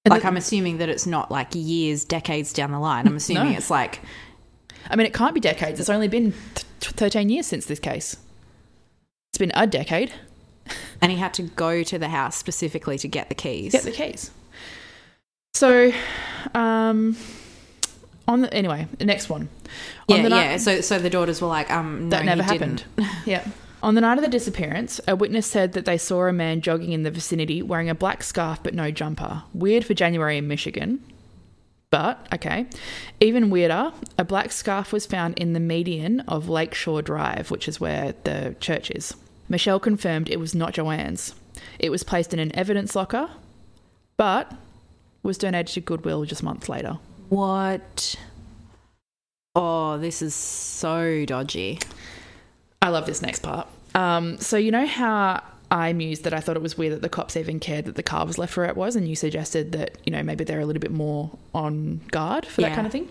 And 0.04 0.12
Like 0.12 0.22
the- 0.22 0.28
I'm 0.28 0.36
assuming 0.36 0.78
that 0.78 0.88
it's 0.88 1.06
not 1.06 1.30
like 1.30 1.48
years, 1.54 2.04
decades 2.04 2.52
down 2.52 2.70
the 2.70 2.78
line. 2.78 3.06
I'm 3.08 3.16
assuming 3.16 3.50
No. 3.52 3.58
it's 3.58 3.70
like 3.70 4.00
I 4.90 4.96
mean, 4.96 5.06
it 5.06 5.12
can't 5.12 5.34
be 5.34 5.40
decades. 5.40 5.80
It's 5.80 5.90
only 5.90 6.08
been 6.08 6.32
th- 6.54 6.64
13 6.94 7.28
years 7.28 7.46
since 7.46 7.66
this 7.66 7.78
case. 7.80 8.16
It's 9.32 9.38
been 9.38 9.52
a 9.54 9.66
decade. 9.66 10.12
And 11.00 11.12
he 11.12 11.18
had 11.18 11.34
to 11.34 11.42
go 11.42 11.82
to 11.82 11.98
the 11.98 12.08
house 12.08 12.36
specifically 12.36 12.98
to 12.98 13.08
get 13.08 13.28
the 13.28 13.34
keys. 13.34 13.72
Get 13.72 13.84
the 13.84 13.90
keys. 13.90 14.30
So, 15.54 15.92
um, 16.54 17.16
on 18.26 18.42
the 18.42 18.52
anyway, 18.54 18.86
the 18.98 19.04
next 19.04 19.28
one. 19.28 19.48
On 20.08 20.16
yeah, 20.16 20.22
the 20.22 20.28
night- 20.28 20.44
yeah. 20.44 20.56
So 20.58 20.80
so 20.80 20.98
the 20.98 21.10
daughters 21.10 21.40
were 21.40 21.48
like, 21.48 21.70
um, 21.70 22.08
no, 22.08 22.16
that 22.16 22.24
never 22.24 22.42
he 22.42 22.48
happened. 22.48 22.84
didn't. 22.96 23.12
yeah. 23.26 23.44
On 23.82 23.94
the 23.94 24.00
night 24.00 24.18
of 24.18 24.24
the 24.24 24.30
disappearance, 24.30 25.00
a 25.06 25.14
witness 25.14 25.46
said 25.46 25.72
that 25.74 25.84
they 25.84 25.98
saw 25.98 26.26
a 26.26 26.32
man 26.32 26.60
jogging 26.60 26.92
in 26.92 27.04
the 27.04 27.12
vicinity 27.12 27.62
wearing 27.62 27.88
a 27.88 27.94
black 27.94 28.24
scarf 28.24 28.60
but 28.62 28.74
no 28.74 28.90
jumper. 28.90 29.44
Weird 29.54 29.84
for 29.84 29.94
January 29.94 30.36
in 30.36 30.48
Michigan. 30.48 31.00
But, 31.90 32.26
okay. 32.34 32.66
Even 33.20 33.50
weirder, 33.50 33.92
a 34.18 34.24
black 34.24 34.52
scarf 34.52 34.92
was 34.92 35.06
found 35.06 35.38
in 35.38 35.52
the 35.54 35.60
median 35.60 36.20
of 36.20 36.48
Lakeshore 36.48 37.02
Drive, 37.02 37.50
which 37.50 37.66
is 37.66 37.80
where 37.80 38.14
the 38.24 38.56
church 38.60 38.90
is. 38.90 39.14
Michelle 39.48 39.80
confirmed 39.80 40.28
it 40.28 40.38
was 40.38 40.54
not 40.54 40.74
JoAnn's. 40.74 41.34
It 41.78 41.90
was 41.90 42.02
placed 42.02 42.32
in 42.32 42.38
an 42.38 42.54
evidence 42.56 42.94
locker, 42.94 43.30
but 44.16 44.52
was 45.22 45.38
donated 45.38 45.74
to 45.74 45.80
Goodwill 45.80 46.24
just 46.24 46.42
months 46.42 46.68
later. 46.68 46.98
What? 47.28 48.16
Oh, 49.54 49.98
this 49.98 50.22
is 50.22 50.34
so 50.34 51.24
dodgy. 51.24 51.78
I 52.80 52.90
love 52.90 53.06
this 53.06 53.22
next 53.22 53.40
part. 53.40 53.66
Um, 53.94 54.38
so 54.38 54.56
you 54.56 54.70
know 54.70 54.86
how 54.86 55.42
I 55.70 55.92
mused 55.92 56.24
that 56.24 56.32
I 56.32 56.40
thought 56.40 56.56
it 56.56 56.62
was 56.62 56.78
weird 56.78 56.92
that 56.92 57.02
the 57.02 57.08
cops 57.08 57.36
even 57.36 57.60
cared 57.60 57.86
that 57.86 57.96
the 57.96 58.02
car 58.02 58.24
was 58.24 58.38
left 58.38 58.56
where 58.56 58.66
it 58.66 58.76
was, 58.76 58.96
and 58.96 59.08
you 59.08 59.16
suggested 59.16 59.72
that 59.72 59.98
you 60.04 60.12
know 60.12 60.22
maybe 60.22 60.44
they're 60.44 60.60
a 60.60 60.66
little 60.66 60.80
bit 60.80 60.92
more 60.92 61.36
on 61.54 62.00
guard 62.10 62.46
for 62.46 62.60
that 62.60 62.74
kind 62.74 62.86
of 62.86 62.92
thing. 62.92 63.08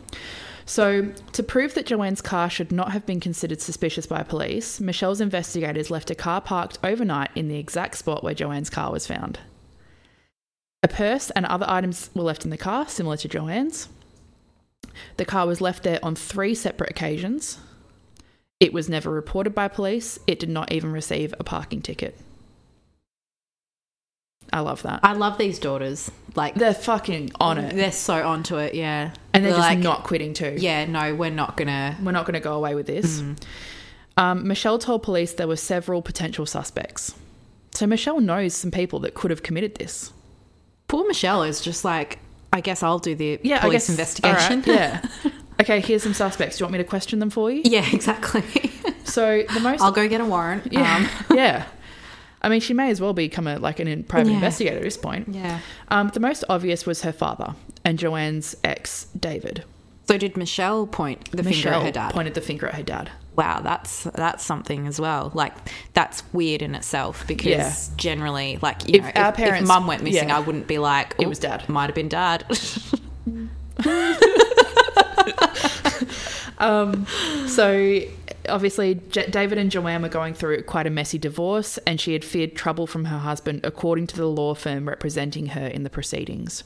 So 0.68 1.14
to 1.32 1.44
prove 1.44 1.76
that 1.76 1.88
JoAnn's 1.88 2.22
car 2.22 2.50
should 2.50 2.74
not 2.74 2.92
have 2.92 3.06
been 3.06 3.22
considered 3.22 3.62
suspicious 3.62 4.06
by 4.06 4.22
police, 4.24 4.82
Michelle's 4.82 5.22
investigators 5.22 5.90
left 5.90 6.12
a 6.12 6.16
car 6.16 6.42
parked 6.42 6.78
overnight 6.84 7.32
in 7.36 7.48
the 7.48 7.58
exact 7.58 7.98
spot 7.98 8.22
where 8.22 8.36
JoAnn's 8.36 8.70
car 8.70 8.92
was 8.92 9.08
found. 9.08 9.40
A 10.84 10.90
purse 10.90 11.30
and 11.32 11.46
other 11.46 11.66
items 11.70 12.10
were 12.14 12.24
left 12.24 12.44
in 12.44 12.52
the 12.52 12.58
car, 12.58 12.86
similar 12.90 13.16
to 13.16 13.30
JoAnn's. 13.30 13.88
The 15.16 15.26
car 15.26 15.48
was 15.48 15.62
left 15.62 15.84
there 15.84 16.00
on 16.04 16.16
three 16.16 16.54
separate 16.54 16.92
occasions. 16.92 17.60
It 18.60 18.74
was 18.74 18.90
never 18.90 19.10
reported 19.10 19.56
by 19.56 19.70
police. 19.70 20.20
It 20.28 20.38
did 20.38 20.50
not 20.50 20.74
even 20.74 20.92
receive 20.92 21.34
a 21.40 21.46
parking 21.46 21.82
ticket. 21.82 22.20
I 24.54 24.62
love 24.62 24.84
that. 24.84 25.02
I 25.04 25.14
love 25.14 25.38
these 25.38 25.60
daughters. 25.60 26.10
Like 26.36 26.56
They're 26.56 26.74
fucking 26.74 27.32
on 27.40 27.58
it. 27.58 27.76
They're 27.76 27.92
so 27.92 28.26
onto 28.28 28.58
it. 28.58 28.74
Yeah, 28.76 29.12
And 29.34 29.44
they're 29.44 29.52
just 29.54 29.62
like, 29.62 29.80
not 29.80 30.04
quitting 30.04 30.34
too. 30.34 30.56
Yeah, 30.58 30.86
no, 30.86 31.14
we're 31.16 31.32
not 31.32 31.58
gonna. 31.58 31.98
We're 32.02 32.12
not 32.12 32.26
going 32.26 32.36
to 32.36 32.40
go 32.40 32.54
away 32.54 32.76
with 32.76 32.86
this. 32.88 33.22
Mm. 33.22 33.38
Um, 34.18 34.48
Michelle 34.48 34.80
told 34.80 35.04
police 35.04 35.34
there 35.34 35.48
were 35.48 35.56
several 35.58 36.02
potential 36.02 36.46
suspects. 36.46 37.14
So 37.72 37.86
Michelle 37.86 38.20
knows 38.20 38.54
some 38.56 38.72
people 38.72 39.00
that 39.02 39.14
could 39.14 39.30
have 39.32 39.44
committed 39.44 39.76
this. 39.76 40.12
Poor 40.88 41.06
Michelle 41.08 41.44
is 41.44 41.62
just 41.62 41.84
like, 41.86 42.20
I 42.54 42.62
guess 42.62 42.82
I'll 42.82 42.98
do 43.00 43.14
the 43.14 43.40
Yeah, 43.44 43.60
police 43.62 43.90
I 43.90 43.94
guess. 43.96 44.20
investigation. 44.20 44.60
right, 44.62 44.68
yeah. 44.68 45.32
okay, 45.62 45.80
here's 45.82 46.02
some 46.04 46.14
suspects. 46.14 46.58
Do 46.58 46.62
you 46.62 46.66
want 46.66 46.74
me 46.74 46.78
to 46.80 46.84
question 46.84 47.20
them 47.20 47.30
for 47.30 47.52
you? 47.52 47.62
yeah, 47.66 47.86
exactly. 47.94 48.44
So 49.04 49.44
the 49.54 49.60
most 49.60 49.82
I'll 49.82 49.92
go 49.92 50.08
get 50.08 50.22
a 50.22 50.26
warrant. 50.26 50.72
Yeah. 50.72 50.96
Um, 50.96 51.10
yeah. 51.38 51.66
I 52.48 52.50
mean, 52.50 52.62
she 52.62 52.74
may 52.74 52.90
as 52.92 53.02
well 53.02 53.12
become 53.14 53.46
a 53.46 53.60
like 53.60 53.80
an 53.82 53.90
in 53.90 54.04
private 54.06 54.30
Yeah. 54.30 54.36
investigator 54.38 54.78
at 54.78 54.84
this 54.84 54.96
point. 54.96 55.28
yeah. 55.30 55.60
Um, 55.90 56.08
the 56.14 56.22
most 56.22 56.46
obvious 56.48 56.86
was 56.86 57.02
her 57.02 57.12
father 57.12 57.56
and 57.84 58.00
JoAnn's 58.00 58.56
ex, 58.64 59.08
David. 59.20 59.66
So 60.08 60.18
did 60.18 60.38
Michelle 60.38 60.88
point 60.88 61.30
the 61.32 61.44
finger 61.44 61.68
at 61.70 61.84
her 61.84 61.92
dad? 61.92 62.14
pointed 62.14 62.34
the 62.36 62.40
finger 62.42 62.68
at 62.68 62.76
her 62.76 62.84
dad. 62.84 63.10
wow, 63.36 63.60
that's 63.60 64.04
that's 64.16 64.46
something 64.46 64.88
as 64.88 64.98
well. 65.02 65.32
Like 65.34 65.54
that's 65.94 66.24
weird 66.32 66.62
in 66.62 66.74
itself 66.74 67.28
because 67.28 67.46
Yeah. 67.46 67.74
generally, 67.98 68.58
like 68.62 68.88
you 68.88 69.00
If 69.00 69.04
know, 69.04 69.22
our 69.22 69.30
if, 69.32 69.36
parents- 69.36 69.62
if 69.64 69.68
mum 69.68 69.86
went 69.86 70.04
missing, 70.04 70.30
yeah. 70.30 70.38
I 70.38 70.40
wouldn't 70.40 70.68
be 70.68 70.78
like, 70.80 71.16
It 71.20 71.26
"Oh, 71.26 71.30
was 71.30 71.40
dad." 71.40 71.68
Might 71.68 71.88
have 71.88 71.96
been 71.96 72.08
dad. 72.08 72.46
Um, 76.60 77.06
so 77.48 78.02
obviously, 78.48 78.96
J- 79.10 79.30
David 79.30 79.58
and 79.58 79.72
JoAnn 79.72 80.02
were 80.02 80.10
going 80.10 80.34
through 80.34 80.64
quite 80.64 80.88
a 80.88 80.90
messy 80.90 81.18
divorce, 81.18 81.78
and 81.80 82.00
she 82.00 82.14
had 82.14 82.26
feared 82.26 82.56
trouble 82.56 82.88
from 82.88 83.06
her 83.06 83.20
husband, 83.20 83.62
according 83.64 84.08
to 84.08 84.18
the 84.18 84.28
law 84.28 84.54
firm 84.54 84.88
representing 84.88 85.48
her 85.48 85.68
in 85.68 85.84
the 85.84 85.90
proceedings. 85.90 86.64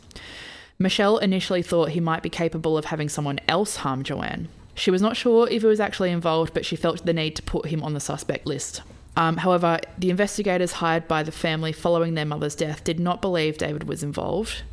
Michelle 0.80 1.18
initially 1.18 1.62
thought 1.62 1.90
he 1.90 2.00
might 2.00 2.24
be 2.24 2.30
capable 2.30 2.78
of 2.78 2.86
having 2.86 3.10
someone 3.10 3.40
else 3.48 3.78
harm 3.78 4.04
JoAnn. 4.04 4.48
She 4.74 4.90
was 4.90 5.02
not 5.02 5.18
sure 5.18 5.48
if 5.50 5.62
he 5.62 5.68
was 5.68 5.80
actually 5.80 6.12
involved, 6.12 6.54
but 6.54 6.66
she 6.66 6.76
felt 6.76 7.06
the 7.06 7.14
need 7.14 7.36
to 7.36 7.44
put 7.44 7.68
him 7.68 7.84
on 7.84 7.94
the 7.94 8.00
suspect 8.00 8.48
list. 8.48 8.82
Um, 9.16 9.38
however, 9.38 9.80
the 9.98 10.10
investigators 10.10 10.72
hired 10.74 11.08
by 11.08 11.24
the 11.24 11.32
family 11.32 11.74
following 11.74 12.14
their 12.14 12.26
mother's 12.26 12.56
death 12.56 12.84
did 12.84 13.00
not 13.00 13.22
believe 13.22 13.58
David 13.58 13.84
was 13.84 14.04
involved. 14.04 14.64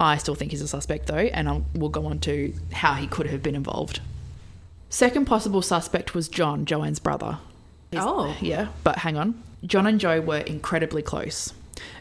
I 0.00 0.16
still 0.16 0.34
think 0.34 0.50
he's 0.50 0.62
a 0.62 0.68
suspect, 0.68 1.06
though, 1.06 1.14
and 1.14 1.48
I'll, 1.48 1.64
we'll 1.74 1.90
go 1.90 2.06
on 2.06 2.18
to 2.20 2.52
how 2.72 2.94
he 2.94 3.06
could 3.06 3.26
have 3.28 3.42
been 3.42 3.54
involved. 3.54 4.00
Second 4.92 5.24
possible 5.24 5.62
suspect 5.62 6.14
was 6.14 6.28
John, 6.28 6.66
JoAnn's 6.66 6.98
brother. 6.98 7.38
oh, 7.94 8.36
Yeah, 8.42 8.68
but 8.84 8.98
hang 8.98 9.16
on. 9.16 9.42
John 9.64 9.86
and 9.86 9.98
Joe 9.98 10.20
were 10.20 10.40
incredibly 10.40 11.00
close. 11.00 11.54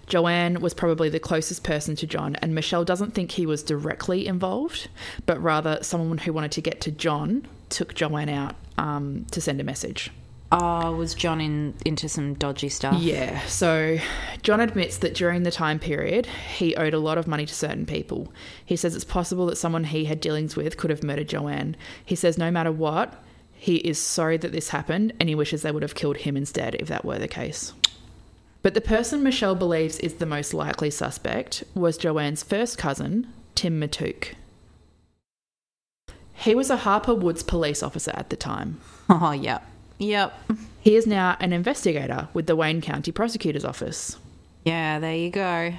JoAnn 0.07 0.59
was 0.59 0.73
probably 0.73 1.07
the 1.07 1.17
closest 1.17 1.63
person 1.63 1.95
to 1.95 2.05
John, 2.05 2.35
and 2.41 2.53
Michelle 2.53 2.83
doesn't 2.83 3.13
think 3.13 3.31
he 3.31 3.45
was 3.45 3.63
directly 3.63 4.27
involved, 4.27 4.89
but 5.25 5.41
rather 5.41 5.81
someone 5.81 6.17
who 6.17 6.33
wanted 6.33 6.51
to 6.51 6.61
get 6.61 6.81
to 6.81 6.91
John 6.91 7.47
took 7.69 7.93
JoAnn 7.93 8.29
out 8.29 8.55
um, 8.77 9.25
to 9.31 9.39
send 9.39 9.61
a 9.61 9.63
message. 9.63 10.11
Oh, 10.54 10.93
was 10.93 11.14
John 11.14 11.39
in 11.39 11.74
into 11.86 12.10
some 12.10 12.34
dodgy 12.34 12.68
stuff? 12.68 13.02
Yeah, 13.02 13.45
so 13.45 13.97
John 14.41 14.60
admits 14.60 14.97
that 14.97 15.14
during 15.14 15.43
the 15.43 15.52
time 15.52 15.80
period, 15.80 16.26
he 16.26 16.76
owed 16.76 16.93
a 16.93 16.99
lot 16.99 17.18
of 17.18 17.26
money 17.26 17.45
to 17.45 17.54
certain 17.54 17.86
people. 17.86 18.34
He 18.66 18.76
says 18.76 18.93
it's 18.93 19.06
possible 19.06 19.45
that 19.45 19.58
someone 19.58 19.86
he 19.86 20.06
had 20.06 20.20
dealings 20.20 20.58
with 20.58 20.76
could 20.76 20.89
have 20.89 21.04
murdered 21.04 21.30
JoAnn. 21.30 21.76
He 22.04 22.16
says 22.16 22.38
no 22.38 22.52
matter 22.52 22.72
what, 22.72 23.24
he 23.54 23.78
is 23.78 23.97
sorry 23.97 24.38
that 24.38 24.52
this 24.52 24.70
happened 24.70 25.14
and 25.20 25.30
he 25.30 25.36
wishes 25.36 25.62
they 25.62 25.72
would 25.72 25.84
have 25.84 25.95
killed 25.95 26.18
him 26.18 26.36
instead 26.36 26.76
if 26.76 26.89
that 26.89 27.06
were 27.06 27.20
the 27.20 27.28
case. 27.30 27.74
But 28.62 28.74
the 28.74 28.82
person 28.82 29.24
Michelle 29.24 29.56
believes 29.56 29.99
is 29.99 30.16
the 30.16 30.26
most 30.26 30.54
likely 30.54 30.91
suspect 30.91 31.64
was 31.74 31.97
JoAnn's 31.97 32.43
first 32.43 32.78
cousin, 32.78 33.32
Tim 33.56 33.80
Matouk. 33.80 34.34
He 36.34 36.56
was 36.56 36.70
a 36.70 36.78
Harper 36.78 37.16
Woods 37.16 37.43
police 37.43 37.82
officer 37.82 38.12
at 38.16 38.30
the 38.30 38.36
time. 38.36 38.82
Oh, 39.14 39.32
yep. 39.32 39.66
Yep. 40.02 40.34
He 40.80 40.95
is 40.95 41.06
now 41.06 41.38
an 41.39 41.54
investigator 41.54 42.28
with 42.34 42.47
the 42.47 42.56
Wayne 42.56 42.82
County 42.82 43.12
Prosecutor's 43.12 43.64
Office. 43.64 44.18
Yeah, 44.64 44.97
there 44.97 45.16
you 45.16 45.30
go. 45.30 45.74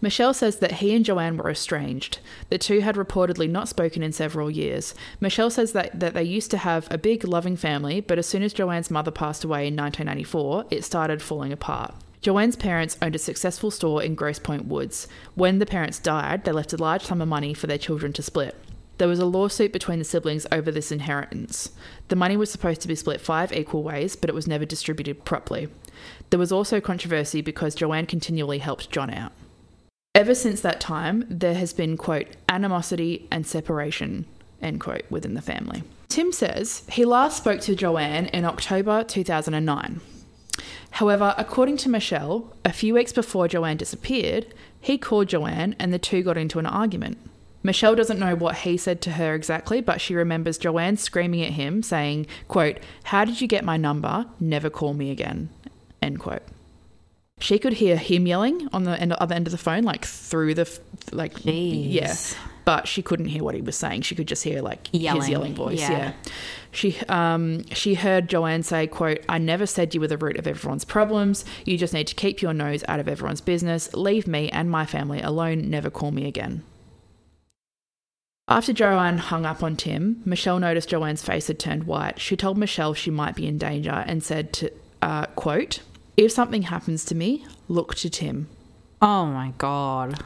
Michelle 0.00 0.32
says 0.32 0.56
that 0.56 0.72
he 0.72 0.94
and 0.94 1.04
JoAnn 1.04 1.36
were 1.36 1.50
estranged. 1.50 2.20
The 2.48 2.56
two 2.56 2.80
had 2.80 2.96
reportedly 2.96 3.50
not 3.50 3.68
spoken 3.68 4.02
in 4.02 4.12
several 4.12 4.50
years. 4.50 4.94
Michelle 5.20 5.50
says 5.50 5.72
that, 5.72 6.00
that 6.00 6.14
they 6.14 6.22
used 6.22 6.50
to 6.52 6.58
have 6.58 6.88
a 6.90 6.96
big, 6.96 7.24
loving 7.24 7.56
family, 7.56 8.00
but 8.00 8.18
as 8.18 8.26
soon 8.26 8.42
as 8.42 8.54
JoAnn's 8.54 8.90
mother 8.90 9.10
passed 9.10 9.44
away 9.44 9.66
in 9.66 9.76
1994, 9.76 10.64
it 10.70 10.84
started 10.84 11.20
falling 11.20 11.52
apart. 11.52 11.94
JoAnn's 12.22 12.56
parents 12.56 12.96
owned 13.02 13.14
a 13.14 13.18
successful 13.18 13.70
store 13.70 14.02
in 14.02 14.14
Grosse 14.14 14.38
Pointe 14.38 14.66
Woods. 14.66 15.06
When 15.34 15.58
the 15.58 15.66
parents 15.66 15.98
died, 15.98 16.44
they 16.44 16.52
left 16.52 16.72
a 16.72 16.78
large 16.78 17.02
sum 17.02 17.20
of 17.20 17.28
money 17.28 17.52
for 17.52 17.66
their 17.66 17.78
children 17.78 18.14
to 18.14 18.22
split. 18.22 18.56
There 19.00 19.08
was 19.08 19.18
a 19.18 19.24
lawsuit 19.24 19.72
between 19.72 19.98
the 19.98 20.04
siblings 20.04 20.46
over 20.52 20.70
this 20.70 20.92
inheritance. 20.92 21.70
The 22.08 22.16
money 22.16 22.36
was 22.36 22.50
supposed 22.50 22.82
to 22.82 22.88
be 22.88 22.94
split 22.94 23.18
five 23.18 23.50
equal 23.50 23.82
ways, 23.82 24.14
but 24.14 24.28
it 24.28 24.34
was 24.34 24.46
never 24.46 24.66
distributed 24.66 25.24
properly. 25.24 25.68
There 26.28 26.38
was 26.38 26.52
also 26.52 26.82
controversy 26.82 27.40
because 27.40 27.74
JoAnn 27.74 28.08
continually 28.08 28.58
helped 28.58 28.90
John 28.90 29.08
out. 29.08 29.32
Ever 30.14 30.34
since 30.34 30.60
that 30.60 30.82
time, 30.82 31.24
there 31.30 31.54
has 31.54 31.72
been, 31.72 31.96
quote, 31.96 32.26
animosity 32.46 33.26
and 33.30 33.46
separation, 33.46 34.26
end 34.60 34.80
quote, 34.80 35.04
within 35.08 35.32
the 35.32 35.40
family. 35.40 35.82
Tim 36.10 36.30
says 36.30 36.82
he 36.92 37.06
last 37.06 37.38
spoke 37.38 37.62
to 37.62 37.74
JoAnn 37.74 38.28
in 38.34 38.44
October 38.44 39.02
2009. 39.02 40.02
However, 40.90 41.34
according 41.38 41.78
to 41.78 41.88
Michelle, 41.88 42.54
a 42.66 42.72
few 42.74 42.92
weeks 42.92 43.14
before 43.14 43.48
JoAnn 43.48 43.78
disappeared, 43.78 44.52
he 44.78 44.98
called 44.98 45.28
JoAnn 45.28 45.74
and 45.78 45.90
the 45.90 45.98
two 45.98 46.22
got 46.22 46.36
into 46.36 46.58
an 46.58 46.66
argument. 46.66 47.16
Michelle 47.62 47.94
doesn't 47.94 48.18
know 48.18 48.34
what 48.34 48.56
he 48.58 48.76
said 48.76 49.00
to 49.02 49.12
her 49.12 49.34
exactly, 49.34 49.80
but 49.80 50.00
she 50.00 50.14
remembers 50.14 50.58
JoAnn 50.58 50.98
screaming 50.98 51.42
at 51.42 51.52
him, 51.52 51.82
saying, 51.82 52.26
quote, 52.48 52.78
How 53.04 53.24
did 53.24 53.40
you 53.40 53.46
get 53.48 53.64
my 53.64 53.76
number? 53.76 54.26
Never 54.38 54.70
call 54.70 54.94
me 54.94 55.10
again. 55.10 55.50
End 56.00 56.18
quote. 56.20 56.42
She 57.38 57.58
could 57.58 57.74
hear 57.74 57.96
him 57.96 58.26
yelling 58.26 58.68
on 58.72 58.84
the 58.84 58.98
end, 59.00 59.12
other 59.14 59.34
end 59.34 59.46
of 59.46 59.52
the 59.52 59.58
phone, 59.58 59.82
like 59.82 60.04
through 60.04 60.54
the, 60.54 60.78
like, 61.12 61.34
Jeez. 61.40 61.92
yeah. 61.92 62.14
But 62.66 62.86
she 62.86 63.02
couldn't 63.02 63.26
hear 63.26 63.42
what 63.42 63.54
he 63.54 63.62
was 63.62 63.76
saying. 63.76 64.02
She 64.02 64.14
could 64.14 64.28
just 64.28 64.44
hear 64.44 64.60
like 64.60 64.88
his 64.88 65.00
Yelling, 65.02 65.30
yelling 65.30 65.54
voice. 65.54 65.80
yeah. 65.80 65.90
Yeah. 65.90 66.12
She 66.72 66.96
um 67.08 67.64
she 67.72 67.94
heard 67.94 68.28
JoAnn 68.28 68.64
say, 68.64 68.86
quote, 68.86 69.20
I 69.28 69.38
never 69.38 69.66
said 69.66 69.94
you 69.94 70.00
were 70.00 70.06
the 70.06 70.18
root 70.18 70.38
of 70.38 70.46
everyone's 70.46 70.84
problems. 70.84 71.44
You 71.64 71.76
just 71.78 71.92
need 71.94 72.06
to 72.08 72.14
keep 72.14 72.42
your 72.42 72.52
nose 72.52 72.84
out 72.86 73.00
of 73.00 73.08
everyone's 73.08 73.40
business. 73.40 73.92
Leave 73.94 74.28
me 74.28 74.50
and 74.50 74.70
my 74.70 74.86
family 74.86 75.20
alone. 75.20 75.68
Never 75.68 75.90
call 75.90 76.12
me 76.12 76.28
again. 76.28 76.62
After 78.50 78.72
JoAnn 78.72 79.18
hung 79.18 79.46
up 79.46 79.62
on 79.62 79.76
Tim, 79.76 80.20
Michelle 80.24 80.58
noticed 80.58 80.90
JoAnn's 80.90 81.22
face 81.22 81.46
had 81.46 81.60
turned 81.60 81.84
white. 81.84 82.20
She 82.20 82.36
told 82.36 82.58
Michelle 82.58 82.94
she 82.94 83.08
might 83.10 83.36
be 83.36 83.46
in 83.46 83.58
danger 83.58 84.02
and 84.08 84.24
said 84.24 84.52
to 84.54 84.72
uh, 85.00 85.26
quote, 85.26 85.82
If 86.16 86.32
something 86.32 86.62
happens 86.62 87.04
to 87.06 87.14
me, 87.14 87.46
look 87.68 87.94
to 87.96 88.10
Tim. 88.10 88.48
Oh 89.00 89.26
my 89.26 89.54
god. 89.58 90.20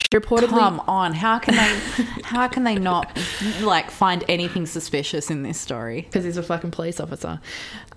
She 0.00 0.18
reportedly 0.18 0.48
Come 0.48 0.80
on. 0.88 1.12
How 1.12 1.38
can 1.38 1.54
they 1.54 2.04
how 2.24 2.48
can 2.48 2.64
they 2.64 2.76
not 2.76 3.14
like 3.60 3.90
find 3.90 4.24
anything 4.26 4.64
suspicious 4.64 5.30
in 5.30 5.42
this 5.42 5.60
story? 5.60 6.00
because 6.02 6.24
he's 6.24 6.38
a 6.38 6.42
fucking 6.42 6.70
police 6.70 6.98
officer. 6.98 7.40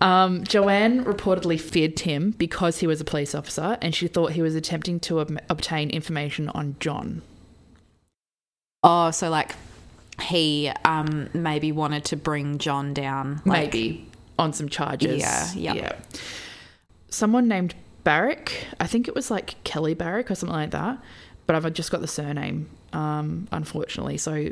Um, 0.01 0.43
JoAnn 0.43 1.05
reportedly 1.05 1.59
feared 1.59 1.95
Tim 1.95 2.31
because 2.31 2.79
he 2.79 2.87
was 2.87 2.99
a 2.99 3.05
police 3.05 3.33
officer, 3.33 3.77
and 3.81 3.95
she 3.95 4.07
thought 4.09 4.33
he 4.33 4.41
was 4.41 4.55
attempting 4.55 4.99
to 5.01 5.21
ob- 5.21 5.39
obtain 5.49 5.89
information 5.89 6.49
on 6.49 6.75
John. 6.81 7.21
Oh, 8.85 9.11
so 9.11 9.29
like 9.29 9.55
he 10.21 10.71
um 10.85 11.29
maybe 11.33 11.71
wanted 11.71 12.05
to 12.05 12.15
bring 12.15 12.59
John 12.59 12.93
down. 12.93 13.41
Like, 13.45 13.73
maybe 13.73 14.07
on 14.37 14.53
some 14.53 14.69
charges. 14.69 15.21
Yeah, 15.55 15.73
yeah. 15.73 15.95
Someone 17.09 17.47
named 17.47 17.75
Barrick, 18.03 18.67
I 18.79 18.87
think 18.87 19.07
it 19.07 19.15
was 19.15 19.31
like 19.31 19.61
Kelly 19.63 19.95
Barrick 19.95 20.29
or 20.29 20.35
something 20.35 20.55
like 20.55 20.71
that, 20.71 20.99
but 21.47 21.55
I've 21.55 21.73
just 21.73 21.89
got 21.91 22.01
the 22.01 22.07
surname, 22.07 22.69
um, 22.93 23.47
unfortunately. 23.51 24.17
So, 24.17 24.51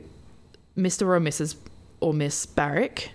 Mr. 0.75 1.03
or 1.03 1.19
Mrs. 1.19 1.55
or 1.99 2.13
Miss 2.13 2.47
Barrick, 2.47 3.11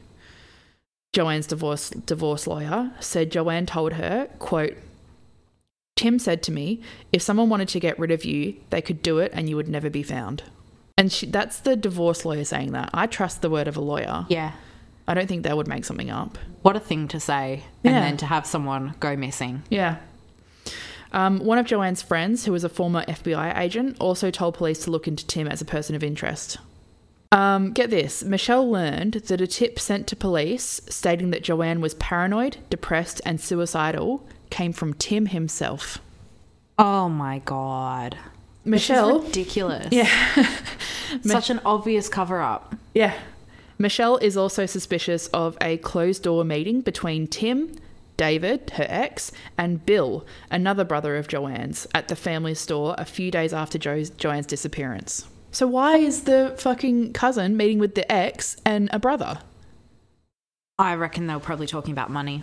JoAnn's 1.12 1.48
divorce 1.48 1.90
divorce 1.90 2.46
lawyer, 2.46 2.92
said 3.00 3.32
JoAnn 3.32 3.66
told 3.66 3.94
her, 3.94 4.28
quote, 4.38 4.76
Tim 5.96 6.20
said 6.20 6.44
to 6.44 6.52
me, 6.52 6.80
if 7.12 7.20
someone 7.20 7.48
wanted 7.48 7.68
to 7.68 7.80
get 7.80 7.98
rid 7.98 8.12
of 8.12 8.24
you, 8.24 8.54
they 8.70 8.80
could 8.80 9.02
do 9.02 9.18
it 9.18 9.32
and 9.34 9.48
you 9.48 9.56
would 9.56 9.68
never 9.68 9.90
be 9.90 10.04
found. 10.04 10.44
And 10.98 11.12
she, 11.12 11.26
that's 11.26 11.60
the 11.60 11.76
divorce 11.76 12.24
lawyer 12.24 12.44
saying 12.44 12.72
that. 12.72 12.90
I 12.92 13.06
trust 13.06 13.40
the 13.40 13.48
word 13.48 13.68
of 13.68 13.76
a 13.76 13.80
lawyer. 13.80 14.26
Yeah. 14.28 14.52
I 15.06 15.14
don't 15.14 15.26
think 15.26 15.44
they 15.44 15.54
would 15.54 15.68
make 15.68 15.84
something 15.84 16.10
up. 16.10 16.36
What 16.62 16.76
a 16.76 16.80
thing 16.80 17.08
to 17.08 17.20
say. 17.20 17.64
And 17.84 17.94
then 17.94 18.16
to 18.18 18.26
have 18.26 18.44
someone 18.44 18.94
go 19.00 19.16
missing. 19.16 19.62
Yeah. 19.70 19.96
Um, 21.12 21.38
one 21.38 21.56
of 21.56 21.66
JoAnn's 21.66 22.02
friends, 22.02 22.44
who 22.44 22.52
was 22.52 22.64
a 22.64 22.68
former 22.68 23.04
FBI 23.04 23.56
agent, 23.58 23.96
also 23.98 24.30
told 24.30 24.54
police 24.54 24.80
to 24.80 24.90
look 24.90 25.08
into 25.08 25.26
Tim 25.26 25.48
as 25.48 25.62
a 25.62 25.64
person 25.64 25.94
of 25.94 26.04
interest. 26.04 26.58
Um, 27.30 27.72
get 27.72 27.90
this 27.90 28.24
Michelle 28.24 28.70
learned 28.70 29.14
that 29.14 29.40
a 29.40 29.46
tip 29.46 29.78
sent 29.78 30.06
to 30.08 30.16
police 30.16 30.80
stating 30.88 31.30
that 31.30 31.44
JoAnn 31.44 31.80
was 31.80 31.94
paranoid, 31.94 32.58
depressed, 32.70 33.20
and 33.24 33.40
suicidal 33.40 34.26
came 34.50 34.72
from 34.72 34.94
Tim 34.94 35.26
himself. 35.26 35.98
Oh 36.78 37.08
my 37.08 37.40
god. 37.40 38.16
Michelle, 38.64 39.20
ridiculous. 39.22 39.88
yeah, 39.90 40.08
Such 41.22 41.50
an 41.50 41.60
obvious 41.64 42.08
cover 42.08 42.40
up. 42.40 42.74
yeah. 42.94 43.14
Michelle 43.80 44.16
is 44.16 44.36
also 44.36 44.66
suspicious 44.66 45.28
of 45.28 45.56
a 45.60 45.76
closed 45.76 46.24
door 46.24 46.44
meeting 46.44 46.80
between 46.80 47.28
Tim, 47.28 47.76
David, 48.16 48.70
her 48.70 48.86
ex, 48.88 49.30
and 49.56 49.86
Bill, 49.86 50.26
another 50.50 50.82
brother 50.82 51.16
of 51.16 51.28
JoAnn's, 51.28 51.86
at 51.94 52.08
the 52.08 52.16
family 52.16 52.56
store 52.56 52.96
a 52.98 53.04
few 53.04 53.30
days 53.30 53.52
after 53.52 53.78
Jo's, 53.78 54.10
Joanne's 54.10 54.46
disappearance. 54.46 55.26
So 55.52 55.68
why 55.68 55.96
is 55.98 56.24
the 56.24 56.56
fucking 56.58 57.12
cousin 57.12 57.56
meeting 57.56 57.78
with 57.78 57.94
the 57.94 58.10
ex 58.10 58.56
and 58.64 58.88
a 58.92 58.98
brother? 58.98 59.38
I 60.78 60.94
reckon 60.96 61.28
they 61.28 61.34
were 61.34 61.40
probably 61.40 61.68
talking 61.68 61.92
about 61.92 62.10
money. 62.10 62.42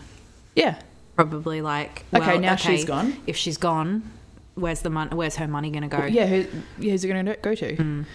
Yeah. 0.55 0.79
Probably 1.17 1.61
like 1.61 2.03
Okay, 2.13 2.25
well, 2.25 2.39
now 2.39 2.55
she's 2.55 2.85
gone. 2.85 3.15
If 3.27 3.35
she's 3.35 3.57
gone, 3.57 4.09
where's 4.55 4.81
the 4.81 4.89
money? 4.89 5.13
Where's 5.15 5.35
her 5.35 5.47
money 5.47 5.69
going 5.69 5.83
to 5.83 5.89
go? 5.89 6.05
Yeah, 6.05 6.25
who, 6.27 6.45
yeah, 6.79 6.91
who's 6.91 7.03
it 7.03 7.07
going 7.09 7.25
to 7.25 7.35
go 7.35 7.55
to? 7.55 7.75
Mm. 7.75 8.05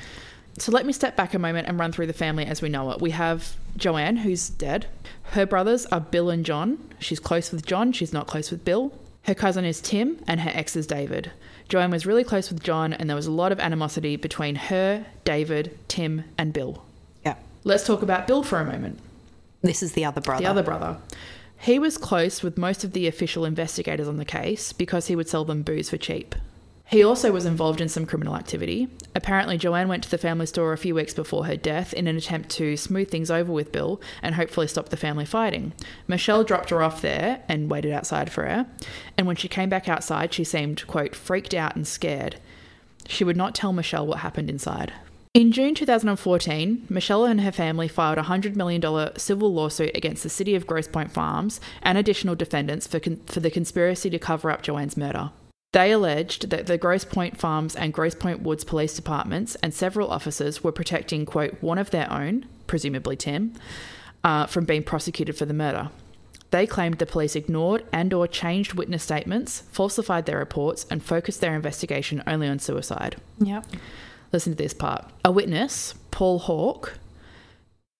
So 0.59 0.73
let 0.73 0.85
me 0.85 0.93
step 0.93 1.17
back 1.17 1.35
a 1.35 1.39
moment 1.39 1.69
and 1.69 1.79
run 1.79 1.93
through 1.93 2.07
the 2.07 2.13
family 2.13 2.45
as 2.45 2.61
we 2.61 2.69
know 2.69 2.91
it. 2.91 3.01
We 3.01 3.11
have 3.13 3.57
JoAnn, 3.79 4.19
who's 4.19 4.51
dead. 4.51 4.87
Her 5.33 5.47
brothers 5.47 5.87
are 5.87 6.01
Bill 6.01 6.29
and 6.31 6.45
John. 6.45 6.79
She's 6.99 7.21
close 7.21 7.53
with 7.53 7.65
John, 7.65 7.93
she's 7.93 8.13
not 8.13 8.27
close 8.27 8.51
with 8.51 8.65
Bill. 8.65 8.93
Her 9.25 9.35
cousin 9.35 9.65
is 9.65 9.81
Tim, 9.81 10.19
and 10.27 10.41
her 10.41 10.51
ex 10.55 10.77
is 10.77 10.87
David. 10.87 11.31
JoAnn 11.69 11.93
was 11.93 12.07
really 12.07 12.25
close 12.25 12.51
with 12.51 12.63
John, 12.63 12.93
and 12.93 13.09
there 13.09 13.17
was 13.17 13.27
a 13.27 13.33
lot 13.33 13.53
of 13.53 13.61
animosity 13.61 14.17
between 14.17 14.57
her, 14.57 15.07
David, 15.25 15.79
Tim, 15.89 16.25
and 16.37 16.53
Bill. 16.53 16.83
Yeah. 17.25 17.37
Let's 17.65 17.87
talk 17.87 18.03
about 18.03 18.27
Bill 18.27 18.43
for 18.43 18.59
a 18.59 18.65
moment. 18.65 18.99
This 19.63 19.83
is 19.83 19.93
the 19.93 20.05
other 20.05 20.21
brother. 20.21 20.43
The 20.43 20.51
other 20.51 20.63
brother. 20.63 20.97
He 21.59 21.79
was 21.79 21.99
close 21.99 22.43
with 22.43 22.57
most 22.57 22.83
of 22.85 22.93
the 22.93 23.07
official 23.07 23.45
investigators 23.45 24.09
on 24.09 24.17
the 24.17 24.25
case 24.25 24.73
because 24.73 25.09
he 25.09 25.17
would 25.17 25.29
sell 25.29 25.45
them 25.45 25.63
booze 25.63 25.91
for 25.91 25.99
cheap. 25.99 26.35
He 26.91 27.05
also 27.05 27.31
was 27.31 27.47
involved 27.47 27.81
in 27.81 27.89
some 27.89 28.05
criminal 28.05 28.35
activity. 28.35 28.89
Apparently, 29.15 29.57
JoAnn 29.57 29.87
went 29.87 30.03
to 30.03 30.11
the 30.11 30.19
family 30.19 30.47
store 30.47 30.73
a 30.73 30.79
few 30.79 30.93
weeks 30.97 31.15
before 31.15 31.47
her 31.47 31.55
death 31.55 31.95
in 31.95 32.09
an 32.09 32.17
attempt 32.17 32.51
to 32.51 32.77
smooth 32.77 33.09
things 33.09 33.31
over 33.31 33.53
with 33.53 33.71
Bill 33.71 34.01
and 34.23 34.35
hopefully 34.35 34.67
stop 34.67 34.89
the 34.89 34.97
family 34.97 35.25
fighting. 35.25 35.73
Michelle 36.09 36.43
dropped 36.43 36.71
her 36.71 36.83
off 36.83 37.01
there 37.01 37.45
and 37.49 37.71
waited 37.71 37.93
outside 37.93 38.33
for 38.33 38.45
her. 38.45 38.67
And 39.17 39.29
when 39.29 39.37
she 39.37 39.47
came 39.47 39.69
back 39.69 39.89
outside, 39.89 40.35
she 40.35 40.43
seemed, 40.43 40.85
quote, 40.89 41.15
freaked 41.15 41.55
out 41.55 41.77
and 41.77 41.87
scared. 41.87 42.41
She 43.07 43.23
would 43.23 43.37
not 43.37 43.55
tell 43.55 43.73
Michelle 43.73 44.09
what 44.09 44.19
happened 44.19 44.51
inside. 44.51 44.93
In 45.33 45.53
June 45.53 45.77
2014, 45.77 46.87
Michelle 46.89 47.25
and 47.25 47.43
her 47.43 47.53
family 47.53 47.87
filed 47.87 48.19
a 48.19 48.25
$100 48.25 48.57
million 48.57 48.83
civil 49.17 49.55
lawsuit 49.55 49.97
against 49.97 50.25
the 50.25 50.29
city 50.29 50.57
of 50.57 50.67
Grosse 50.67 50.89
Pointe 50.89 51.13
Farms 51.13 51.61
and 51.83 51.97
additional 51.97 52.35
defendants 52.35 52.89
for, 52.89 52.99
con- 52.99 53.21
for 53.27 53.39
the 53.39 53.49
conspiracy 53.49 54.11
to 54.11 54.19
cover 54.19 54.51
up 54.51 54.65
JoAnn's 54.65 54.97
murder. 54.97 55.31
They 55.73 55.93
alleged 55.93 56.51
that 56.51 56.67
the 56.67 56.79
Grosse 56.79 57.05
Pointe 57.05 57.37
Farms 57.37 57.77
and 57.77 57.93
Grosse 57.93 58.17
Pointe 58.17 58.43
Woods 58.43 58.65
police 58.65 58.95
departments 58.95 59.55
and 59.57 59.73
several 59.73 60.11
officers 60.11 60.65
were 60.65 60.73
protecting, 60.73 61.25
quote, 61.25 61.63
one 61.63 61.79
of 61.79 61.91
their 61.91 62.13
own, 62.13 62.47
presumably 62.67 63.15
Tim, 63.17 63.55
uh, 64.25 64.47
from 64.47 64.65
being 64.65 64.83
prosecuted 64.83 65.37
for 65.37 65.47
the 65.47 65.55
murder. 65.55 65.91
They 66.51 66.67
claimed 66.67 66.99
the 66.99 67.07
police 67.07 67.37
ignored 67.37 67.85
and 67.93 68.13
or 68.13 68.27
changed 68.27 68.75
witness 68.75 69.05
statements, 69.05 69.61
falsified 69.71 70.27
their 70.27 70.39
reports, 70.39 70.85
and 70.91 71.03
focused 71.03 71.41
their 71.41 71.55
investigation 71.55 72.25
only 72.27 72.49
on 72.49 72.59
suicide. 72.59 73.17
Yep. 73.39 73.67
Listen 74.33 74.55
to 74.55 74.57
this 74.57 74.75
part. 74.75 75.09
A 75.25 75.31
witness, 75.31 75.95
Paul 76.11 76.41
Hawke, 76.41 76.99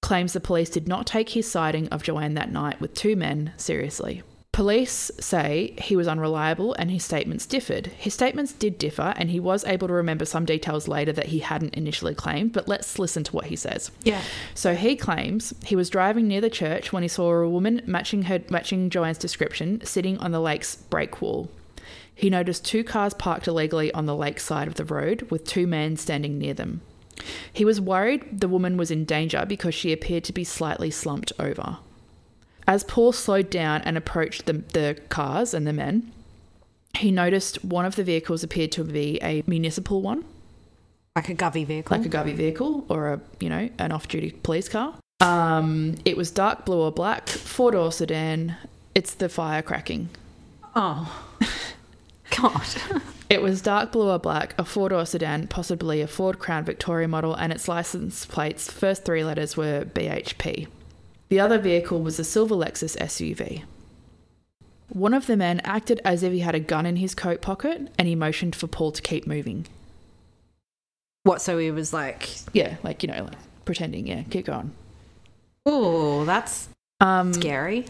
claims 0.03 0.33
the 0.33 0.41
police 0.41 0.71
did 0.71 0.89
not 0.89 1.07
take 1.07 1.31
his 1.31 1.49
sighting 1.49 1.89
of 1.91 2.03
JoAnn 2.03 2.35
that 2.35 2.51
night 2.51 2.81
with 2.81 2.95
two 2.95 3.15
men 3.15 3.53
seriously. 3.57 4.23
Police 4.61 5.11
say 5.19 5.75
he 5.81 5.97
was 5.97 6.07
unreliable 6.07 6.75
and 6.75 6.91
his 6.91 7.03
statements 7.03 7.47
differed. 7.47 7.87
His 7.87 8.13
statements 8.13 8.53
did 8.53 8.77
differ, 8.77 9.15
and 9.17 9.31
he 9.31 9.41
was 9.41 9.65
able 9.65 9.89
to 9.89 9.95
remember 9.95 10.27
some 10.27 10.45
details 10.45 10.87
later 10.87 11.13
that 11.13 11.29
he 11.29 11.39
hadn't 11.39 11.73
initially 11.73 12.15
claimed, 12.15 12.53
but 12.53 12.69
let's 12.69 12.99
listen 12.99 13.25
to 13.25 13.33
what 13.33 13.47
he 13.47 13.57
says. 13.57 13.91
Yeah. 14.03 14.21
So 14.53 14.75
he 14.75 14.97
claims 14.97 15.55
he 15.65 15.77
was 15.77 15.89
driving 15.89 16.29
near 16.29 16.43
the 16.43 16.51
church 16.51 16.93
when 16.93 17.03
he 17.03 17.09
saw 17.09 17.33
a 17.33 17.49
woman 17.49 17.81
matching 17.87 18.25
her 18.25 18.43
matching 18.51 18.91
JoAnn's 18.91 19.17
description 19.17 19.81
sitting 19.83 20.19
on 20.19 20.31
the 20.31 20.41
lake's 20.41 20.77
break 20.77 21.23
wall. 21.23 21.51
He 22.15 22.29
noticed 22.29 22.63
two 22.63 22.85
cars 22.85 23.15
parked 23.15 23.49
illegally 23.49 23.91
on 23.95 24.05
the 24.05 24.15
lake 24.15 24.41
side 24.41 24.69
of 24.69 24.75
the 24.75 24.85
road 24.85 25.23
with 25.31 25.47
two 25.47 25.67
men 25.67 25.97
standing 25.97 26.39
near 26.39 26.53
them. 26.53 26.83
He 27.51 27.65
was 27.65 27.81
worried 27.81 28.41
the 28.41 28.47
woman 28.47 28.77
was 28.77 28.91
in 28.91 29.07
danger 29.07 29.47
because 29.49 29.75
she 29.75 29.91
appeared 29.91 30.25
to 30.25 30.35
be 30.35 30.45
slightly 30.45 30.91
slumped 30.91 31.33
over. 31.39 31.79
As 32.67 32.85
Paul 32.85 33.13
slowed 33.13 33.51
down 33.51 33.83
and 33.83 33.97
approached 33.97 34.47
the, 34.47 34.53
the 34.53 34.99
cars 35.09 35.55
and 35.55 35.67
the 35.67 35.73
men, 35.73 36.13
he 36.97 37.11
noticed 37.11 37.65
one 37.65 37.85
of 37.85 37.97
the 37.97 38.05
vehicles 38.05 38.43
appeared 38.45 38.73
to 38.73 38.85
be 38.85 39.19
a 39.23 39.43
municipal 39.47 40.03
one, 40.03 40.25
Like 41.17 41.29
a 41.29 41.35
govy 41.35 41.67
vehicle. 41.67 41.97
like 41.97 42.07
a 42.07 42.09
Govy 42.11 42.35
vehicle 42.35 42.85
or 42.89 43.09
a 43.15 43.21
you 43.41 43.49
know 43.49 43.69
an 43.79 43.93
off-duty 43.93 44.33
police 44.43 44.69
car. 44.69 44.95
Um, 45.21 45.97
it 46.05 46.17
was 46.17 46.31
dark 46.31 46.65
blue 46.65 46.81
or 46.81 46.93
black, 46.93 47.29
four 47.29 47.73
door 47.73 47.93
sedan. 47.93 48.57
It's 48.95 49.15
the 49.15 49.29
fire 49.29 49.63
cracking. 49.63 50.09
oh. 50.77 51.27
God. 52.37 52.63
It 53.31 53.43
was 53.43 53.63
dark 53.63 53.93
blue 53.93 54.09
or 54.11 54.19
black, 54.19 54.57
a 54.59 54.65
four 54.65 54.89
door 54.89 55.07
sedan, 55.07 55.47
possibly 55.47 56.01
a 56.01 56.09
Ford 56.09 56.41
Crown 56.41 56.65
Victoria 56.65 57.07
model, 57.07 57.33
and 57.33 57.53
its 57.53 57.69
license 57.69 58.27
plates' 58.27 58.69
first 58.73 59.05
three 59.05 59.23
letters 59.23 59.57
were 59.57 59.85
BHP. 59.85 60.67
The 61.31 61.41
other 61.41 61.59
vehicle 61.59 62.01
was 62.03 62.19
a 62.19 62.25
silver 62.25 62.55
Lexus 62.55 62.97
SUV. 62.99 63.63
One 64.89 65.15
of 65.15 65.27
the 65.27 65.37
men 65.37 65.61
acted 65.65 66.01
as 66.05 66.23
if 66.23 66.33
he 66.33 66.41
had 66.41 66.55
a 66.57 66.61
gun 66.61 66.85
in 66.85 66.97
his 66.97 67.15
coat 67.15 67.41
pocket 67.41 67.89
and 67.99 68.07
he 68.09 68.15
motioned 68.15 68.55
for 68.57 68.67
Paul 68.67 68.91
to 68.93 69.01
keep 69.01 69.27
moving. 69.27 69.67
what, 71.23 71.41
so 71.41 71.59
he 71.59 71.71
was 71.71 71.93
like, 71.93 72.29
Yeah, 72.53 72.77
like, 72.83 73.03
you 73.03 73.09
know, 73.09 73.23
like 73.25 73.39
pretending, 73.65 74.07
yeah, 74.09 74.23
keep 74.31 74.47
going. 74.47 74.73
oh, 75.67 76.25
that's 76.25 76.69
Um, 77.01 77.33
scary. 77.33 77.87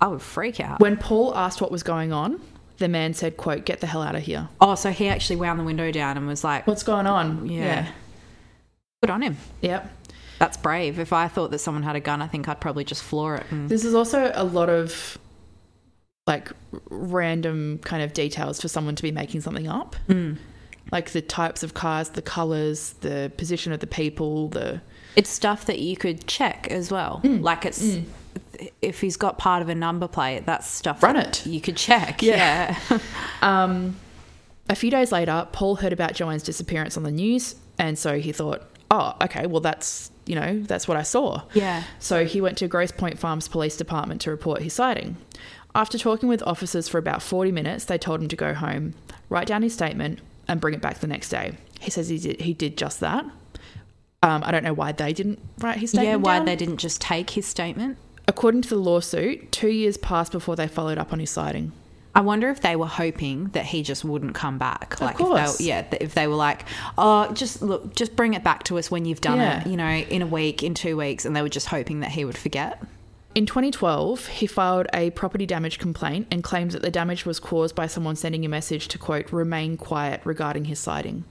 I 0.00 0.08
would 0.08 0.22
freak 0.22 0.60
out. 0.60 0.80
when 0.80 0.96
Paul 0.96 1.34
asked 1.36 1.60
what 1.60 1.70
was 1.70 1.82
going 1.82 2.12
on, 2.12 2.40
the 2.78 2.88
man 2.88 3.12
said, 3.14 3.36
quote, 3.36 3.64
get 3.64 3.80
the 3.80 3.86
hell 3.86 4.02
out 4.02 4.14
of 4.16 4.22
here. 4.22 4.48
Oh, 4.60 4.74
so 4.74 4.90
he 4.90 5.08
actually 5.08 5.36
wound 5.36 5.60
the 5.60 5.64
window 5.64 5.90
down 5.92 6.16
and 6.16 6.26
was 6.26 6.42
like, 6.42 6.66
What's 6.66 6.82
going 6.82 7.06
on? 7.06 7.48
Yeah. 7.48 7.88
good 9.02 9.10
on 9.10 9.20
him. 9.22 9.36
Yep. 9.60 9.90
That's 10.38 10.56
brave. 10.56 10.98
If 10.98 11.12
I 11.12 11.28
thought 11.28 11.50
that 11.52 11.58
someone 11.58 11.82
had 11.82 11.96
a 11.96 12.00
gun, 12.00 12.20
I 12.22 12.26
think 12.26 12.48
I'd 12.48 12.60
probably 12.60 12.84
just 12.84 13.02
floor 13.02 13.36
it. 13.36 13.46
And, 13.50 13.68
This 13.68 13.84
is 13.84 13.94
also 13.94 14.32
a 14.34 14.44
lot 14.44 14.68
of 14.68 15.18
like 16.26 16.50
random 16.90 17.78
kind 17.84 18.02
of 18.02 18.12
details 18.14 18.60
for 18.60 18.68
someone 18.68 18.96
to 18.96 19.02
be 19.02 19.12
making 19.12 19.42
something 19.42 19.68
up. 19.68 19.96
Mm. 20.08 20.38
Like 20.90 21.10
the 21.10 21.20
types 21.22 21.62
of 21.62 21.74
cars, 21.74 22.10
the 22.10 22.22
colors, 22.22 22.94
the 23.00 23.32
position 23.36 23.72
of 23.72 23.80
the 23.80 23.86
people, 23.86 24.48
the 24.48 24.80
It's 25.16 25.30
stuff 25.30 25.66
that 25.66 25.78
you 25.78 25.96
could 25.96 26.26
check 26.26 26.68
as 26.70 26.90
well. 26.90 27.20
Mm. 27.24 27.42
Like 27.42 27.64
it's 27.64 27.98
if 28.80 29.00
he's 29.00 29.16
got 29.16 29.38
part 29.38 29.62
of 29.62 29.68
a 29.68 29.74
number 29.74 30.08
plate, 30.08 30.46
that's 30.46 30.68
stuff 30.68 31.02
Run 31.02 31.16
that 31.16 31.44
it. 31.44 31.46
You 31.46 31.60
could 31.60 31.76
check. 31.76 32.22
Yeah. 32.22 32.78
Yeah. 32.90 32.98
Um, 33.42 33.96
a 34.70 34.74
few 34.74 34.90
days 34.90 35.12
later, 35.12 35.46
Paul 35.52 35.76
heard 35.76 35.92
about 35.92 36.14
JoAnn's 36.14 36.42
disappearance 36.42 36.96
on 36.96 37.02
the 37.02 37.10
news, 37.10 37.56
and 37.78 37.98
so 37.98 38.18
he 38.18 38.32
thought, 38.32 38.62
"Oh, 38.90 39.14
okay, 39.22 39.46
well 39.46 39.60
that's 39.60 40.10
you 40.26 40.34
know 40.34 40.60
that's 40.60 40.86
what 40.88 40.96
I 40.96 41.02
saw." 41.02 41.42
Yeah. 41.54 41.84
So 41.98 42.24
he 42.24 42.40
went 42.40 42.58
to 42.58 42.68
Grosse 42.68 42.92
Pointe 42.92 43.18
Farms 43.18 43.48
Police 43.48 43.76
Department 43.76 44.20
to 44.22 44.30
report 44.30 44.62
his 44.62 44.72
sighting. 44.72 45.16
After 45.74 45.98
talking 45.98 46.28
with 46.28 46.42
officers 46.44 46.88
for 46.88 46.98
about 46.98 47.20
40 47.20 47.50
minutes, 47.50 47.84
they 47.86 47.98
told 47.98 48.22
him 48.22 48.28
to 48.28 48.36
go 48.36 48.54
home, 48.54 48.94
write 49.28 49.48
down 49.48 49.62
his 49.62 49.74
statement, 49.74 50.20
and 50.46 50.60
bring 50.60 50.72
it 50.74 50.80
back 50.80 50.98
the 51.00 51.08
next 51.08 51.30
day. 51.30 51.54
He 51.80 51.90
says 51.90 52.08
he 52.08 52.18
did, 52.18 52.40
he 52.40 52.54
did 52.54 52.76
just 52.78 53.00
that. 53.00 53.24
Um, 54.22 54.42
I 54.44 54.52
don't 54.52 54.62
know 54.62 54.72
why 54.72 54.92
they 54.92 55.12
didn't 55.12 55.40
write 55.58 55.78
his 55.78 55.90
statement. 55.90 56.08
yeah. 56.08 56.16
Why 56.16 56.38
down. 56.38 56.46
they 56.46 56.56
didn't 56.56 56.78
just 56.78 57.00
take 57.00 57.30
his 57.30 57.46
statement? 57.46 57.98
According 58.26 58.62
to 58.62 58.68
the 58.68 58.76
lawsuit, 58.76 59.52
two 59.52 59.68
years 59.68 59.96
passed 59.96 60.32
before 60.32 60.56
they 60.56 60.68
followed 60.68 60.96
up 60.96 61.12
on 61.12 61.18
his 61.18 61.30
sighting. 61.30 61.72
I 62.16 62.20
wonder 62.20 62.48
if 62.50 62.60
they 62.60 62.76
were 62.76 62.86
hoping 62.86 63.46
that 63.48 63.64
he 63.66 63.82
just 63.82 64.04
wouldn't 64.04 64.34
come 64.34 64.56
back. 64.56 65.00
Like, 65.00 65.16
course. 65.16 65.54
If 65.54 65.58
they, 65.58 65.64
yeah, 65.64 65.84
if 66.00 66.14
they 66.14 66.28
were 66.28 66.36
like, 66.36 66.64
"Oh, 66.96 67.32
just 67.32 67.60
look, 67.60 67.94
just 67.96 68.14
bring 68.14 68.34
it 68.34 68.44
back 68.44 68.62
to 68.64 68.78
us 68.78 68.90
when 68.90 69.04
you've 69.04 69.20
done 69.20 69.38
Yeah. 69.38 69.60
it," 69.60 69.66
you 69.66 69.76
know, 69.76 69.88
in 69.88 70.22
a 70.22 70.26
week, 70.26 70.62
in 70.62 70.74
two 70.74 70.96
weeks, 70.96 71.24
and 71.24 71.34
they 71.34 71.42
were 71.42 71.48
just 71.48 71.68
hoping 71.68 72.00
that 72.00 72.10
he 72.12 72.24
would 72.24 72.38
forget. 72.38 72.80
In 73.34 73.46
2012, 73.46 74.28
he 74.28 74.46
filed 74.46 74.86
a 74.94 75.10
property 75.10 75.44
damage 75.44 75.80
complaint 75.80 76.28
and 76.30 76.44
claims 76.44 76.72
that 76.72 76.82
the 76.82 76.90
damage 76.90 77.26
was 77.26 77.40
caused 77.40 77.74
by 77.74 77.88
someone 77.88 78.14
sending 78.14 78.44
a 78.44 78.48
message 78.48 78.86
to, 78.88 78.98
quote, 78.98 79.32
remain 79.32 79.76
quiet 79.76 80.20
regarding 80.24 80.66
his 80.66 80.78
sighting. 80.78 81.24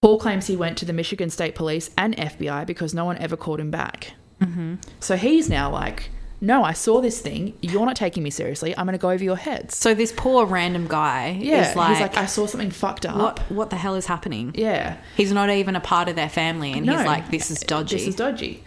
Paul 0.00 0.20
claims 0.20 0.46
he 0.46 0.54
went 0.54 0.78
to 0.78 0.84
the 0.84 0.92
Michigan 0.92 1.30
State 1.30 1.56
Police 1.56 1.90
and 1.98 2.16
FBI 2.16 2.64
because 2.64 2.94
no 2.94 3.04
one 3.04 3.18
ever 3.18 3.36
called 3.36 3.58
him 3.58 3.72
back. 3.72 4.12
Mm-hmm. 4.40 4.74
So 5.00 5.16
he's 5.16 5.48
now 5.50 5.68
like, 5.72 6.10
no, 6.40 6.62
I 6.64 6.72
saw 6.72 7.00
this 7.00 7.20
thing. 7.20 7.54
You're 7.60 7.84
not 7.86 7.96
taking 7.96 8.22
me 8.22 8.30
seriously. 8.30 8.76
I'm 8.76 8.86
going 8.86 8.92
to 8.96 9.02
go 9.02 9.10
over 9.10 9.22
your 9.24 9.36
heads. 9.36 9.76
So 9.76 9.94
this 9.94 10.12
poor 10.12 10.46
random 10.46 10.86
guy 10.86 11.36
Yeah, 11.40 11.70
is 11.70 11.76
like, 11.76 11.90
he's 11.90 12.00
like, 12.00 12.16
I 12.16 12.26
saw 12.26 12.46
something 12.46 12.70
fucked 12.70 13.06
up. 13.06 13.16
"What? 13.16 13.38
What 13.50 13.70
the 13.70 13.76
hell 13.76 13.94
is 13.94 14.06
happening?" 14.06 14.52
Yeah. 14.54 14.96
He's 15.16 15.32
not 15.32 15.50
even 15.50 15.74
a 15.76 15.80
part 15.80 16.08
of 16.08 16.16
their 16.16 16.28
family, 16.28 16.72
and 16.72 16.86
No. 16.86 16.96
he's 16.96 17.06
like, 17.06 17.30
"This 17.30 17.50
is 17.50 17.60
dodgy." 17.60 17.96
This 17.96 18.06
is 18.08 18.14
dodgy. 18.14 18.62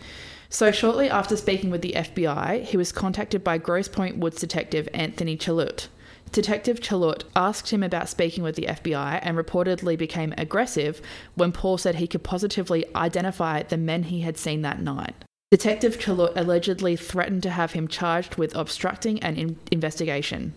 So 0.49 0.72
shortly 0.72 1.09
after 1.09 1.38
speaking 1.38 1.69
with 1.72 1.82
the 1.82 1.93
FBI, 1.95 2.63
he 2.63 2.76
was 2.76 2.91
contacted 2.91 3.41
by 3.43 3.57
Grosse 3.57 3.88
Pointe 3.88 4.17
Woods 4.17 4.39
detective 4.41 4.89
Anthony 4.93 5.38
Chalut. 5.38 5.88
Detective 6.34 6.80
Chalut 6.82 7.24
asked 7.36 7.72
him 7.72 7.84
about 7.84 8.09
speaking 8.09 8.43
with 8.43 8.55
the 8.55 8.67
FBI 8.67 9.19
and 9.22 9.38
reportedly 9.38 9.97
became 9.97 10.34
aggressive 10.38 11.01
when 11.36 11.51
Paul 11.51 11.78
said 11.78 11.95
he 11.95 12.07
could 12.07 12.24
positively 12.24 12.86
identify 12.95 13.63
the 13.63 13.78
men 13.78 14.03
he 14.03 14.22
had 14.22 14.38
seen 14.38 14.61
that 14.61 14.82
night. 14.82 15.15
Detective 15.52 16.02
allegedly 16.08 16.95
threatened 16.95 17.43
to 17.43 17.49
have 17.49 17.74
him 17.74 17.89
charged 17.89 18.36
with 18.36 18.56
obstructing 18.56 19.22
an 19.22 19.36
in- 19.36 19.60
investigation. 19.70 20.54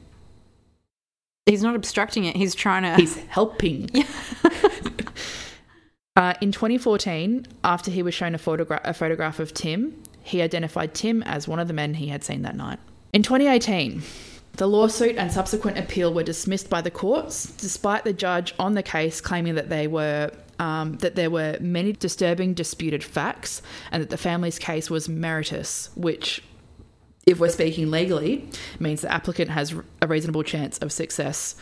He's 1.46 1.64
not 1.64 1.74
obstructing 1.74 2.24
it. 2.24 2.36
He's 2.36 2.54
trying 2.54 2.84
to. 2.84 2.94
He's 2.94 3.16
helping. 3.26 3.90
uh, 6.16 6.34
in 6.40 6.52
2014, 6.52 7.44
after 7.64 7.90
he 7.90 8.04
was 8.04 8.14
shown 8.14 8.36
a, 8.36 8.38
photogra- 8.38 8.80
a 8.84 8.94
photograph 8.94 9.40
of 9.40 9.52
Tim, 9.52 10.00
he 10.22 10.40
identified 10.40 10.94
Tim 10.94 11.24
as 11.24 11.48
one 11.48 11.58
of 11.58 11.66
the 11.66 11.74
men 11.74 11.94
he 11.94 12.08
had 12.08 12.22
seen 12.22 12.42
that 12.42 12.54
night. 12.54 12.78
In 13.12 13.24
2018, 13.24 14.00
the 14.58 14.68
lawsuit 14.68 15.16
and 15.16 15.32
subsequent 15.32 15.76
appeal 15.76 16.14
were 16.14 16.22
dismissed 16.22 16.70
by 16.70 16.80
the 16.80 16.90
courts, 16.90 17.46
despite 17.56 18.04
the 18.04 18.12
judge 18.12 18.54
on 18.60 18.74
the 18.74 18.82
case 18.82 19.20
claiming 19.20 19.56
that 19.56 19.68
they 19.68 19.88
were 19.88 20.30
um, 20.58 20.94
that 20.98 21.14
there 21.14 21.30
were 21.30 21.56
many 21.60 21.92
disturbing 21.92 22.54
disputed 22.54 23.02
facts 23.02 23.62
and 23.90 24.02
that 24.02 24.10
the 24.10 24.16
family's 24.16 24.58
case 24.58 24.90
was 24.90 25.08
meritorious, 25.08 25.90
which 25.96 26.42
if 27.26 27.40
we're 27.40 27.48
speaking 27.48 27.90
legally, 27.90 28.48
means 28.78 29.00
the 29.00 29.12
applicant 29.12 29.50
has 29.50 29.74
a 30.02 30.06
reasonable 30.06 30.42
chance 30.42 30.78
of 30.78 30.92
success 30.92 31.56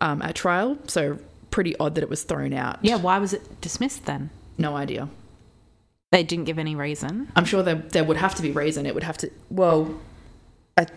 um, 0.00 0.22
at 0.22 0.34
trial. 0.34 0.78
So, 0.86 1.18
pretty 1.50 1.74
odd 1.78 1.94
that 1.94 2.04
it 2.04 2.10
was 2.10 2.24
thrown 2.24 2.52
out. 2.52 2.78
yeah. 2.82 2.96
Why 2.96 3.18
was 3.18 3.32
it 3.32 3.60
dismissed 3.60 4.04
then? 4.04 4.30
No 4.58 4.76
idea. 4.76 5.08
They 6.10 6.22
didn't 6.22 6.44
give 6.44 6.58
any 6.58 6.74
reason. 6.74 7.32
I'm 7.36 7.44
sure 7.44 7.62
there, 7.62 7.76
there 7.76 8.04
would 8.04 8.16
have 8.16 8.34
to 8.36 8.42
be 8.42 8.50
reason. 8.50 8.86
It 8.86 8.94
would 8.94 9.02
have 9.02 9.18
to, 9.18 9.30
well, 9.50 9.98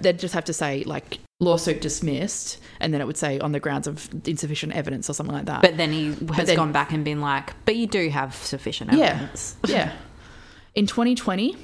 they'd 0.01 0.19
just 0.19 0.33
have 0.33 0.45
to 0.45 0.53
say, 0.53 0.83
like, 0.85 1.19
lawsuit 1.39 1.81
dismissed, 1.81 2.59
and 2.79 2.93
then 2.93 3.01
it 3.01 3.07
would 3.07 3.17
say 3.17 3.39
on 3.39 3.51
the 3.51 3.59
grounds 3.59 3.87
of 3.87 4.09
insufficient 4.25 4.73
evidence 4.73 5.09
or 5.09 5.13
something 5.13 5.35
like 5.35 5.45
that. 5.45 5.61
But 5.61 5.77
then 5.77 5.91
he 5.91 6.07
has 6.35 6.47
then- 6.47 6.55
gone 6.55 6.71
back 6.71 6.91
and 6.91 7.03
been 7.03 7.21
like, 7.21 7.53
"But 7.65 7.75
you 7.75 7.87
do 7.87 8.09
have 8.09 8.35
sufficient 8.35 8.93
evidence." 8.93 9.55
yeah. 9.67 9.93
In 10.75 10.87
2020, 10.87 11.57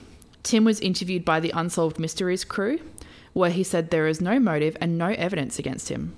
Tim 0.44 0.64
was 0.66 0.80
interviewed 0.80 1.24
by 1.24 1.40
the 1.40 1.52
Unsolved 1.56 2.00
Mysteries 2.00 2.44
crew, 2.44 2.80
where 3.34 3.50
he 3.52 3.64
said 3.64 3.90
there 3.92 4.08
is 4.08 4.20
no 4.20 4.40
motive 4.40 4.76
and 4.82 4.98
no 4.98 5.08
evidence 5.08 5.60
against 5.60 5.90
him. 5.90 6.16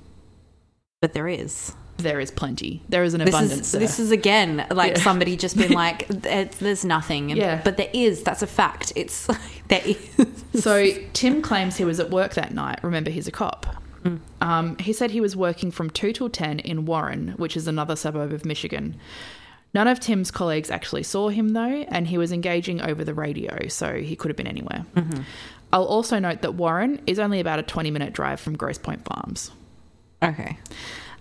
But 1.01 1.13
there 1.13 1.27
is. 1.27 1.73
There 1.97 2.19
is 2.21 2.31
plenty. 2.31 2.81
There 2.87 3.03
is 3.03 3.13
an 3.13 3.19
This 3.19 3.29
abundance. 3.35 3.73
is 3.73 3.79
this 3.79 3.99
is 3.99 4.11
again 4.11 4.65
like 4.71 4.95
Yeah. 4.95 5.03
somebody 5.03 5.35
just 5.35 5.57
been 5.57 5.71
like, 5.85 6.07
"There's 6.07 6.85
nothing," 6.85 7.31
and, 7.31 7.37
Yeah. 7.37 7.61
but 7.63 7.75
there 7.77 7.89
is. 7.93 8.23
That's 8.23 8.41
a 8.41 8.47
fact. 8.47 8.93
It's 8.95 9.27
there 9.69 9.81
is. 9.85 9.97
So 10.63 10.91
Tim 11.13 11.41
claims 11.41 11.77
he 11.77 11.85
was 11.85 11.99
at 11.99 12.09
work 12.09 12.33
that 12.33 12.53
night. 12.53 12.83
Remember, 12.83 13.09
he's 13.09 13.27
a 13.27 13.31
cop. 13.31 13.65
Um, 14.41 14.77
he 14.77 14.91
said 14.93 15.11
he 15.11 15.21
was 15.21 15.35
working 15.35 15.71
from 15.71 15.89
2 15.89 16.11
till 16.13 16.29
10 16.29 16.59
in 16.59 16.85
Warren, 16.85 17.29
which 17.37 17.55
is 17.55 17.67
another 17.67 17.95
suburb 17.95 18.33
of 18.33 18.45
Michigan. 18.45 18.95
None 19.73 19.87
of 19.87 19.99
Tim's 19.99 20.31
colleagues 20.31 20.71
actually 20.71 21.03
saw 21.03 21.29
him, 21.29 21.49
though, 21.49 21.85
and 21.89 22.07
he 22.07 22.17
was 22.17 22.31
engaging 22.31 22.81
over 22.81 23.03
the 23.03 23.13
radio, 23.13 23.67
so 23.67 23.97
he 23.97 24.15
could 24.15 24.29
have 24.29 24.35
been 24.37 24.47
anywhere. 24.47 24.85
I'll 25.71 25.85
also 25.85 26.17
note 26.17 26.41
that 26.41 26.55
Warren 26.55 26.99
is 27.05 27.19
only 27.19 27.39
about 27.39 27.59
a 27.59 27.63
20 27.63 27.91
minute 27.91 28.11
drive 28.13 28.39
from 28.39 28.57
Grosse 28.57 28.79
Pointe 28.79 29.05
Farms. 29.05 29.51
okay. 30.23 30.57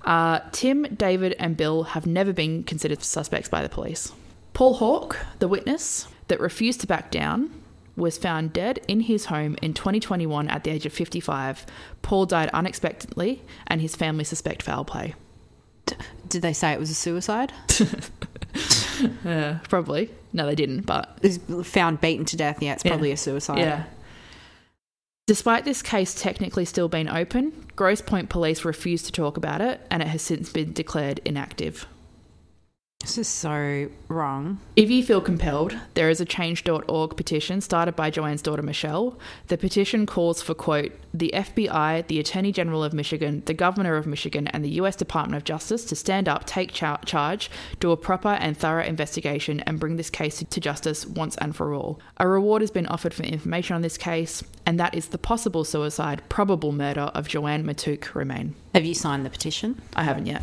Uh, 0.05 0.41
Tim, 0.53 0.85
David, 0.95 1.35
and 1.39 1.57
Bill 1.57 1.83
have 1.83 2.07
never 2.07 2.33
been 2.33 2.63
considered 2.63 3.03
suspects 3.03 3.49
by 3.49 3.63
the 3.63 3.69
police. 3.69 4.13
Paul 4.55 4.75
Hawke, 4.75 5.19
the 5.39 5.49
witness 5.49 6.09
that 6.29 6.41
refused 6.41 6.81
to 6.81 6.87
back 6.87 7.11
down, 7.11 7.51
was 7.99 8.17
found 8.17 8.53
dead 8.53 8.81
in 8.89 9.01
his 9.01 9.27
home 9.27 9.57
in 9.61 9.75
2021 9.75 10.49
at 10.49 10.65
the 10.65 10.71
age 10.71 10.87
of 10.87 10.93
55. 10.93 11.67
Paul 12.03 12.25
died 12.27 12.49
unexpectedly, 12.55 13.43
and 13.67 13.81
his 13.81 13.95
family 13.97 14.25
suspect 14.25 14.63
foul 14.63 14.85
play. 14.85 15.15
Did 16.29 16.43
they 16.43 16.53
say 16.53 16.73
it 16.73 16.79
was 16.81 16.91
a 16.91 16.95
suicide? 16.95 17.53
Uh, 19.25 19.59
probably. 19.69 20.11
No, 20.33 20.45
they 20.45 20.57
didn't, 20.57 20.81
but 20.81 21.19
Is 21.23 21.39
found 21.63 22.01
beaten 22.01 22.25
to 22.25 22.37
death. 22.37 22.61
Yeah, 22.61 22.73
it's 22.73 22.85
Yeah. 22.85 22.91
probably 22.91 23.13
a 23.13 23.17
suicide. 23.17 23.59
Yeah. 23.59 23.85
Despite 25.29 25.65
this 25.65 25.83
case 25.83 26.15
technically 26.21 26.65
still 26.65 26.89
being 26.89 27.09
open, 27.09 27.53
Grosse 27.77 28.01
Pointe 28.01 28.29
police 28.29 28.65
refused 28.65 29.07
to 29.07 29.13
talk 29.13 29.37
about 29.37 29.61
it 29.61 29.81
and 29.91 30.03
it 30.03 30.09
has 30.09 30.23
since 30.23 30.51
been 30.51 30.73
declared 30.73 31.21
inactive. 31.25 31.87
This 33.01 33.17
is 33.17 33.29
so 33.29 33.89
wrong. 34.09 34.59
If 34.77 34.91
you 34.91 35.03
feel 35.03 35.21
compelled, 35.21 35.75
there 35.95 36.11
is 36.11 36.21
a 36.21 36.25
change.org 36.25 37.17
petition 37.17 37.61
started 37.61 37.97
by 37.97 38.11
JoAnn's 38.11 38.43
daughter 38.43 38.61
Michelle. 38.61 39.19
The 39.47 39.57
petition 39.57 40.05
calls 40.05 40.43
for, 40.43 40.53
quote, 40.53 40.93
the 41.15 41.31
FBI, 41.33 42.07
the 42.09 42.19
Attorney 42.19 42.53
General 42.53 42.85
of 42.85 42.93
Michigan, 42.93 43.45
the 43.47 43.55
Governor 43.55 43.97
of 43.97 44.07
Michigan, 44.07 44.49
and 44.49 44.63
the 44.63 44.81
US 44.81 44.97
Department 44.97 45.37
of 45.37 45.45
Justice 45.45 45.85
to 45.87 45.97
stand 45.97 46.29
up, 46.29 46.45
take 46.45 46.73
char- 46.73 47.01
charge, 47.07 47.51
do 47.81 47.93
a 47.93 47.97
proper 47.97 48.31
and 48.31 48.59
thorough 48.59 48.85
investigation, 48.85 49.61
and 49.61 49.81
bring 49.81 49.97
this 49.97 50.11
case 50.11 50.45
to 50.45 50.61
justice 50.61 51.07
once 51.07 51.37
and 51.37 51.57
for 51.57 51.73
all. 51.73 52.01
A 52.19 52.29
reward 52.29 52.63
has 52.63 52.71
been 52.71 52.89
offered 52.89 53.15
for 53.15 53.23
information 53.23 53.75
on 53.75 53.83
this 53.83 53.97
case, 53.97 54.43
and 54.67 54.79
that 54.81 54.95
is 54.95 55.07
the 55.09 55.19
possible 55.19 55.65
suicide, 55.65 56.21
probable 56.29 56.73
murder 56.73 57.11
of 57.15 57.29
JoAnn 57.29 57.65
Matouk 57.65 58.15
Romain. 58.15 58.55
Have 58.75 58.85
you 58.85 58.95
signed 58.95 59.25
the 59.25 59.31
petition? 59.31 59.81
I 59.95 60.03
haven't 60.03 60.27
yet. 60.27 60.43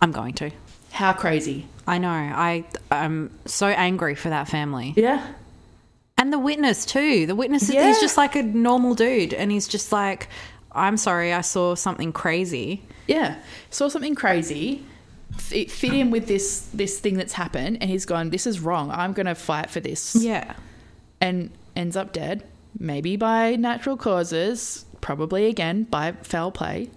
I'm 0.00 0.12
going 0.12 0.34
to. 0.34 0.50
How 0.90 1.12
crazy. 1.12 1.66
I 1.86 1.98
know. 1.98 2.08
I 2.10 2.64
I'm 2.90 3.30
so 3.46 3.66
angry 3.68 4.14
for 4.14 4.28
that 4.30 4.48
family. 4.48 4.94
Yeah. 4.96 5.26
And 6.18 6.32
the 6.32 6.38
witness 6.38 6.84
too. 6.84 7.26
The 7.26 7.34
witness 7.34 7.70
Yeah. 7.70 7.86
he's 7.86 8.00
just 8.00 8.16
like 8.16 8.36
a 8.36 8.42
normal 8.42 8.94
dude 8.94 9.32
and 9.34 9.50
he's 9.50 9.66
just 9.68 9.92
like 9.92 10.28
I'm 10.72 10.96
sorry, 10.96 11.32
I 11.32 11.40
saw 11.40 11.74
something 11.74 12.12
crazy. 12.12 12.82
Yeah, 13.08 13.36
saw 13.70 13.88
something 13.88 14.14
crazy. 14.14 14.84
It 15.50 15.68
fit 15.70 15.92
in 15.94 16.10
with 16.12 16.28
this 16.28 16.68
this 16.72 17.00
thing 17.00 17.16
that's 17.16 17.32
happened, 17.32 17.78
and 17.80 17.90
he's 17.90 18.04
gone. 18.04 18.30
This 18.30 18.46
is 18.46 18.60
wrong. 18.60 18.90
I'm 18.92 19.12
going 19.12 19.26
to 19.26 19.34
fight 19.34 19.68
for 19.70 19.80
this. 19.80 20.14
Yeah. 20.14 20.54
and 21.20 21.50
ends 21.74 21.96
up 21.96 22.12
dead, 22.12 22.44
maybe 22.78 23.16
by 23.16 23.56
natural 23.56 23.96
causes, 23.96 24.84
probably 25.00 25.46
again 25.46 25.84
by 25.84 26.12
foul 26.22 26.50
play. 26.52 26.90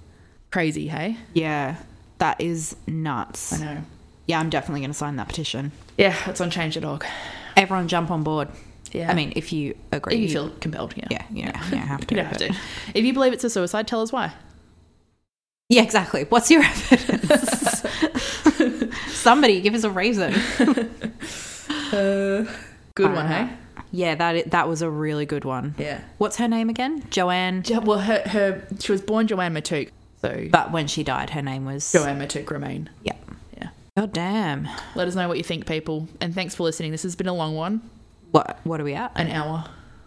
Crazy, 0.51 0.87
hey? 0.87 1.17
Yeah. 1.33 1.77
That 2.23 2.39
is 2.39 2.75
nuts. 2.87 3.51
I 3.51 3.57
know. 3.65 3.81
Yeah, 4.27 4.39
I'm 4.39 4.49
definitely 4.49 4.79
going 4.79 4.91
to 4.91 4.97
sign 4.97 5.17
that 5.17 5.27
petition. 5.27 5.73
Yeah, 5.97 6.15
it's 6.29 6.39
on 6.39 6.49
Change.org. 6.49 7.05
Everyone 7.57 7.89
jump 7.89 8.09
on 8.11 8.23
board. 8.23 8.47
Yeah, 8.93 9.11
I 9.11 9.13
mean, 9.13 9.33
if 9.35 9.51
you 9.51 9.75
agree. 9.91 10.13
if 10.15 10.21
you 10.21 10.29
feel 10.29 10.49
compelled, 10.61 10.93
yeah, 10.95 11.07
yeah, 11.09 11.25
yeah, 11.31 11.47
yeah, 11.69 11.75
have 11.85 12.07
to. 12.07 12.15
you 12.15 12.21
don't 12.21 12.27
have 12.29 12.37
to. 12.37 12.55
If 12.93 13.03
you 13.03 13.11
believe 13.13 13.33
it's 13.33 13.43
a 13.43 13.49
suicide, 13.49 13.87
tell 13.89 14.01
us 14.01 14.13
why. 14.13 14.31
Yeah, 15.67 15.81
exactly. 15.83 16.23
What's 16.29 16.49
your 16.49 16.63
evidence? 16.63 17.83
Somebody 19.07 19.59
give 19.59 19.73
us 19.73 19.83
a 19.83 19.91
reason. 19.91 20.31
Good 21.91 22.47
one, 22.97 23.17
Uh, 23.17 23.27
hey? 23.47 23.53
Yeah, 23.91 24.15
that 24.15 24.51
that 24.51 24.69
was 24.69 24.81
a 24.81 24.89
really 24.89 25.25
good 25.25 25.43
one. 25.45 25.75
Yeah. 25.77 25.99
What's 26.19 26.37
her 26.37 26.47
name 26.47 26.69
again? 26.69 27.01
JoAnn. 27.03 27.63
Jo- 27.63 27.81
Well, 27.81 27.99
her, 27.99 28.21
her 28.27 28.65
she 28.79 28.91
was 28.93 29.01
born 29.01 29.27
JoAnn 29.27 29.51
Matouk, 29.51 29.89
so 30.23 30.47
But 30.51 30.71
when 30.71 30.87
she 30.87 31.03
died, 31.03 31.29
her 31.31 31.41
name 31.41 31.65
was. 31.65 31.83
JoAnn 31.85 32.17
Matouk 32.17 32.49
Romain. 32.49 32.89
Yeah. 33.03 33.13
Yeah. 33.57 33.69
God 33.97 34.13
damn. 34.13 34.67
Let 34.95 35.07
us 35.07 35.15
know 35.15 35.27
what 35.27 35.37
you 35.37 35.43
think, 35.43 35.67
people, 35.67 36.07
and 36.21 36.33
thanks 36.33 36.55
for 36.55 36.63
listening. 36.63 36.91
This 36.91 37.03
has 37.03 37.15
been 37.15 37.27
a 37.27 37.33
long 37.33 37.55
one, 37.55 37.81
What? 38.31 38.59
What 38.63 38.79
are 38.81 38.83
we 38.83 38.93
at? 38.95 39.11
an 39.15 39.29
hour. 39.29 39.65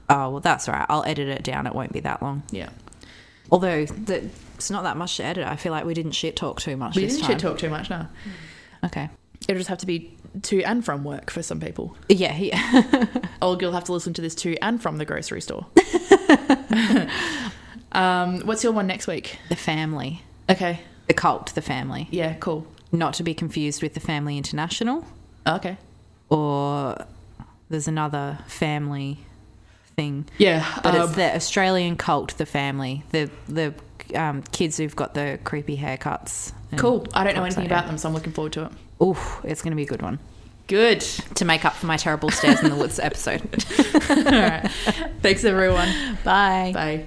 Oh 0.08 0.30
well, 0.30 0.40
that's 0.40 0.68
all 0.68 0.74
right. 0.74 0.86
I'll 0.88 1.04
edit 1.04 1.28
it 1.28 1.42
down. 1.42 1.66
It 1.66 1.74
won't 1.74 1.92
be 1.92 2.00
that 2.00 2.22
long. 2.22 2.42
Yeah. 2.50 2.68
Although 3.50 3.86
the, 3.86 4.28
it's 4.54 4.70
not 4.70 4.82
that 4.84 4.96
much 4.96 5.16
to 5.18 5.24
edit. 5.24 5.46
I 5.46 5.56
feel 5.56 5.72
like 5.72 5.84
we 5.84 5.94
didn't 5.94 6.12
shit 6.12 6.34
talk 6.36 6.60
too 6.60 6.76
much 6.76 6.96
We 6.96 7.02
didn't 7.06 7.20
time. 7.20 7.30
shit 7.30 7.38
talk 7.38 7.58
too 7.58 7.70
much, 7.70 7.90
no. 7.90 7.96
Mm. 7.96 8.86
Okay. 8.86 9.08
It'll 9.48 9.58
just 9.58 9.68
have 9.68 9.78
to 9.78 9.86
be 9.86 10.16
to 10.42 10.62
and 10.64 10.84
from 10.84 11.04
work 11.04 11.30
for 11.30 11.42
some 11.42 11.60
people. 11.60 11.96
Yeah. 12.08 12.36
yeah. 12.36 13.04
Or 13.42 13.56
you'll 13.60 13.72
have 13.72 13.84
to 13.84 13.92
listen 13.92 14.14
to 14.14 14.22
this 14.22 14.34
to 14.36 14.56
and 14.58 14.80
from 14.82 14.96
the 14.98 15.04
grocery 15.04 15.40
store. 15.42 15.66
um, 17.96 18.40
what's 18.40 18.62
your 18.62 18.72
one 18.72 18.86
next 18.86 19.06
week? 19.06 19.38
the 19.48 19.56
family. 19.56 20.22
Okay. 20.48 20.80
The 21.08 21.14
cult. 21.14 21.54
The 21.54 21.62
family. 21.62 22.08
Yeah, 22.10 22.34
cool. 22.34 22.66
Not 22.92 23.14
to 23.14 23.22
be 23.22 23.34
confused 23.34 23.82
with 23.82 23.94
the 23.94 24.00
Family 24.00 24.36
International, 24.38 25.04
Okay. 25.46 25.76
or 26.28 26.96
there's 27.68 27.88
another 27.88 28.38
family 28.46 29.18
thing. 29.96 30.26
Yeah. 30.38 30.64
But 30.82 30.94
um, 30.94 31.02
it's 31.02 31.16
the 31.16 31.34
Australian 31.34 31.96
cult, 31.96 32.36
the 32.38 32.46
family, 32.46 33.02
the 33.10 33.28
the 33.48 33.74
um, 34.14 34.42
kids 34.52 34.76
who've 34.76 34.94
got 34.94 35.14
the 35.14 35.38
creepy 35.44 35.76
haircuts. 35.76 36.52
cool. 36.76 37.06
I 37.12 37.24
don't 37.24 37.34
know 37.34 37.42
anything 37.44 37.64
like 37.64 37.70
about 37.72 37.86
them, 37.88 37.98
so 37.98 38.08
I'm 38.08 38.14
looking 38.14 38.32
forward 38.32 38.52
to 38.54 38.66
it. 38.66 38.72
Oof, 39.02 39.40
it's 39.44 39.62
going 39.62 39.72
to 39.72 39.76
be 39.76 39.82
a 39.82 39.86
good 39.86 40.00
one 40.02 40.18
Good. 40.68 41.00
to 41.00 41.44
make 41.44 41.64
up 41.64 41.74
for 41.74 41.86
my 41.86 41.96
terrible 41.96 42.30
stairs 42.30 42.62
in 42.62 42.70
the 42.70 42.76
woods 42.76 42.98
episode. 43.10 43.42
All 44.10 44.16
right. 44.24 44.70
Thanks, 45.22 45.44
everyone. 45.44 45.88
Bye. 46.24 46.70
Bye. 46.72 47.04